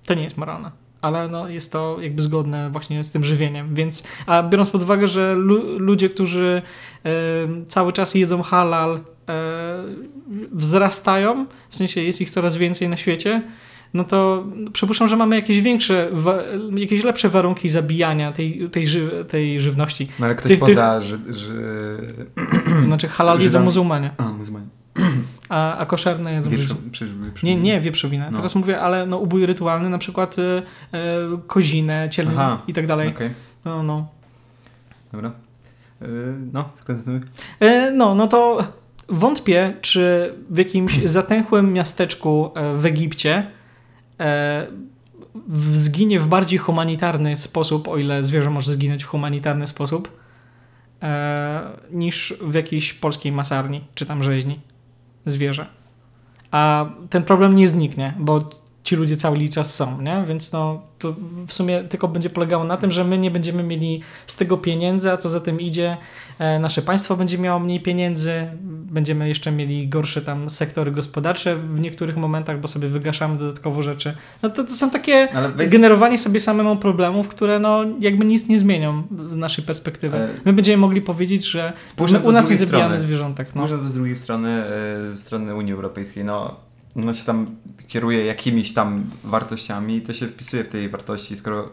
To 0.06 0.14
nie 0.14 0.22
jest 0.22 0.36
moralne. 0.36 0.70
Ale 1.02 1.28
no, 1.28 1.48
jest 1.48 1.72
to 1.72 1.96
jakby 2.00 2.22
zgodne 2.22 2.70
właśnie 2.70 3.04
z 3.04 3.10
tym 3.10 3.24
żywieniem. 3.24 3.74
Więc, 3.74 4.04
a 4.26 4.42
biorąc 4.42 4.70
pod 4.70 4.82
uwagę, 4.82 5.08
że 5.08 5.34
lu- 5.34 5.78
ludzie, 5.78 6.08
którzy 6.10 6.62
e, 7.04 7.10
cały 7.66 7.92
czas 7.92 8.14
jedzą 8.14 8.42
halal, 8.42 9.00
e, 9.28 9.32
wzrastają, 10.52 11.46
w 11.68 11.76
sensie 11.76 12.00
jest 12.02 12.20
ich 12.20 12.30
coraz 12.30 12.56
więcej 12.56 12.88
na 12.88 12.96
świecie, 12.96 13.42
no 13.94 14.04
to 14.04 14.44
przypuszczam, 14.72 15.08
że 15.08 15.16
mamy 15.16 15.36
jakieś 15.36 15.60
większe, 15.60 16.10
jakieś 16.76 17.04
lepsze 17.04 17.28
warunki 17.28 17.68
zabijania 17.68 18.32
tej, 18.32 18.68
tej, 18.70 18.86
ży- 18.88 19.24
tej 19.28 19.60
żywności. 19.60 20.08
No 20.18 20.26
ale 20.26 20.34
ktoś 20.34 20.48
Tych- 20.50 20.60
poza, 20.60 21.02
że, 21.02 21.18
że... 21.28 21.52
Znaczy 22.86 23.08
halal 23.08 23.36
jedzą 23.38 23.48
Żydami. 23.50 23.64
muzułmanie. 23.64 24.10
A, 24.18 24.24
muzułmanie. 24.24 24.66
a, 25.48 25.76
a 25.78 25.86
koszerne 25.86 26.32
jedzą 26.32 26.50
Wieprzo, 26.50 26.74
Nie, 27.42 27.56
nie 27.56 27.80
wieprzowinę. 27.80 28.28
No. 28.30 28.36
Teraz 28.36 28.54
mówię, 28.54 28.80
ale 28.80 29.06
no 29.06 29.18
ubój 29.18 29.46
rytualny, 29.46 29.88
na 29.90 29.98
przykład 29.98 30.36
y, 30.38 30.42
kozinę, 31.46 32.08
cielę 32.10 32.30
i 32.68 32.72
tak 32.72 32.86
dalej. 32.86 33.08
Okej, 33.08 33.30
No, 33.64 33.82
no. 33.82 34.08
dobra. 35.12 35.32
Yy, 36.00 36.08
no, 36.52 36.64
kontynuuj. 36.86 37.20
E, 37.60 37.90
No, 37.92 38.14
no 38.14 38.26
to 38.26 38.64
wątpię, 39.08 39.72
czy 39.80 40.34
w 40.50 40.58
jakimś 40.58 41.00
zatęchłym 41.18 41.72
miasteczku 41.72 42.50
e, 42.54 42.74
w 42.76 42.86
Egipcie 42.86 43.36
e, 43.36 43.59
zginie 45.72 46.18
w 46.18 46.26
bardziej 46.28 46.58
humanitarny 46.58 47.36
sposób, 47.36 47.88
o 47.88 47.96
ile 47.96 48.22
zwierzę 48.22 48.50
może 48.50 48.72
zginąć 48.72 49.04
w 49.04 49.06
humanitarny 49.06 49.66
sposób, 49.66 50.20
e, 51.02 51.62
niż 51.90 52.34
w 52.42 52.54
jakiejś 52.54 52.92
polskiej 52.92 53.32
masarni, 53.32 53.84
czy 53.94 54.06
tam 54.06 54.22
rzeźni 54.22 54.60
zwierzę. 55.26 55.66
A 56.50 56.86
ten 57.10 57.22
problem 57.22 57.54
nie 57.54 57.68
zniknie, 57.68 58.14
bo 58.18 58.48
ci 58.84 58.96
ludzie 58.96 59.16
cały 59.16 59.48
czas 59.48 59.74
są, 59.74 60.02
nie? 60.02 60.24
Więc 60.26 60.52
no, 60.52 60.82
to 60.98 61.14
w 61.46 61.52
sumie 61.52 61.84
tylko 61.84 62.08
będzie 62.08 62.30
polegało 62.30 62.64
na 62.64 62.76
tym, 62.76 62.90
że 62.90 63.04
my 63.04 63.18
nie 63.18 63.30
będziemy 63.30 63.62
mieli 63.62 64.02
z 64.26 64.36
tego 64.36 64.56
pieniędzy, 64.58 65.12
a 65.12 65.16
co 65.16 65.28
za 65.28 65.40
tym 65.40 65.60
idzie, 65.60 65.96
e, 66.38 66.58
nasze 66.58 66.82
państwo 66.82 67.16
będzie 67.16 67.38
miało 67.38 67.60
mniej 67.60 67.80
pieniędzy, 67.80 68.46
będziemy 68.90 69.28
jeszcze 69.28 69.52
mieli 69.52 69.88
gorsze 69.88 70.22
tam 70.22 70.50
sektory 70.50 70.90
gospodarcze 70.92 71.56
w 71.56 71.80
niektórych 71.80 72.16
momentach, 72.16 72.60
bo 72.60 72.68
sobie 72.68 72.88
wygaszamy 72.88 73.36
dodatkowo 73.36 73.82
rzeczy. 73.82 74.14
No 74.42 74.50
to, 74.50 74.64
to 74.64 74.72
są 74.72 74.90
takie 74.90 75.28
weź, 75.54 75.70
generowanie 75.70 76.18
sobie 76.18 76.40
samemu 76.40 76.76
problemów, 76.76 77.28
które 77.28 77.58
no 77.58 77.84
jakby 78.00 78.24
nic 78.24 78.48
nie 78.48 78.58
zmienią 78.58 79.02
z 79.32 79.36
naszej 79.36 79.64
perspektywy. 79.64 80.16
Ale- 80.16 80.28
My 80.44 80.52
będziemy 80.52 80.76
mogli 80.76 81.02
powiedzieć, 81.02 81.50
że 81.50 81.72
u 82.24 82.32
nas 82.32 82.50
nie 82.50 82.56
zabijamy 82.56 82.98
zwierzątek. 82.98 83.54
No. 83.54 83.60
Można 83.60 83.78
to 83.78 83.90
z 83.90 83.94
drugiej 83.94 84.16
strony, 84.16 84.62
ze 85.10 85.16
strony 85.16 85.54
Unii 85.54 85.72
Europejskiej, 85.72 86.24
no 86.24 86.69
ona 86.96 87.14
się 87.14 87.24
tam 87.24 87.56
kieruje 87.88 88.24
jakimiś 88.24 88.72
tam 88.74 89.04
wartościami 89.24 89.96
i 89.96 90.00
to 90.02 90.12
się 90.14 90.28
wpisuje 90.28 90.64
w 90.64 90.68
tej 90.68 90.88
wartości, 90.88 91.36
skoro 91.36 91.68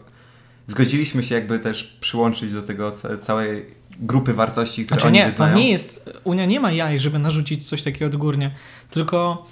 zgodziliśmy 0.66 1.22
się 1.22 1.34
jakby 1.34 1.58
też 1.58 1.84
przyłączyć 2.00 2.52
do 2.52 2.62
tego 2.62 2.90
ca- 2.92 3.16
całej 3.16 3.66
grupy 4.00 4.34
wartości, 4.34 4.86
które 4.86 5.00
Znaczy 5.00 5.08
oni 5.08 5.18
nie, 5.18 5.24
to 5.24 5.28
wyznają. 5.30 5.56
nie 5.56 5.70
jest, 5.70 6.10
Unia 6.24 6.46
nie 6.46 6.60
ma 6.60 6.72
jaj, 6.72 6.98
żeby 7.00 7.18
narzucić 7.18 7.64
coś 7.68 7.82
takiego 7.82 8.06
odgórnie, 8.06 8.50
tylko 8.90 9.46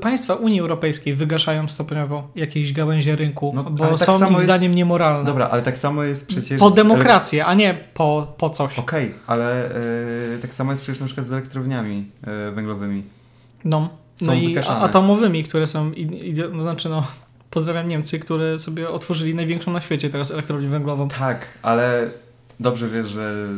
państwa 0.00 0.34
Unii 0.34 0.60
Europejskiej 0.60 1.14
wygaszają 1.14 1.68
stopniowo 1.68 2.28
jakieś 2.34 2.72
gałęzie 2.72 3.16
rynku, 3.16 3.52
No, 3.54 3.64
bo 3.64 3.98
tak 3.98 4.06
są 4.06 4.26
ich 4.26 4.32
jest- 4.32 4.44
zdaniem 4.44 4.74
niemoralne. 4.74 5.24
Dobra, 5.24 5.48
ale 5.48 5.62
tak 5.62 5.78
samo 5.78 6.02
jest 6.04 6.28
przecież... 6.28 6.58
po 6.60 6.70
demokrację, 6.70 7.46
a 7.46 7.54
nie 7.54 7.74
po, 7.94 8.34
po 8.38 8.50
coś. 8.50 8.78
Okej, 8.78 9.14
ale 9.26 9.74
e, 10.34 10.38
tak 10.42 10.54
samo 10.54 10.70
jest 10.70 10.82
przecież 10.82 11.00
na 11.00 11.06
przykład 11.06 11.26
z 11.26 11.32
elektrowniami 11.32 12.10
e, 12.26 12.50
węglowymi. 12.50 13.02
No, 13.64 13.88
Są 14.24 14.40
no 14.40 14.60
a- 14.68 14.80
atomowymi, 14.80 15.44
które 15.44 15.66
są, 15.66 15.92
no, 16.52 16.62
znaczy 16.62 16.88
no, 16.88 17.06
pozdrawiam 17.50 17.88
Niemcy, 17.88 18.18
które 18.18 18.58
sobie 18.58 18.88
otworzyli 18.88 19.34
największą 19.34 19.72
na 19.72 19.80
świecie 19.80 20.10
teraz 20.10 20.30
elektrownię 20.30 20.68
węglową. 20.68 21.08
Tak, 21.08 21.46
ale 21.62 22.10
dobrze 22.60 22.88
wiesz, 22.88 23.08
że 23.08 23.48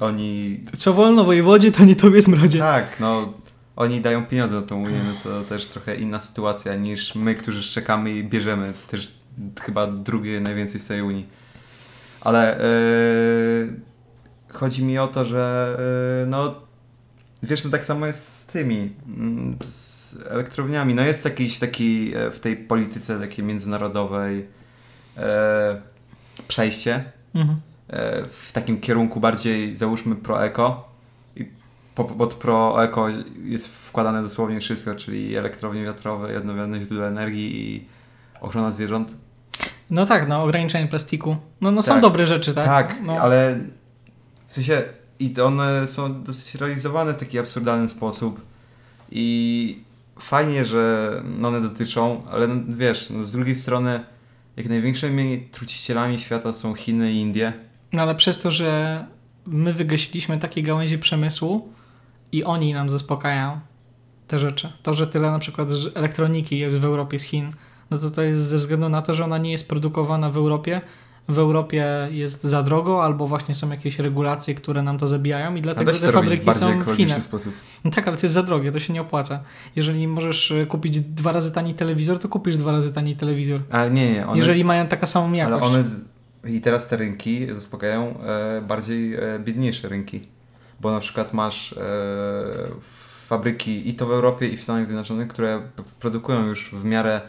oni... 0.00 0.60
Co 0.76 0.92
wolno 0.92 1.24
wojewodzie, 1.24 1.72
to 1.72 1.84
nie 1.84 1.96
tobie 1.96 2.22
smrodzie. 2.22 2.58
Tak, 2.58 3.00
no 3.00 3.32
oni 3.76 4.00
dają 4.00 4.26
pieniądze 4.26 4.54
na 4.54 4.62
tą 4.62 4.82
Unię, 4.82 5.00
no 5.04 5.30
to 5.30 5.42
też 5.42 5.66
trochę 5.66 5.96
inna 5.96 6.20
sytuacja 6.20 6.74
niż 6.74 7.14
my, 7.14 7.34
którzy 7.34 7.62
szczekamy 7.62 8.10
i 8.10 8.24
bierzemy. 8.24 8.72
Też 8.88 9.12
chyba 9.60 9.86
drugie 9.86 10.40
najwięcej 10.40 10.80
w 10.80 10.84
całej 10.84 11.02
Unii. 11.02 11.26
Ale 12.20 12.60
e, 12.60 12.64
chodzi 14.48 14.84
mi 14.84 14.98
o 14.98 15.06
to, 15.06 15.24
że 15.24 15.76
e, 16.22 16.26
no 16.26 16.54
wiesz, 17.42 17.64
no 17.64 17.70
tak 17.70 17.84
samo 17.84 18.06
jest 18.06 18.38
z 18.38 18.46
tymi 18.46 18.92
mm, 19.06 19.56
z 20.06 20.26
elektrowniami. 20.26 20.94
No 20.94 21.02
jest 21.02 21.24
jakiś 21.24 21.58
taki 21.58 22.12
e, 22.16 22.30
w 22.30 22.40
tej 22.40 22.56
polityce 22.56 23.20
takiej 23.20 23.44
międzynarodowej 23.44 24.46
e, 25.16 25.80
przejście 26.48 27.04
Mhm. 27.34 27.60
e, 27.88 28.28
w 28.28 28.52
takim 28.52 28.80
kierunku 28.80 29.20
bardziej 29.20 29.76
załóżmy 29.76 30.16
pro-eko 30.16 30.88
i 31.36 31.50
po- 31.94 32.04
pod 32.04 32.34
pro-eko 32.34 33.06
jest 33.44 33.68
wkładane 33.68 34.22
dosłownie 34.22 34.60
wszystko, 34.60 34.94
czyli 34.94 35.36
elektrownie 35.36 35.84
wiatrowe, 35.84 36.38
odnawialne 36.38 36.78
źródła 36.80 37.06
energii 37.06 37.60
i 37.76 37.84
ochrona 38.40 38.70
zwierząt. 38.72 39.16
No 39.90 40.06
tak, 40.06 40.28
no, 40.28 40.42
ograniczenie 40.42 40.86
plastiku. 40.88 41.36
No, 41.60 41.70
no 41.70 41.82
są 41.82 41.92
Tak. 41.92 42.02
dobre 42.02 42.26
rzeczy, 42.26 42.54
tak? 42.54 42.66
Tak, 42.66 42.98
no. 43.02 43.12
ale 43.12 43.60
w 44.48 44.52
sensie 44.54 44.82
i 45.18 45.40
one 45.40 45.88
są 45.88 46.22
dosyć 46.22 46.54
realizowane 46.54 47.14
w 47.14 47.16
taki 47.16 47.38
absurdalny 47.38 47.88
sposób 47.88 48.40
i 49.10 49.84
fajnie, 50.18 50.64
że 50.64 51.22
no 51.38 51.48
one 51.48 51.60
dotyczą, 51.60 52.22
ale 52.30 52.48
no, 52.48 52.54
wiesz, 52.68 53.10
no 53.10 53.24
z 53.24 53.32
drugiej 53.32 53.54
strony 53.54 54.00
jak 54.56 54.68
największymi 54.68 55.48
trucicielami 55.52 56.18
świata 56.18 56.52
są 56.52 56.74
Chiny 56.74 57.12
i 57.12 57.20
Indie, 57.20 57.52
No 57.92 58.02
ale 58.02 58.14
przez 58.14 58.38
to, 58.38 58.50
że 58.50 59.04
my 59.46 59.72
wygasiliśmy 59.72 60.38
takie 60.38 60.62
gałęzie 60.62 60.98
przemysłu 60.98 61.72
i 62.32 62.44
oni 62.44 62.74
nam 62.74 62.90
zaspokajają 62.90 63.60
te 64.26 64.38
rzeczy. 64.38 64.72
To, 64.82 64.94
że 64.94 65.06
tyle 65.06 65.30
na 65.30 65.38
przykład 65.38 65.68
elektroniki 65.94 66.58
jest 66.58 66.78
w 66.78 66.84
Europie 66.84 67.18
z 67.18 67.22
Chin, 67.22 67.50
no 67.90 67.98
to 67.98 68.10
to 68.10 68.22
jest 68.22 68.42
ze 68.42 68.58
względu 68.58 68.88
na 68.88 69.02
to, 69.02 69.14
że 69.14 69.24
ona 69.24 69.38
nie 69.38 69.50
jest 69.52 69.68
produkowana 69.68 70.30
w 70.30 70.36
Europie. 70.36 70.80
W 71.28 71.38
Europie 71.38 72.08
jest 72.10 72.44
za 72.44 72.62
drogo, 72.62 73.04
albo 73.04 73.26
właśnie 73.26 73.54
są 73.54 73.70
jakieś 73.70 73.98
regulacje, 73.98 74.54
które 74.54 74.82
nam 74.82 74.98
to 74.98 75.06
zabijają 75.06 75.54
i 75.54 75.62
dlatego 75.62 75.92
te 75.92 76.12
fabryki 76.12 76.54
są 76.54 76.80
w 76.80 76.96
Chinach. 76.96 77.24
sposób. 77.24 77.54
No 77.84 77.90
tak, 77.90 78.08
ale 78.08 78.16
to 78.16 78.22
jest 78.22 78.34
za 78.34 78.42
drogie, 78.42 78.72
to 78.72 78.78
się 78.78 78.92
nie 78.92 79.00
opłaca. 79.00 79.42
Jeżeli 79.76 80.08
możesz 80.08 80.50
e, 80.50 80.66
kupić 80.66 81.00
dwa 81.00 81.32
razy 81.32 81.52
tani 81.52 81.74
telewizor, 81.74 82.18
to 82.18 82.28
kupisz 82.28 82.56
dwa 82.56 82.72
razy 82.72 82.92
tani 82.92 83.16
telewizor. 83.16 83.60
Ale 83.70 83.90
nie, 83.90 84.12
nie, 84.12 84.26
one, 84.26 84.38
Jeżeli 84.38 84.64
mają 84.64 84.86
taką 84.86 85.06
samą 85.06 85.32
jakość. 85.32 85.62
ale 85.62 85.72
one 85.72 85.84
z, 85.84 86.04
i 86.44 86.60
teraz 86.60 86.88
te 86.88 86.96
rynki 86.96 87.54
zaspokajają 87.54 88.20
e, 88.20 88.62
bardziej 88.62 89.14
e, 89.14 89.38
biedniejsze 89.38 89.88
rynki, 89.88 90.20
bo 90.80 90.92
na 90.92 91.00
przykład 91.00 91.32
masz 91.32 91.72
e, 91.72 91.76
fabryki 93.26 93.88
i 93.88 93.94
to 93.94 94.06
w 94.06 94.10
Europie 94.10 94.48
i 94.48 94.56
w 94.56 94.62
Stanach 94.62 94.86
Zjednoczonych, 94.86 95.28
które 95.28 95.62
produkują 96.00 96.46
już 96.46 96.70
w 96.70 96.84
miarę 96.84 97.20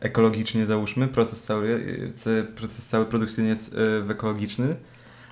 ekologicznie 0.00 0.66
załóżmy, 0.66 1.08
proces 1.08 1.42
cały, 1.44 1.80
e, 2.26 2.42
proces 2.42 2.86
cały 2.88 3.04
produkcyjny 3.06 3.50
jest 3.50 3.76
e, 4.08 4.10
ekologiczny, 4.12 4.76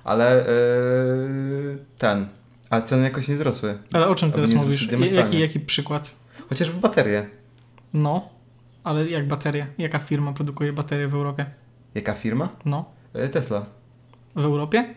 ale 0.03 0.41
e, 0.41 0.47
ten, 1.97 2.27
ale 2.69 2.83
ceny 2.83 3.03
jakoś 3.03 3.27
nie 3.27 3.35
wzrosły. 3.35 3.77
Ale 3.93 4.07
o 4.07 4.15
czym 4.15 4.31
teraz 4.31 4.53
mówisz? 4.53 4.89
Jaki, 5.11 5.39
jaki 5.39 5.59
przykład? 5.59 6.15
Chociażby 6.49 6.79
baterie. 6.79 7.29
No, 7.93 8.29
ale 8.83 9.09
jak 9.09 9.27
baterie? 9.27 9.67
Jaka 9.77 9.99
firma 9.99 10.33
produkuje 10.33 10.73
baterie 10.73 11.07
w 11.07 11.13
Europie? 11.13 11.45
Jaka 11.95 12.13
firma? 12.13 12.49
No, 12.65 12.85
E, 13.13 13.29
Tesla. 13.29 13.65
w 14.35 14.45
Europie? 14.45 14.95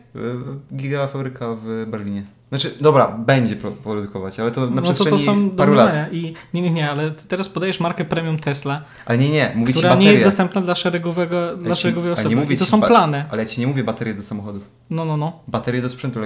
Gigafabryka 0.76 1.54
w 1.64 1.86
Berlinie. 1.86 2.22
Znaczy, 2.50 2.74
dobra, 2.80 3.08
będzie 3.08 3.56
pro- 3.56 3.70
produkować, 3.70 4.40
ale 4.40 4.50
to 4.50 4.60
na 4.60 4.66
no 4.66 4.76
to 4.76 4.82
przestrzeni 4.82 5.10
to 5.10 5.18
są 5.24 5.50
paru 5.50 5.74
lat. 5.74 5.94
I 6.12 6.34
nie, 6.54 6.62
nie, 6.62 6.70
nie, 6.70 6.90
ale 6.90 7.10
teraz 7.10 7.48
podajesz 7.48 7.80
markę 7.80 8.04
premium 8.04 8.38
Tesla, 8.38 8.82
Ale 9.06 9.18
nie, 9.18 9.30
nie, 9.30 9.52
mówię 9.54 9.72
ci 9.72 9.78
która 9.78 9.88
baterie. 9.90 10.06
nie 10.06 10.12
jest 10.12 10.24
dostępna 10.24 10.60
dla 10.60 10.74
szeregowego, 10.74 11.56
dla 11.56 11.76
ci- 11.76 11.82
szeregowej 11.82 12.10
ale 12.12 12.16
nie 12.16 12.26
osoby. 12.26 12.36
mówię 12.36 12.54
I 12.54 12.58
to 12.58 12.64
ci 12.64 12.70
są 12.70 12.80
plany. 12.80 13.24
Ale 13.30 13.42
ja 13.42 13.48
ci 13.48 13.60
nie 13.60 13.66
mówię 13.66 13.84
baterie 13.84 14.14
do 14.14 14.22
samochodów. 14.22 14.62
No, 14.90 15.04
no, 15.04 15.16
no. 15.16 15.40
Baterie 15.48 15.82
do 15.82 15.90
sprzętu 15.90 16.20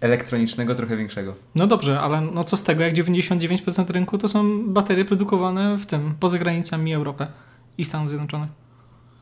elektronicznego 0.00 0.74
trochę 0.74 0.96
większego. 0.96 1.34
No 1.54 1.66
dobrze, 1.66 2.00
ale 2.00 2.20
no 2.20 2.44
co 2.44 2.56
z 2.56 2.64
tego, 2.64 2.82
jak 2.82 2.94
99% 2.94 3.90
rynku 3.90 4.18
to 4.18 4.28
są 4.28 4.62
baterie 4.72 5.04
produkowane 5.04 5.78
w 5.78 5.86
tym, 5.86 6.14
poza 6.20 6.38
granicami 6.38 6.94
Europy 6.94 7.26
i 7.78 7.84
Stanów 7.84 8.08
Zjednoczonych. 8.10 8.50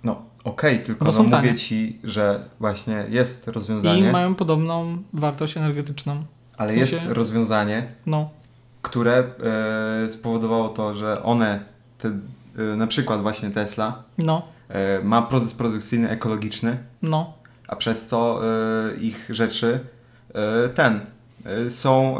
No, 0.04 0.22
okej, 0.44 0.78
tylko 0.78 1.04
Bo 1.04 1.10
no, 1.10 1.12
są 1.16 1.22
mówię 1.22 1.36
tanie. 1.36 1.54
ci, 1.54 1.98
że 2.04 2.48
właśnie 2.60 3.04
jest 3.08 3.48
I 3.48 3.50
rozwiązanie, 3.50 4.12
mają 4.12 4.34
podobną 4.34 5.02
wartość 5.12 5.56
energetyczną. 5.56 6.20
Ale 6.56 6.72
w 6.72 6.76
sensie- 6.76 6.96
jest 6.96 7.08
rozwiązanie, 7.08 7.86
No, 8.06 8.30
które 8.82 9.24
e, 10.06 10.10
spowodowało 10.10 10.68
to, 10.68 10.94
że 10.94 11.22
one, 11.22 11.60
te, 11.98 12.08
e, 12.08 12.62
na 12.76 12.86
przykład 12.86 13.22
właśnie 13.22 13.50
Tesla, 13.50 14.02
no, 14.18 14.42
e, 14.68 15.00
ma 15.04 15.22
proces 15.22 15.54
produkcyjny 15.54 16.10
ekologiczny, 16.10 16.78
no. 17.02 17.32
a 17.68 17.76
przez 17.76 18.06
co 18.06 18.40
y, 18.94 19.00
ich 19.00 19.26
rzeczy 19.30 19.80
y, 20.66 20.68
ten 20.68 21.00
y, 21.66 21.70
są 21.70 22.18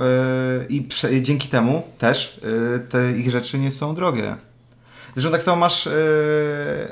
i 0.69 0.83
prze, 0.83 1.23
dzięki 1.23 1.49
temu 1.49 1.83
też 1.99 2.41
te 2.89 3.13
ich 3.13 3.31
rzeczy 3.31 3.59
nie 3.59 3.73
są 3.73 3.95
drogie. 3.95 4.37
Zresztą 5.15 5.33
tak 5.33 5.43
samo 5.43 5.57
masz 5.57 5.89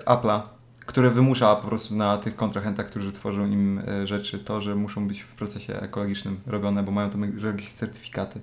Apple'a, 0.07 0.41
który 0.87 1.11
wymusza 1.11 1.57
po 1.57 1.69
prostu 1.69 1.97
na 1.97 2.19
tych 2.19 2.37
kontrahentach, 2.37 2.87
którzy 2.87 3.13
tworzą 3.13 3.47
im 3.47 3.79
y, 3.79 4.07
rzeczy, 4.07 4.39
to, 4.39 4.61
że 4.61 4.75
muszą 4.75 5.09
być 5.09 5.21
w 5.21 5.35
procesie 5.35 5.81
ekologicznym 5.81 6.41
robione, 6.47 6.83
bo 6.83 6.93
mają 6.93 7.11
tam 7.11 7.39
jakieś 7.39 7.69
certyfikaty. 7.69 8.41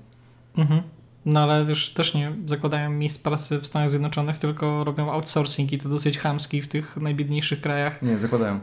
Mhm. 0.58 0.82
No 1.26 1.40
ale 1.40 1.66
wiesz, 1.66 1.90
też 1.90 2.14
nie 2.14 2.36
zakładają 2.46 2.90
miejsc 2.90 3.20
pracy 3.20 3.60
w 3.60 3.66
Stanach 3.66 3.90
Zjednoczonych, 3.90 4.38
tylko 4.38 4.84
robią 4.84 5.12
outsourcing 5.12 5.74
i 5.74 5.78
to 5.78 5.90
dosyć 5.90 6.20
chamski 6.20 6.62
w 6.62 6.68
tych 6.68 6.98
najbiedniejszych 6.98 7.62
krajach. 7.62 8.02
Nie, 8.02 8.18
zakładają. 8.18 8.60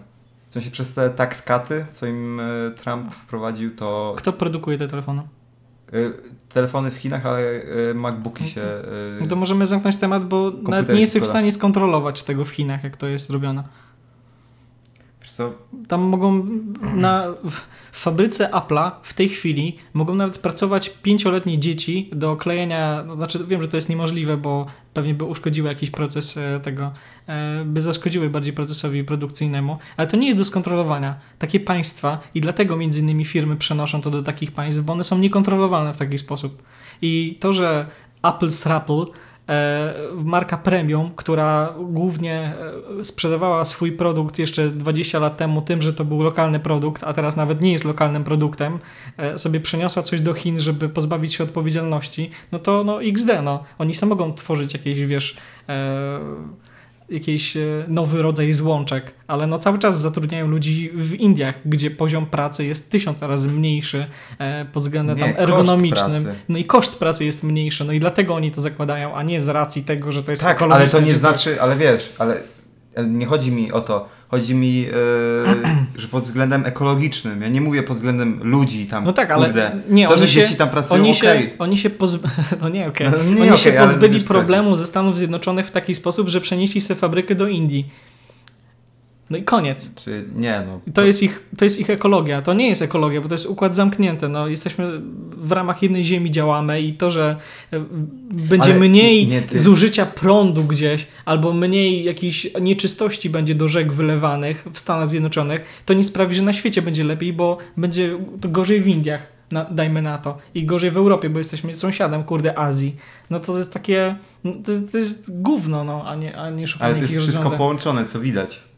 W 0.49 0.53
sensie 0.53 0.71
przez 0.71 0.95
te 0.95 1.11
tax 1.11 1.43
cuty, 1.43 1.87
co 1.93 2.07
im 2.07 2.41
y, 2.41 2.73
Trump 2.77 3.13
wprowadził, 3.13 3.77
to 3.77 4.15
Kto 4.17 4.33
produkuje 4.33 4.79
te 4.79 4.89
telefony? 4.89 5.23
Telefony 6.49 6.91
w 6.91 6.97
Chinach, 6.97 7.27
ale 7.27 7.41
e, 7.91 7.95
MacBooki 7.95 8.49
się... 8.49 8.61
e, 8.61 8.83
No 9.21 9.27
to 9.27 9.37
możemy 9.37 9.67
zamknąć 9.67 9.97
temat, 9.97 10.29
bo 10.29 10.53
nawet 10.63 10.89
nie 10.89 11.01
jesteś 11.01 11.23
w 11.23 11.27
stanie 11.27 11.53
skontrolować 11.53 12.23
tego 12.23 12.45
w 12.45 12.51
Chinach, 12.51 12.85
jak 12.85 12.97
to 12.97 13.07
jest 13.07 13.31
robione. 13.31 13.65
Co, 15.39 15.53
Tam 15.89 16.01
mogą 16.01 16.47
na, 16.95 17.27
w 17.91 17.99
fabryce 17.99 18.51
Apple'a 18.53 18.91
w 19.03 19.15
tej 19.15 19.29
chwili 19.29 19.77
mogą 19.93 20.15
nawet 20.15 20.39
pracować 20.39 20.91
pięcioletnie 20.91 21.59
dzieci 21.59 22.11
do 22.13 22.37
klejenia, 22.37 23.05
no 23.07 23.15
znaczy 23.15 23.39
wiem, 23.49 23.63
że 23.63 23.69
to 23.69 23.77
jest 23.77 23.89
niemożliwe, 23.89 24.37
bo 24.37 24.67
pewnie 24.95 25.15
by 25.15 25.25
uszkodziły 25.25 25.69
jakiś 25.69 25.91
proces 25.91 26.37
e, 26.37 26.61
tego, 26.61 26.93
e, 27.27 27.65
by 27.65 27.81
zaszkodziły 27.81 28.31
bardziej 28.31 28.53
procesowi 28.53 29.05
produkcyjnemu, 29.05 29.79
ale 29.97 30.07
to 30.07 30.17
nie 30.17 30.27
jest 30.27 30.39
do 30.39 30.45
skontrolowania. 30.45 31.17
Takie 31.39 31.61
państwa 31.61 32.21
i 32.35 32.41
dlatego 32.41 32.77
między 32.77 33.01
innymi 33.01 33.25
firmy 33.25 33.57
przenoszą 33.57 34.03
to 34.03 34.11
do 34.11 34.23
takich 34.23 34.53
państw, 34.53 34.83
bo 34.83 34.93
one 34.93 35.05
są 35.05 35.19
niekontrolowalne 35.19 35.95
w 35.95 35.99
taki 35.99 36.19
sposób. 36.19 36.63
I 37.03 37.37
to, 37.41 37.53
że 37.53 37.87
Apple 38.23 38.51
Srapple 38.51 39.05
marka 40.25 40.57
premium, 40.57 41.11
która 41.17 41.75
głównie 41.79 42.55
e, 43.01 43.05
sprzedawała 43.05 43.65
swój 43.65 43.93
produkt 43.93 44.39
jeszcze 44.39 44.69
20 44.69 45.19
lat 45.19 45.37
temu 45.37 45.63
tym, 45.63 45.83
że 45.83 45.95
to 45.95 46.05
był 46.05 46.23
lokalny 46.23 46.61
produkt, 46.61 47.05
a 47.05 47.13
teraz 47.13 47.37
nawet 47.37 47.61
nie 47.61 47.73
jest 47.73 47.85
lokalnym 47.85 48.25
produktem, 48.25 48.79
e, 49.17 49.39
sobie 49.39 49.61
przeniosła 49.61 50.03
coś 50.03 50.21
do 50.21 50.35
Chin, 50.35 50.59
żeby 50.59 50.89
pozbawić 50.89 51.35
się 51.35 51.45
odpowiedzialności, 51.45 52.31
no 52.53 52.59
to 52.59 52.85
no 52.85 53.03
XD, 53.03 53.29
no. 53.43 53.65
Oni 53.79 53.95
sam 53.95 54.09
mogą 54.09 54.35
tworzyć 54.35 54.75
jakieś, 54.75 55.07
wiesz, 55.07 55.37
e, 55.69 56.21
jakiś 57.11 57.57
e, 57.57 57.61
nowy 57.89 58.23
rodzaj 58.23 58.53
złączek, 58.53 59.15
ale 59.27 59.47
no 59.47 59.59
cały 59.59 59.79
czas 59.79 60.01
zatrudniają 60.01 60.47
ludzi 60.47 60.91
w 60.95 61.15
Indiach, 61.15 61.55
gdzie 61.65 61.91
poziom 61.91 62.27
pracy 62.27 62.65
jest 62.65 62.91
tysiąc 62.91 63.23
razy 63.23 63.49
mniejszy 63.49 64.07
e, 64.39 64.65
pod 64.65 64.83
względem 64.83 65.19
Nie, 65.19 65.25
tam 65.25 65.35
ergonomicznym. 65.37 66.27
No 66.49 66.59
i 66.59 66.65
koszt 66.65 66.99
pracy 66.99 67.25
jest 67.25 67.43
mniejszy, 67.43 67.85
no 67.85 67.93
i 67.93 68.01
dlatego 68.01 68.35
oni 68.35 68.51
to 68.51 68.61
zakładają, 68.61 69.15
a 69.15 69.23
nie 69.23 69.41
z 69.41 69.49
racji 69.49 69.85
tego, 69.85 70.13
że 70.13 70.23
to 70.23 70.33
jest 70.33 70.43
Tak, 70.43 70.63
ale 70.63 70.89
to 70.89 71.01
nie 71.01 71.15
znaczy, 71.15 71.63
ale 71.63 71.77
wiesz, 71.77 72.13
ale 72.19 72.43
nie 73.07 73.27
chodzi 73.27 73.53
mi 73.53 73.73
o 73.73 73.81
to. 73.81 74.09
Chodzi 74.31 74.55
mi, 74.55 74.87
e, 74.87 75.55
że 76.01 76.09
pod 76.09 76.25
względem 76.25 76.67
ekologicznym. 76.67 77.43
Ja 77.43 77.49
nie 77.49 77.61
mówię 77.61 77.83
pod 77.83 77.97
względem 77.97 78.41
ludzi 78.43 78.87
tam. 78.87 79.05
No 79.05 79.13
tak, 79.13 79.31
ale 79.31 79.47
kurde. 79.47 79.81
nie, 79.89 80.07
to, 80.07 80.13
oni 80.13 80.21
że 80.21 80.29
się, 80.29 80.41
dzieci 80.41 80.57
tam 80.57 80.69
pracują, 80.69 81.03
oni 81.03 81.15
się, 81.15 81.51
oni 81.59 81.79
się. 81.79 81.91
No 82.61 82.69
nie, 82.69 82.89
okej. 82.89 83.09
No 83.11 83.17
nie, 83.25 83.43
oni 83.43 83.51
okej, 83.51 83.57
się 83.57 83.73
pozbyli 83.73 84.21
problemu 84.21 84.77
ze 84.77 84.87
Stanów 84.87 85.19
Zjednoczonych 85.19 85.67
w 85.67 85.71
taki 85.71 85.95
sposób, 85.95 86.29
że 86.29 86.41
przenieśli 86.41 86.81
sobie 86.81 87.01
fabrykę 87.01 87.35
do 87.35 87.49
Indii. 87.49 87.87
No 89.31 89.37
i 89.37 89.43
koniec. 89.43 89.95
Czy 89.95 90.25
nie, 90.37 90.63
no. 90.67 90.81
I 90.87 90.93
to 90.93 91.05
jest, 91.05 91.23
ich, 91.23 91.43
to 91.59 91.65
jest 91.65 91.81
ich 91.81 91.91
ekologia. 91.91 92.43
To 92.43 92.55
nie 92.55 92.69
jest 92.69 92.83
ekologia, 92.83 93.21
bo 93.21 93.29
to 93.29 93.35
jest 93.35 93.47
układ 93.47 93.75
zamknięty. 93.75 94.29
No, 94.29 94.49
jesteśmy 94.49 95.01
w 95.37 95.53
ramach 95.53 95.83
jednej 95.83 96.05
ziemi 96.05 96.31
działamy 96.31 96.81
i 96.81 96.93
to, 96.93 97.11
że 97.11 97.37
e, 97.73 97.81
będzie 98.31 98.71
Ale 98.71 98.81
mniej 98.81 99.43
zużycia 99.55 100.07
prądu 100.07 100.65
gdzieś, 100.65 101.07
albo 101.25 101.53
mniej 101.53 102.05
jakichś 102.05 102.47
nieczystości 102.61 103.31
będzie 103.31 103.55
do 103.55 103.69
rzek 103.69 103.93
wylewanych 103.93 104.67
w 104.73 104.79
Stanach 104.79 105.09
Zjednoczonych, 105.09 105.83
to 105.87 105.95
nie 105.95 106.05
sprawi, 106.05 106.35
że 106.35 106.43
na 106.43 106.53
świecie 106.53 106.83
będzie 106.83 107.05
lepiej, 107.05 107.33
bo 107.33 107.59
będzie 107.77 108.19
to 108.41 108.49
gorzej 108.49 108.81
w 108.81 108.89
Indiach, 108.89 109.27
na, 109.51 109.65
dajmy 109.65 110.03
na 110.03 110.19
to, 110.19 110.39
i 110.55 110.67
gorzej 110.67 110.91
w 110.91 110.97
Europie, 110.97 111.31
bo 111.31 111.39
jesteśmy 111.39 111.75
sąsiadem, 111.75 112.25
kurde, 112.25 112.59
Azji. 112.59 112.97
No 113.31 113.41
to 113.41 113.59
jest 113.59 113.73
takie, 113.73 114.17
no 114.45 114.53
to, 114.53 114.73
to 114.93 114.99
jest 114.99 115.43
gówno, 115.43 115.85
no, 115.85 116.05
a 116.07 116.15
nie, 116.15 116.37
a 116.39 116.51
nie 116.51 116.67
szukanie 116.67 116.91
Ale 116.91 116.95
to 116.95 117.03
jest 117.03 117.15
wszystko 117.15 117.33
rozwiązań. 117.33 117.59
połączone, 117.59 118.05
co 118.05 118.21
widać. 118.21 118.69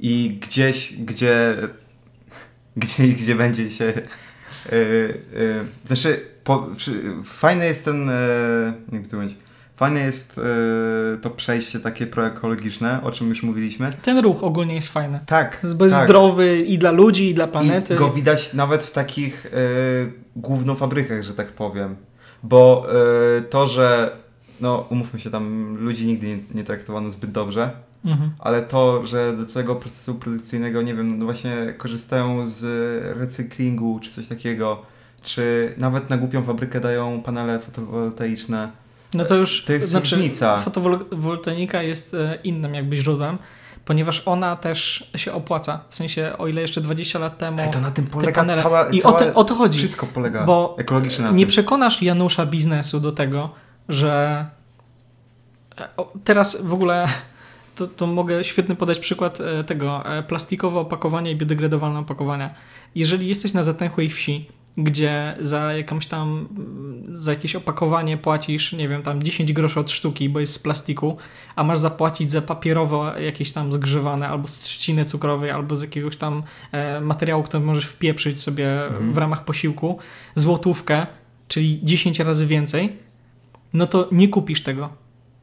I 0.00 0.38
gdzieś, 0.40 0.92
gdzie, 0.92 1.56
gdzie, 2.76 3.08
gdzie 3.08 3.34
będzie 3.34 3.70
się. 3.70 3.84
Yy, 3.84 5.20
yy, 5.32 5.64
znaczy, 5.84 6.20
po, 6.44 6.68
fajny 7.24 7.66
jest 7.66 7.84
ten. 7.84 8.06
Yy, 8.06 8.98
jak 8.98 9.04
to 9.04 9.16
powiedzieć? 9.16 9.38
Fajne 9.76 10.00
jest 10.00 10.40
to 11.22 11.30
przejście 11.30 11.80
takie 11.80 12.06
proekologiczne, 12.06 13.00
o 13.02 13.10
czym 13.10 13.28
już 13.28 13.42
mówiliśmy. 13.42 13.90
Ten 14.02 14.18
ruch 14.18 14.44
ogólnie 14.44 14.74
jest 14.74 14.88
fajny. 14.88 15.20
Tak. 15.26 15.60
Jest 15.62 15.76
bez 15.76 15.92
tak. 15.92 16.04
zdrowy 16.04 16.58
i 16.58 16.78
dla 16.78 16.90
ludzi, 16.90 17.30
i 17.30 17.34
dla 17.34 17.46
planety. 17.46 17.94
I 17.94 17.96
go 17.96 18.10
widać 18.10 18.54
nawet 18.54 18.84
w 18.84 18.90
takich 18.90 19.46
y, 19.46 19.50
głównofabrykach, 20.36 21.22
że 21.22 21.34
tak 21.34 21.52
powiem. 21.52 21.96
Bo 22.42 22.86
y, 23.38 23.42
to, 23.42 23.68
że 23.68 24.16
no 24.60 24.86
umówmy 24.90 25.20
się, 25.20 25.30
tam 25.30 25.76
ludzi 25.76 26.06
nigdy 26.06 26.26
nie, 26.26 26.38
nie 26.54 26.64
traktowano 26.64 27.10
zbyt 27.10 27.30
dobrze, 27.30 27.70
Mhm. 28.04 28.30
ale 28.38 28.62
to, 28.62 29.06
że 29.06 29.36
do 29.36 29.46
całego 29.46 29.76
procesu 29.76 30.14
produkcyjnego, 30.14 30.82
nie 30.82 30.94
wiem, 30.94 31.18
no 31.18 31.24
właśnie 31.24 31.74
korzystają 31.78 32.48
z 32.50 32.62
recyklingu 33.18 34.00
czy 34.02 34.10
coś 34.10 34.26
takiego, 34.28 34.82
czy 35.22 35.74
nawet 35.78 36.10
na 36.10 36.16
głupią 36.16 36.44
fabrykę 36.44 36.80
dają 36.80 37.22
panele 37.22 37.58
fotowoltaiczne. 37.58 38.70
No 39.14 39.24
to 39.24 39.34
już 39.34 39.64
To 39.64 39.72
jest 39.72 39.88
znaczy, 39.88 40.16
różnica. 40.16 40.60
fotowoltaika 40.60 41.82
jest 41.82 42.14
e, 42.14 42.38
innym 42.44 42.74
jakby 42.74 42.96
źródłem, 42.96 43.38
ponieważ 43.84 44.22
ona 44.26 44.56
też 44.56 45.10
się 45.16 45.32
opłaca. 45.32 45.80
W 45.88 45.94
sensie, 45.94 46.32
o 46.38 46.46
ile 46.48 46.60
jeszcze 46.60 46.80
20 46.80 47.18
lat 47.18 47.38
temu 47.38 47.60
Ej, 47.60 47.70
to 47.70 47.80
na 47.80 47.90
tym 47.90 48.06
polega 48.06 48.42
panele- 48.42 48.62
cała, 48.62 48.88
I 48.90 49.02
o 49.02 49.12
to, 49.12 49.34
o 49.34 49.44
to 49.44 49.54
chodzi. 49.54 49.78
wszystko 49.78 50.06
polega 50.06 50.44
bo 50.44 50.76
ekologicznie 50.78 51.24
na 51.24 51.30
nie 51.30 51.38
tym. 51.38 51.48
przekonasz 51.48 52.02
Janusza 52.02 52.46
biznesu 52.46 53.00
do 53.00 53.12
tego, 53.12 53.50
że 53.88 54.46
e, 55.80 55.88
o, 55.96 56.12
teraz 56.24 56.62
w 56.62 56.72
ogóle 56.74 57.06
to, 57.80 57.86
to 57.86 58.06
mogę 58.06 58.44
świetny 58.44 58.74
podać 58.74 58.98
przykład 58.98 59.40
e, 59.40 59.64
tego 59.64 60.06
e, 60.06 60.22
plastikowe 60.22 60.80
opakowania 60.80 61.30
i 61.30 61.36
biodegradowalne 61.36 61.98
opakowania. 61.98 62.54
Jeżeli 62.94 63.28
jesteś 63.28 63.52
na 63.52 63.62
zatęchłej 63.62 64.10
wsi, 64.10 64.48
gdzie 64.76 65.36
za 65.40 65.72
jakąś 65.72 66.06
tam, 66.06 66.48
mm, 66.56 67.16
za 67.16 67.30
jakieś 67.30 67.56
opakowanie 67.56 68.16
płacisz, 68.16 68.72
nie 68.72 68.88
wiem, 68.88 69.02
tam 69.02 69.22
10 69.22 69.52
groszy 69.52 69.80
od 69.80 69.90
sztuki, 69.90 70.28
bo 70.28 70.40
jest 70.40 70.52
z 70.52 70.58
plastiku, 70.58 71.16
a 71.56 71.64
masz 71.64 71.78
zapłacić 71.78 72.30
za 72.30 72.42
papierowe 72.42 73.14
jakieś 73.22 73.52
tam 73.52 73.72
zgrzewane, 73.72 74.28
albo 74.28 74.48
z 74.48 74.58
trzciny 74.58 75.04
cukrowej, 75.04 75.50
albo 75.50 75.76
z 75.76 75.82
jakiegoś 75.82 76.16
tam 76.16 76.42
e, 76.72 77.00
materiału, 77.00 77.42
który 77.42 77.64
możesz 77.64 77.86
wpieprzyć 77.86 78.40
sobie 78.40 78.86
Mhm. 78.86 79.12
w 79.12 79.18
ramach 79.18 79.44
posiłku, 79.44 79.98
złotówkę, 80.34 81.06
czyli 81.48 81.80
10 81.82 82.18
razy 82.18 82.46
więcej, 82.46 82.96
no 83.72 83.86
to 83.86 84.08
nie 84.12 84.28
kupisz 84.28 84.62
tego 84.62 84.88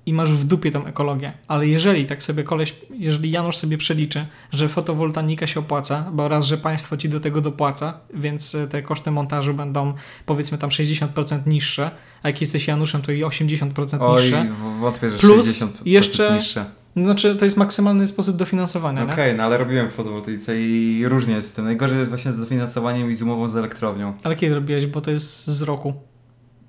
i 0.07 0.13
masz 0.13 0.31
w 0.31 0.43
dupie 0.45 0.71
tą 0.71 0.85
ekologię. 0.85 1.33
Ale 1.47 1.67
jeżeli 1.67 2.05
tak 2.05 2.23
sobie 2.23 2.43
koleś, 2.43 2.75
jeżeli 2.91 3.31
Janusz 3.31 3.57
sobie 3.57 3.77
przeliczy, 3.77 4.25
że 4.51 4.69
fotowoltaika 4.69 5.47
się 5.47 5.59
opłaca, 5.59 6.05
bo 6.13 6.27
raz, 6.27 6.45
że 6.45 6.57
państwo 6.57 6.97
ci 6.97 7.09
do 7.09 7.19
tego 7.19 7.41
dopłaca, 7.41 7.99
więc 8.13 8.55
e, 8.55 8.67
te 8.67 8.81
koszty 8.81 9.11
montażu 9.11 9.53
będą 9.53 9.93
powiedzmy 10.25 10.57
tam 10.57 10.69
60% 10.69 11.47
niższe, 11.47 11.91
a 12.23 12.29
jak 12.29 12.41
jesteś 12.41 12.67
Januszem, 12.67 13.01
to 13.01 13.11
i 13.11 13.23
80% 13.23 13.97
Oj, 14.01 14.21
niższe. 14.23 14.45
w- 14.45 14.79
wątpię, 14.79 15.09
że 15.09 15.17
Plus 15.17 15.47
60% 15.59 15.67
jeszcze- 15.85 16.33
niższe. 16.33 16.65
Znaczy, 16.95 17.35
to 17.35 17.45
jest 17.45 17.57
maksymalny 17.57 18.07
sposób 18.07 18.35
dofinansowania, 18.37 19.03
Okej, 19.03 19.31
nie? 19.31 19.37
no 19.37 19.43
ale 19.43 19.57
robiłem 19.57 19.89
w 19.89 19.91
fotowoltaice 19.93 20.61
i 20.61 21.03
różnie 21.07 21.33
jest 21.33 21.49
z 21.49 21.53
tym. 21.53 21.65
Najgorzej 21.65 21.97
jest 21.97 22.09
właśnie 22.09 22.33
z 22.33 22.39
dofinansowaniem 22.39 23.11
i 23.11 23.15
z 23.15 23.21
umową 23.21 23.49
z 23.49 23.55
elektrownią. 23.55 24.13
Ale 24.23 24.35
kiedy 24.35 24.55
robiłeś, 24.55 24.85
bo 24.85 25.01
to 25.01 25.11
jest 25.11 25.47
z 25.47 25.61
roku. 25.61 25.93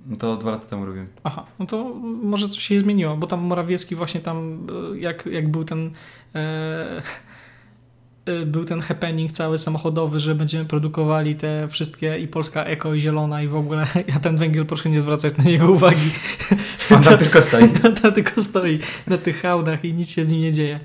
No 0.08 0.16
To 0.16 0.36
dwa 0.36 0.50
lata 0.50 0.66
temu 0.66 0.86
robiłem. 0.86 1.08
Aha, 1.24 1.46
no 1.58 1.66
to 1.66 1.94
może 2.22 2.48
coś 2.48 2.62
się 2.62 2.80
zmieniło, 2.80 3.16
bo 3.16 3.26
tam 3.26 3.40
Morawiecki 3.40 3.94
właśnie 3.94 4.20
tam, 4.20 4.66
e, 4.94 4.98
jak, 4.98 5.26
jak 5.26 5.50
był 5.50 5.64
ten 5.64 5.90
e, 6.34 7.02
e, 8.26 8.46
był 8.46 8.64
ten 8.64 8.80
happening 8.80 9.32
cały 9.32 9.58
samochodowy, 9.58 10.20
że 10.20 10.34
będziemy 10.34 10.64
produkowali 10.64 11.34
te 11.34 11.68
wszystkie 11.68 12.18
i 12.18 12.28
Polska 12.28 12.64
Eko 12.64 12.94
i 12.94 13.00
Zielona 13.00 13.42
i 13.42 13.48
w 13.48 13.56
ogóle, 13.56 13.86
ja 14.14 14.20
ten 14.20 14.36
węgiel 14.36 14.66
proszę 14.66 14.90
nie 14.90 15.00
zwracać 15.00 15.36
na 15.36 15.44
niego 15.44 15.70
uwagi, 15.70 16.10
On 16.90 17.02
tam 17.02 17.18
tylko 17.18 17.42
stoi. 17.42 17.68
to 18.02 18.12
tylko 18.12 18.42
stoi 18.42 18.78
na 19.06 19.18
tych 19.18 19.42
hałdach 19.42 19.84
i 19.84 19.94
nic 19.94 20.10
się 20.10 20.24
z 20.24 20.28
nim 20.28 20.40
nie 20.40 20.52
dzieje. 20.52 20.80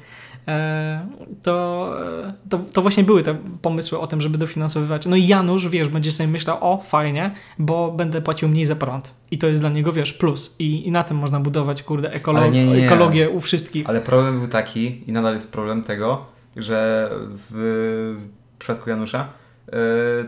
E, 0.48 1.08
to, 1.44 1.94
e, 2.28 2.34
to, 2.50 2.58
to 2.74 2.82
właśnie 2.82 3.04
były 3.04 3.24
te 3.24 3.36
pomysły 3.62 4.00
o 4.00 4.08
tym, 4.08 4.22
żeby 4.22 4.38
dofinansowywać. 4.38 5.06
No 5.06 5.16
i 5.16 5.28
Janusz, 5.28 5.68
wiesz, 5.68 5.90
będzie 5.90 6.12
sobie 6.12 6.30
myślał, 6.30 6.58
o 6.62 6.82
fajnie, 6.82 7.32
bo 7.60 7.92
będę 7.92 8.22
płacił 8.22 8.50
mniej 8.50 8.66
za 8.66 8.76
prąd. 8.76 9.12
I 9.32 9.38
to 9.38 9.48
jest 9.48 9.62
dla 9.62 9.70
niego, 9.70 9.94
wiesz, 9.94 10.14
plus. 10.14 10.56
I, 10.60 10.88
i 10.88 10.92
na 10.92 11.04
tym 11.04 11.18
można 11.18 11.40
budować, 11.40 11.84
kurde, 11.84 12.10
ekolo- 12.10 12.52
nie, 12.52 12.68
nie, 12.68 12.86
ekologię 12.86 13.30
u 13.30 13.42
wszystkich. 13.42 13.90
Ale 13.90 14.02
problem 14.02 14.40
był 14.40 14.48
taki 14.48 15.10
i 15.10 15.12
nadal 15.12 15.34
jest 15.34 15.52
problem 15.52 15.84
tego, 15.84 16.26
że 16.56 17.10
w 17.52 18.18
przypadku 18.60 18.90
Janusza 18.90 19.28
yy, 19.68 19.74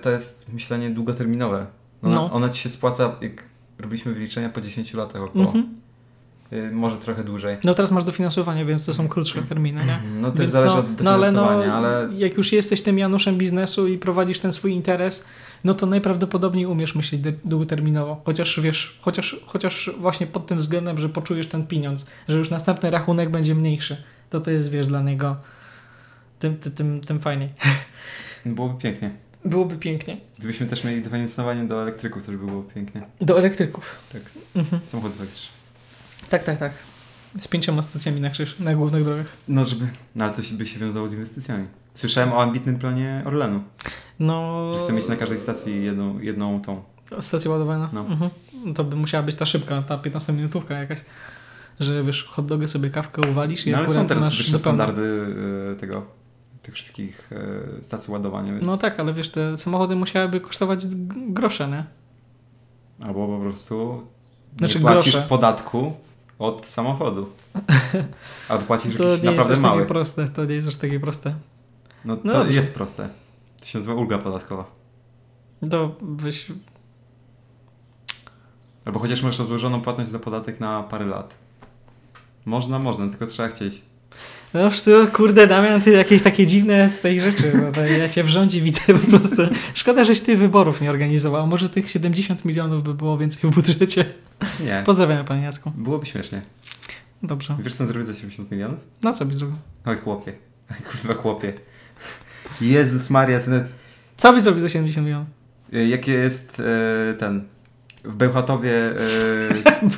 to 0.02 0.10
jest 0.10 0.46
myślenie 0.54 0.90
długoterminowe. 0.90 1.66
Ona, 2.04 2.16
No. 2.16 2.32
ona 2.32 2.50
ci 2.50 2.62
się 2.62 2.70
spłaca, 2.70 3.16
jak 3.22 3.44
robiliśmy 3.80 4.14
wyliczenia 4.14 4.50
po 4.50 4.62
10 4.62 4.94
latach 4.94 5.22
około. 5.22 5.46
Mhm. 5.46 5.64
Yy, 5.64 5.85
może 6.72 6.98
trochę 6.98 7.24
dłużej. 7.24 7.58
No 7.64 7.74
teraz 7.74 7.92
masz 7.92 8.04
dofinansowanie, 8.04 8.66
więc 8.66 8.86
to 8.86 8.94
są 8.94 9.08
krótsze 9.08 9.42
terminy, 9.42 9.86
nie? 9.86 10.00
No 10.22 10.32
też 10.32 10.40
Więc 10.40 10.54
zależy 10.54 10.76
no, 10.76 10.80
od 10.80 11.02
no 11.02 11.12
ale 11.12 11.32
no, 11.32 11.42
dofinansowania, 11.42 11.74
ale 11.74 12.10
jak 12.14 12.38
już 12.38 12.52
jesteś 12.52 12.82
tym 12.82 12.98
Januszem 12.98 13.38
biznesu 13.38 13.88
i 13.88 13.98
prowadzisz 13.98 14.40
ten 14.40 14.54
swój 14.54 14.72
interes, 14.72 15.26
no 15.64 15.74
to 15.74 15.86
najprawdopodobniej 15.86 16.66
umiesz 16.66 16.96
myśleć 16.96 17.22
długoterminowo. 17.46 18.22
Chociaż 18.26 18.60
wiesz, 18.60 19.00
chociaż, 19.02 19.40
chociaż 19.46 19.92
właśnie 20.00 20.28
pod 20.28 20.48
tym 20.48 20.58
względem, 20.58 20.98
że 20.98 21.10
poczujesz 21.10 21.48
ten 21.48 21.68
pieniądz, 21.68 22.06
że 22.28 22.38
już 22.38 22.50
następny 22.50 22.92
rachunek 22.92 23.30
będzie 23.30 23.56
mniejszy, 23.56 24.04
to 24.30 24.40
to 24.40 24.52
jest, 24.52 24.72
wiesz, 24.72 24.88
dla 24.88 25.02
niego 25.02 25.36
tym, 26.40 26.58
tym, 26.58 26.72
tym, 26.72 27.02
tym 27.02 27.20
fajniej. 27.20 27.50
byłoby 28.46 28.82
pięknie. 28.82 29.12
Byłoby 29.46 29.76
pięknie. 29.76 30.18
Gdybyśmy 30.38 30.68
też 30.68 30.84
mieli 30.84 31.02
dofinansowanie 31.02 31.64
do 31.64 31.82
elektryków, 31.82 32.26
to 32.26 32.32
by 32.32 32.38
było 32.38 32.64
pięknie. 32.64 33.02
Do 33.22 33.40
elektryków. 33.40 33.96
Tak. 34.14 34.22
Mhm. 34.56 34.82
Samochody 34.88 35.16
elektryczne. 35.20 35.55
Tak, 36.30 36.44
tak, 36.44 36.60
tak. 36.60 36.72
Z 37.40 37.48
pięcioma 37.48 37.82
stacjami 37.82 38.22
na 38.22 38.30
krzyż, 38.30 38.60
na 38.60 38.76
głównych 38.76 39.04
drogach. 39.04 39.26
No, 39.48 39.66
żeby... 39.66 39.88
No, 40.16 40.26
ale 40.26 40.34
to 40.34 40.44
się- 40.44 40.56
by 40.56 40.66
się 40.66 40.80
wiązało 40.80 41.10
z 41.10 41.14
inwestycjami. 41.14 41.66
Słyszałem 41.94 42.34
o 42.34 42.42
ambitnym 42.42 42.78
planie 42.80 43.22
Orlenu, 43.26 43.64
No, 44.20 44.72
że 44.74 44.80
chce 44.80 44.94
mieć 44.94 45.08
na 45.08 45.16
każdej 45.16 45.40
stacji 45.40 45.84
jedną, 45.86 46.20
jedną 46.20 46.62
tą. 46.62 46.84
stacja 47.20 47.52
ładowania. 47.52 47.90
No. 47.94 48.02
Mhm. 48.02 48.30
No 48.66 48.74
To 48.74 48.84
by 48.84 48.96
musiała 48.96 49.24
być 49.24 49.36
ta 49.36 49.46
szybka, 49.46 49.82
ta 49.82 49.98
15-minutówka 49.98 50.72
jakaś. 50.74 51.00
Że 51.80 52.04
wiesz, 52.04 52.24
hot 52.24 52.46
dogę 52.46 52.68
sobie 52.68 52.90
kawkę 52.90 53.22
uwalisz 53.32 53.68
i 53.68 53.72
No, 53.72 53.78
ale 53.78 53.88
są 53.88 54.08
teraz 54.08 54.36
wyższe 54.38 54.60
standardy 54.60 55.02
y, 55.74 55.76
tego, 55.80 56.06
tych 56.62 56.74
wszystkich 56.76 57.30
y, 57.80 57.84
stacji 57.84 58.14
ładowania, 58.14 58.54
więc... 58.54 58.66
No 58.66 58.78
tak, 58.78 59.00
ale 59.00 59.14
wiesz, 59.14 59.30
te 59.30 59.58
samochody 59.58 59.96
musiałyby 59.96 60.40
kosztować 60.42 60.88
grosze, 61.28 61.68
nie? 61.68 61.86
Albo 63.08 63.28
po 63.28 63.40
prostu 63.44 64.02
Znaczy 64.58 64.76
nie 64.80 64.82
płacisz 64.86 65.14
grosze. 65.14 65.28
podatku 65.30 65.94
od 66.40 66.66
samochodu. 66.68 67.30
A 68.50 68.58
płacisz 68.58 68.96
To 68.96 69.04
jest 69.04 69.24
naprawdę 69.24 69.60
mały. 69.62 69.78
takie 69.82 69.88
proste, 69.88 70.28
to 70.28 70.46
nie 70.46 70.56
jest 70.56 70.68
aż 70.68 70.76
takie 70.76 71.00
proste. 71.00 71.36
No 72.06 72.16
to 72.18 72.22
No 72.26 72.34
dobrze. 72.34 72.54
jest 72.54 72.74
proste. 72.74 73.10
To 73.60 73.66
się 73.66 73.78
nazywa 73.78 73.96
ulga 73.96 74.18
podatkowa. 74.18 74.66
To 75.72 75.96
weź, 76.02 76.52
Albo 78.86 79.00
chociaż 79.00 79.24
masz 79.24 79.40
odłożoną 79.40 79.82
płatność 79.82 80.12
za 80.12 80.20
podatek 80.20 80.60
na 80.60 80.84
parę 80.84 81.06
lat. 81.06 81.38
Można, 82.46 82.80
można, 82.80 83.08
tylko 83.10 83.26
trzeba 83.26 83.50
chcieć. 83.50 83.82
No 84.56 84.64
już 84.64 84.82
tu, 84.82 84.92
kurde 85.14 85.48
Damian, 85.48 85.82
ty 85.82 85.92
jakieś 85.92 86.22
takie 86.22 86.46
dziwne 86.46 86.90
tutaj 86.98 87.20
rzeczy, 87.20 87.52
no 87.66 87.72
to 87.72 87.86
ja 87.86 88.10
cię 88.10 88.24
w 88.24 88.30
rządzie 88.30 88.62
widzę 88.62 88.82
po 88.94 89.08
prostu. 89.08 89.42
Szkoda, 89.74 90.04
żeś 90.04 90.22
ty 90.22 90.38
wyborów 90.38 90.82
nie 90.82 90.90
organizował, 90.90 91.48
może 91.48 91.70
tych 91.70 91.90
70 91.90 92.46
milionów 92.46 92.84
by 92.84 92.94
było 92.94 93.18
więcej 93.18 93.52
w 93.52 93.54
budżecie. 93.54 94.06
Nie. 94.66 94.84
Pozdrawiamy 94.86 95.24
panie 95.24 95.44
Jacku. 95.44 95.72
Byłoby 95.76 96.06
śmiesznie. 96.06 96.42
Dobrze. 97.24 97.58
Wiesz 97.60 97.74
co 97.74 97.88
zrobić 97.88 98.08
za 98.08 98.14
70 98.14 98.52
milionów? 98.52 98.80
Na 99.02 99.14
co 99.14 99.26
byś 99.26 99.36
zrobił? 99.36 99.58
Oj 99.86 99.98
chłopie. 99.98 100.34
Oj 100.72 100.78
kurwa 100.92 101.14
chłopie. 101.22 101.54
Jezus 102.62 103.10
Maria, 103.10 103.40
ten... 103.40 103.68
Co 104.18 104.34
byś 104.34 104.44
zrobił 104.44 104.62
za 104.62 104.70
70 104.70 105.06
milionów? 105.06 105.28
y, 105.74 105.88
Jakie 105.88 106.12
jest 106.12 106.60
e, 106.60 107.14
ten... 107.14 107.44
W 108.04 108.16
Bełchatowie 108.16 108.72
e, 109.84 109.90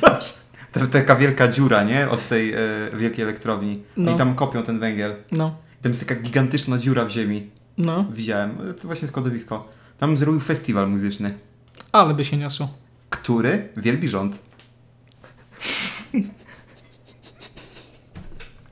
ta, 0.72 0.86
taka 0.86 1.16
wielka 1.16 1.48
dziura, 1.48 1.82
nie? 1.82 2.08
Od 2.10 2.28
tej 2.28 2.52
e, 2.54 2.58
wielkiej 2.96 3.22
elektrowni. 3.24 3.82
No. 3.96 4.12
I 4.14 4.16
tam 4.16 4.34
kopią 4.34 4.62
ten 4.62 4.78
węgiel. 4.80 5.16
No, 5.32 5.56
Tam 5.82 5.92
jest 5.92 6.08
taka 6.08 6.20
gigantyczna 6.20 6.78
dziura 6.78 7.04
w 7.04 7.10
ziemi. 7.10 7.50
no, 7.78 8.04
Widziałem. 8.12 8.50
E, 8.70 8.74
To 8.74 8.86
właśnie 8.88 9.08
składowisko. 9.08 9.68
Tam 9.98 10.16
zrobił 10.16 10.40
festiwal 10.40 10.90
muzyczny. 10.90 11.38
ale 11.92 12.14
by 12.14 12.24
się 12.24 12.36
niosło. 12.36 12.68
Który 13.10 13.68
wielbi 13.76 14.08
rząd. 14.08 14.38